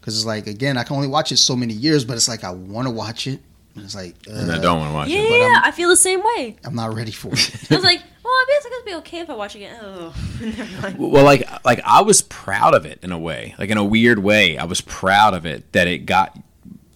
[0.00, 2.44] Because it's like again, I can only watch it so many years, but it's like
[2.44, 3.40] I want to watch it,
[3.74, 5.88] and it's like and i uh, don't want to watch Yeah, it I'm- I feel
[5.88, 6.56] the same way.
[6.64, 7.50] I'm not ready for it.
[7.70, 9.78] I was like, well, I guess it's gonna be okay if I watch it again.
[9.82, 10.98] Oh, never mind.
[10.98, 14.18] well like like i was proud of it in a way like in a weird
[14.18, 16.36] way i was proud of it that it got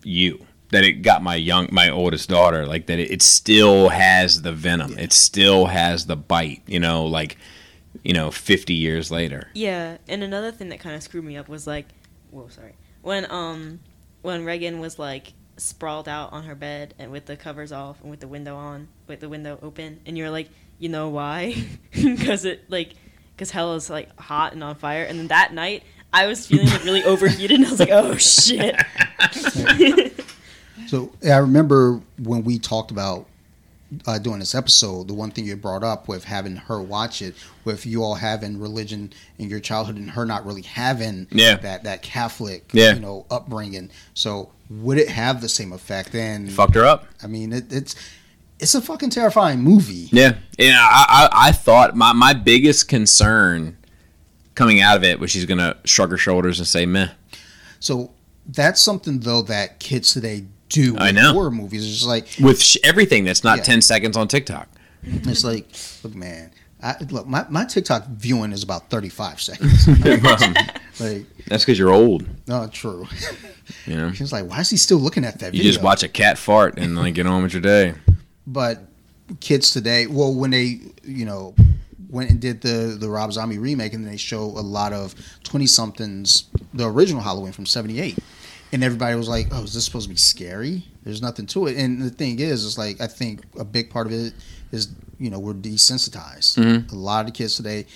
[0.04, 4.42] you that it got my young my oldest daughter like that it, it still has
[4.42, 4.98] the venom.
[4.98, 7.36] It still has the bite you know like
[8.02, 9.48] you know 50 years later.
[9.54, 11.86] Yeah, and another thing that kind of screwed me up was like,
[12.30, 13.80] whoa, sorry, when um,
[14.22, 18.10] when Regan was like sprawled out on her bed and with the covers off and
[18.10, 20.48] with the window on, with the window open, and you're like,
[20.78, 21.54] you know why?
[21.92, 22.94] Because it like,
[23.34, 26.66] because hell is like hot and on fire, and then that night I was feeling
[26.66, 28.76] like really overheated, and I was like, oh shit.
[30.90, 33.26] so I remember when we talked about
[34.06, 37.34] uh, doing this episode, the one thing you brought up with having her watch it,
[37.64, 41.56] with you all having religion in your childhood and her not really having Yeah.
[41.56, 42.94] that that Catholic Yeah.
[42.94, 43.90] you know upbringing.
[44.14, 46.14] So would it have the same effect?
[46.14, 47.94] And fucked her up I mean, it, it's
[48.60, 50.08] it's a fucking terrifying movie.
[50.12, 50.76] Yeah, yeah.
[50.78, 53.76] I, I, I thought my, my biggest concern
[54.54, 57.08] coming out of it was she's gonna shrug her shoulders and say meh.
[57.80, 58.12] So
[58.46, 60.96] that's something though that kids today do.
[60.98, 61.32] I know.
[61.34, 61.84] horror movies.
[61.84, 63.64] It's just like with sh- everything that's not Yeah.
[63.64, 64.68] 10 seconds on TikTok.
[65.02, 65.66] it's like,
[66.02, 66.50] look, man.
[66.82, 69.86] I, look, my, my TikTok viewing is about thirty five seconds.
[70.98, 72.26] like, that's because you're old.
[72.48, 73.06] no, true.
[73.86, 75.72] You know, She's like, why is he still looking at that you video?
[75.72, 77.92] just watch a cat fart and like get on with your day.
[78.46, 78.78] But
[79.40, 81.54] kids today, well, when they, you know,
[82.08, 85.14] went and did the the Rob Zombie remake, and then they show a lot of
[85.44, 88.16] twenty somethings, the original Halloween from '78,
[88.72, 91.76] and everybody was like, "Oh, is this supposed to be scary?" There's nothing to it.
[91.76, 94.34] And the thing is, it's like I think a big part of it
[94.72, 96.58] is, you know, we're desensitized.
[96.58, 96.94] Mm-hmm.
[96.94, 97.86] A lot of kids today,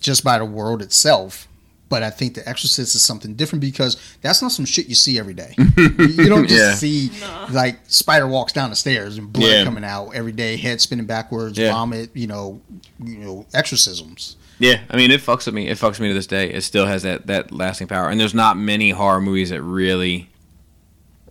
[0.00, 1.46] just by the world itself.
[1.88, 5.18] But I think The Exorcist is something different because that's not some shit you see
[5.18, 5.54] every day.
[5.58, 6.74] you don't just Yeah.
[6.74, 7.10] see
[7.50, 9.64] like spider walks down the stairs and blood Yeah.
[9.64, 11.72] coming out every day, head spinning backwards, Yeah.
[11.72, 12.60] vomit, you know,
[13.04, 14.36] you know, exorcisms.
[14.60, 15.68] Yeah, I mean, it fucks with me.
[15.68, 16.52] It fucks me to this day.
[16.52, 18.08] It still has that that lasting power.
[18.10, 20.28] And there's not many horror movies that really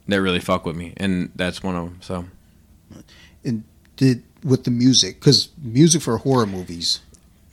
[0.08, 1.98] that really fuck with me, and that's one of them.
[2.02, 2.26] So
[3.46, 3.64] And
[3.96, 7.02] did with the music because music for horror movies.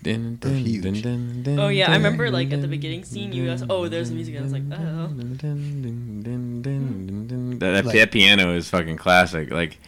[0.02, 0.82] Dun, They're huge.
[0.84, 3.88] dun, dun, dun, Oh yeah, I remember like at the beginning scene, you guys, oh,
[3.88, 5.08] there's the music, and I was like, oh.
[5.08, 7.58] dun, dun, dun, dun, dun, dun, dun.
[7.58, 9.50] That, that, Like- that piano is fucking classic.
[9.50, 9.78] Like,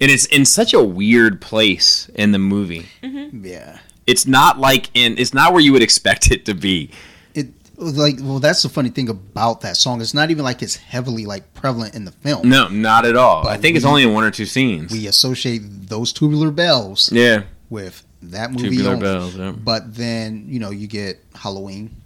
[0.00, 2.86] and it's in such a weird place in the movie.
[3.04, 3.46] Mm-hmm.
[3.46, 5.18] Yeah, It's not like in.
[5.18, 6.90] It's not where you would expect it to be.
[7.34, 10.00] it like well, that's the funny thing about that song.
[10.00, 12.48] It's not even like it's heavily like prevalent in the film.
[12.48, 13.42] No, not at all.
[13.42, 14.92] But I think it's only in one or two scenes.
[14.92, 18.70] We associate those tubular bells yeah, with that movie.
[18.70, 19.02] tubular only.
[19.02, 19.36] bells.
[19.36, 19.52] Yeah.
[19.52, 21.96] But then you know you get Halloween,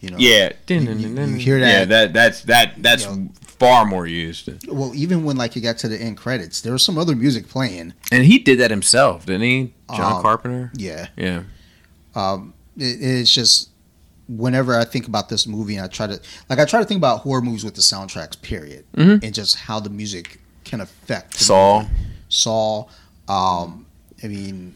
[0.00, 0.18] You know.
[0.18, 0.78] Yeah, you
[1.36, 1.66] hear that?
[1.66, 1.88] Yeah, that?
[1.88, 3.28] that that's that that's You know.
[3.58, 4.48] Far more used.
[4.68, 7.48] Well, even when like you got to the end credits, there was some other music
[7.48, 7.94] playing.
[8.12, 9.74] And he did that himself, didn't he?
[9.94, 10.70] John Um, Carpenter.
[10.74, 11.08] Yeah.
[11.16, 11.42] Yeah.
[12.14, 13.70] Um, it, it's just
[14.28, 16.98] whenever I think about this movie, and I try to like I try to think
[16.98, 19.22] about horror movies with the soundtracks, period, Mhm.
[19.22, 21.82] and just how the music can affect the Saw.
[21.82, 21.94] movie.
[22.28, 22.84] Saw.
[23.28, 23.86] Um,
[24.22, 24.74] I mean,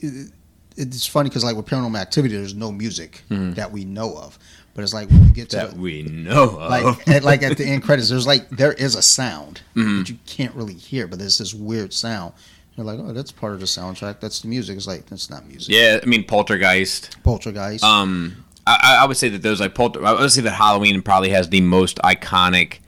[0.00, 0.30] it,
[0.76, 4.38] it's funny because like with Paranormal Activity, there's no music that we know of,
[4.78, 6.70] but it's like when you get to That the, we know of.
[6.70, 9.98] like at, like at the end credits, there's like there is a sound Mhm.
[9.98, 12.32] that you can't really hear, but there's this weird sound.
[12.76, 14.20] You're like, oh, that's part of the soundtrack.
[14.20, 14.76] That's the music.
[14.76, 15.74] It's like that's not music.
[15.74, 17.20] yeah, I mean Poltergeist.
[17.24, 17.82] Poltergeist.
[17.82, 20.06] Um, I, I- I would say that those like Polter.
[20.06, 22.78] I would say that Halloween probably has the most iconic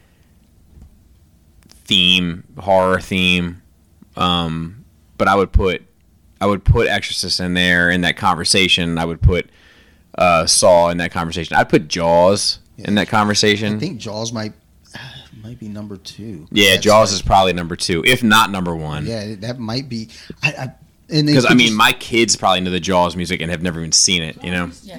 [1.68, 3.62] theme, horror theme.
[4.16, 4.84] Um,
[5.18, 5.82] but I would put,
[6.40, 8.96] I would put Exorcist in there in that conversation.
[8.96, 9.50] I would put
[10.16, 11.56] uh, Saw in that conversation.
[11.56, 13.76] I'd put Jaws in that conversation.
[13.76, 14.52] I think Jaws might
[15.42, 16.46] might be number two.
[16.50, 19.06] yeah, That's Jaws like- is probably number two, if not number one.
[19.06, 20.08] Yeah, that might be.
[20.42, 20.74] I, I
[21.08, 23.92] Because I mean, just- my kids probably know the Jaws music and have never even
[23.92, 24.42] seen it.
[24.44, 24.70] You know.
[24.82, 24.98] Yeah.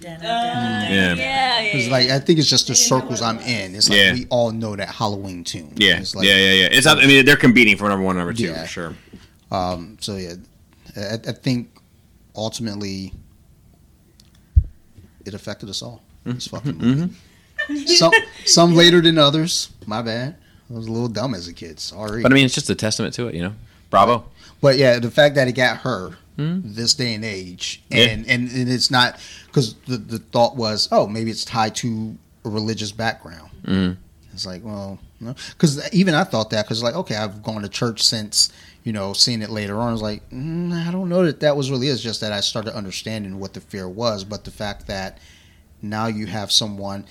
[0.00, 0.18] Yeah.
[0.20, 1.90] Yeah, yeah, yeah.
[1.90, 3.74] like I think it's just the circles I'm in.
[3.74, 4.12] It's like Yeah.
[4.12, 5.72] we all know that Halloween tune.
[5.76, 6.68] Yeah, It's like, yeah, yeah, yeah.
[6.70, 8.62] It's not, I mean, they're competing for number one, number two Yeah.
[8.62, 8.94] for sure.
[9.50, 9.96] Um.
[10.00, 10.34] So yeah,
[10.96, 11.70] I, I think
[12.36, 13.12] ultimately
[15.24, 16.02] it affected us all.
[16.24, 17.06] This fucking Mm-hmm.
[17.70, 17.86] movie.
[17.86, 18.12] Some
[18.44, 19.70] some later than others.
[19.86, 20.36] My bad.
[20.70, 21.78] I was a little dumb as a kid.
[21.80, 22.22] Sorry.
[22.22, 23.54] But I mean, it's just a testament to it, you know.
[23.90, 24.24] Bravo.
[24.60, 26.60] But yeah, the fact that it got her Hmm.
[26.64, 28.04] this day and age, Yeah.
[28.08, 32.16] and and, and it's not because the the thought was, oh, maybe it's tied to
[32.44, 33.50] a religious background.
[33.64, 33.96] Mhm.
[34.34, 37.68] It's like, well, no, because even I thought that because like, okay, I've gone to
[37.70, 38.52] church since
[38.86, 39.88] you know seeing it later on.
[39.88, 41.88] I was like, mm, I don't know that that was really.
[41.88, 45.18] It's just that I started understanding what the fear was, but the fact that
[45.82, 47.04] now you have someone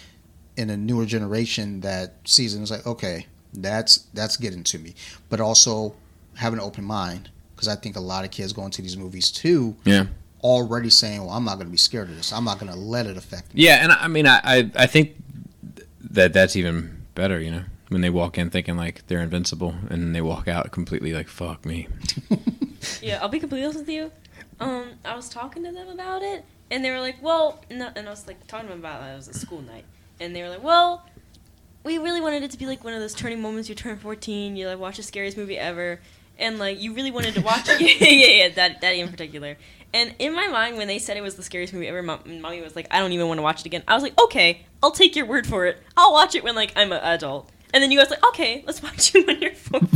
[0.55, 4.79] in a newer generation that sees it and is like, okay, that's that's getting to
[4.79, 4.95] me,
[5.29, 5.93] but also
[6.35, 9.29] have an open mind because I think a lot of kids going to these movies
[9.31, 10.05] too, Yeah.
[10.43, 12.31] already saying, well, I'm not going to be scared of this.
[12.33, 13.63] I'm not going to let it affect me.
[13.63, 15.15] Yeah, and I I mean, I, I, I think
[16.11, 20.15] that that's even better, you know, when they walk in thinking like they're invincible and
[20.15, 21.87] they walk out completely like, fuck me.
[23.01, 24.11] Yeah, I'll be completely honest with you.
[24.59, 28.07] Um, I was talking to them about it, and they were like, "Well," no, and
[28.07, 29.13] I was like talking to them about it.
[29.13, 29.85] It was a school night,
[30.19, 31.05] and they were like, "Well,
[31.83, 33.69] we really wanted it to be like one of those turning moments.
[33.69, 35.99] You turn 14, you like watch the scariest movie ever,
[36.39, 37.81] and like you really wanted to watch it.
[38.01, 39.57] yeah, yeah, yeah, that that in particular."
[39.93, 42.61] And in my mind, when they said it was the scariest movie ever, mom, mommy
[42.61, 44.91] was like, "I don't even want to watch it again." I was like, "Okay, I'll
[44.91, 45.81] take your word for it.
[45.97, 48.81] I'll watch it when like I'm an adult." And then you guys like, "Okay, let's
[48.81, 49.81] watch you when you're 14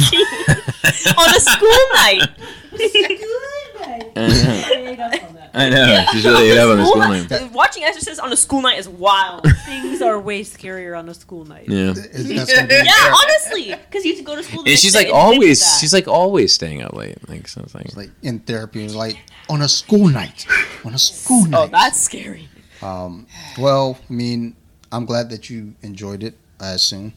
[1.18, 2.28] on a school night."
[5.54, 6.06] I know.
[6.12, 7.30] She's really it up on the school night.
[7.32, 7.52] night.
[7.54, 9.48] Watching Exorcist on a school night is wild.
[9.66, 11.70] Things are way scarier on a school night.
[11.70, 11.94] Yeah.
[11.94, 12.08] That's
[12.54, 14.64] gonna yeah, honestly, because you have to go to school.
[14.64, 17.30] The And next she's day like and think always, she's like always staying out late.
[17.30, 17.82] Like something.
[17.86, 19.18] It's like in therapy, it was like
[19.50, 20.46] on a school night,
[20.84, 21.58] on a school night.
[21.58, 22.50] oh, that's scary.
[22.82, 23.26] Um,
[23.58, 24.58] well, I mean,
[24.92, 26.36] I'm glad that you enjoyed it.
[26.60, 27.14] I assume.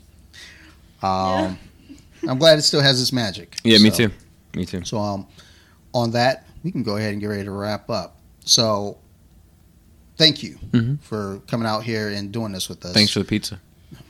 [1.03, 1.59] Um,
[2.29, 3.57] I'm glad it still has its magic.
[3.65, 4.11] Yeah, me too.
[4.55, 4.85] Me too.
[4.85, 5.27] So, um,
[5.95, 8.17] on that, we can go ahead and get ready to wrap up.
[8.45, 8.99] So,
[10.17, 11.01] thank you Mhm.
[11.01, 12.93] for coming out here and doing this with us.
[12.93, 13.61] Thanks for the pizza.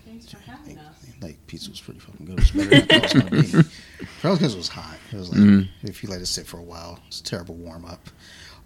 [0.04, 0.86] Thanks for having us.
[1.20, 2.38] Like pizza was pretty fucking good.
[2.40, 3.68] It was better than I thought it was gonna be.
[4.20, 4.96] Probably because it was hot.
[5.12, 5.68] It was like Mhm.
[5.84, 8.10] if you let it sit for a while, it's a terrible warm up.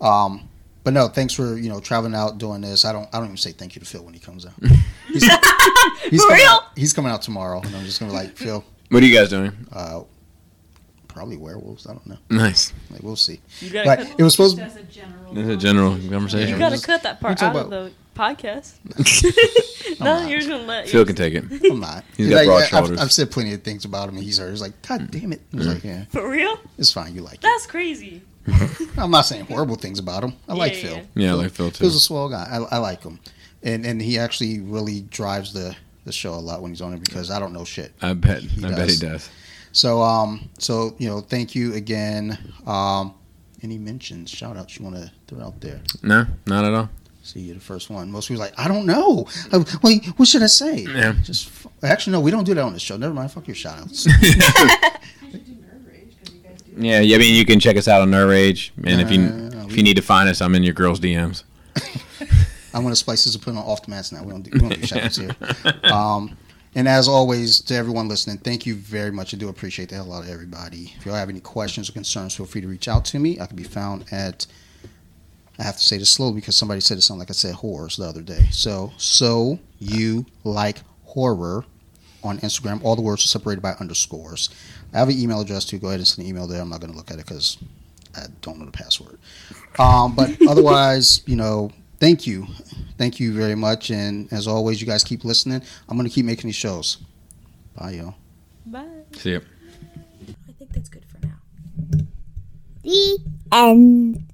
[0.01, 0.49] Um,
[0.87, 2.85] but no, thanks for you know traveling out doing this.
[2.85, 4.53] I don't I don't even say thank you to Phil when he comes out.
[5.09, 5.33] He's, he's
[6.23, 6.49] For coming real?
[6.51, 8.63] Out, he's coming out tomorrow, and I'm just gonna be like Phil.
[8.91, 9.51] What are you guys doing?
[9.73, 10.03] Uh,
[11.09, 11.87] probably werewolves.
[11.89, 12.19] I don't know.
[12.31, 12.73] Nice.
[12.91, 13.41] Like we'll see.
[13.61, 14.59] You gotta, But cut, it was supposed.
[14.59, 15.35] to As a general.
[15.35, 16.51] This is a general conversation.
[16.51, 18.75] You gotta cut that part talk out of the podcast.
[20.01, 20.89] I'm no, you're just gonna let.
[20.89, 21.45] Phil can take it.
[21.69, 22.05] I'm not.
[22.17, 23.01] He's got broad I've- shoulders.
[23.01, 24.51] I've, said plenty of things about him, and he's heard.
[24.51, 25.41] He's like, God damn it.
[25.51, 26.59] He's like, yeah, For real?
[26.79, 27.15] it's fine.
[27.17, 27.43] You like it.
[27.43, 28.23] That's crazy.
[28.99, 30.35] I'm not saying horrible things about him.
[30.49, 30.97] I like Phil.
[30.97, 31.03] yeah.
[31.15, 31.85] Yeah, I like Phil too.
[31.85, 32.47] Phil's a swell guy.
[32.51, 33.21] I, I like him,
[33.63, 37.05] and and he actually really drives the the show a lot when he's on it
[37.05, 37.93] because I don't know shit.
[38.01, 38.43] I bet.
[38.43, 39.01] He I bet he does.
[39.01, 39.31] does.
[39.73, 42.39] So um so you know thank you again.
[42.67, 43.15] Um,
[43.63, 45.81] any mentions, shout outs you want to throw out there?
[46.03, 46.89] No, not at all.
[47.23, 48.09] See, you're the first one.
[48.13, 49.27] Most people are like, I don't know.
[49.53, 50.83] I, wait, what should I say?
[50.83, 51.15] Yeah.
[51.25, 51.51] Just
[51.83, 52.97] actually no, we don't do that on the show.
[52.97, 53.33] Never mind.
[53.33, 54.07] Fuck your shout outs.
[56.77, 57.17] Yeah, yeah.
[57.17, 59.83] I mean, you can check us out on Nerd Rage, and if you if you
[59.83, 61.43] need to find us, I'm in your girls' DMs.
[62.75, 64.23] I'm gonna splice this and put it on off the mats now.
[64.23, 65.35] We don't do, we don't do shout outs here.
[65.85, 66.37] Um,
[66.75, 69.33] and as always, to everyone listening, thank you very much.
[69.33, 70.93] I do appreciate the hell out of everybody.
[70.99, 73.41] If you all have any questions or concerns, feel free to reach out to me.
[73.41, 74.47] I can be found at
[75.59, 77.97] I have to say this slowly because somebody said it sounded like I said horrors
[77.97, 78.49] the other day.
[78.51, 81.65] So, so you like horror
[82.23, 82.85] on Instagram.
[82.85, 84.51] All the words are separated by underscores.
[84.93, 85.79] I have an email address too.
[85.79, 86.61] Go ahead and send an email there.
[86.61, 87.59] I'm not going to look at it because
[88.15, 89.19] I don't know the password.
[89.79, 92.47] Um, but otherwise, you know, thank you.
[92.99, 93.91] Thank you very much.
[93.91, 95.63] And as always, you guys keep listening.
[95.89, 96.99] I'm going to keep making these shows.
[97.77, 98.15] Bye, y'all.
[98.65, 98.87] Bye.
[99.13, 99.41] See ya.
[100.49, 102.07] I think that's good for now.
[102.83, 103.19] The
[103.53, 104.26] end.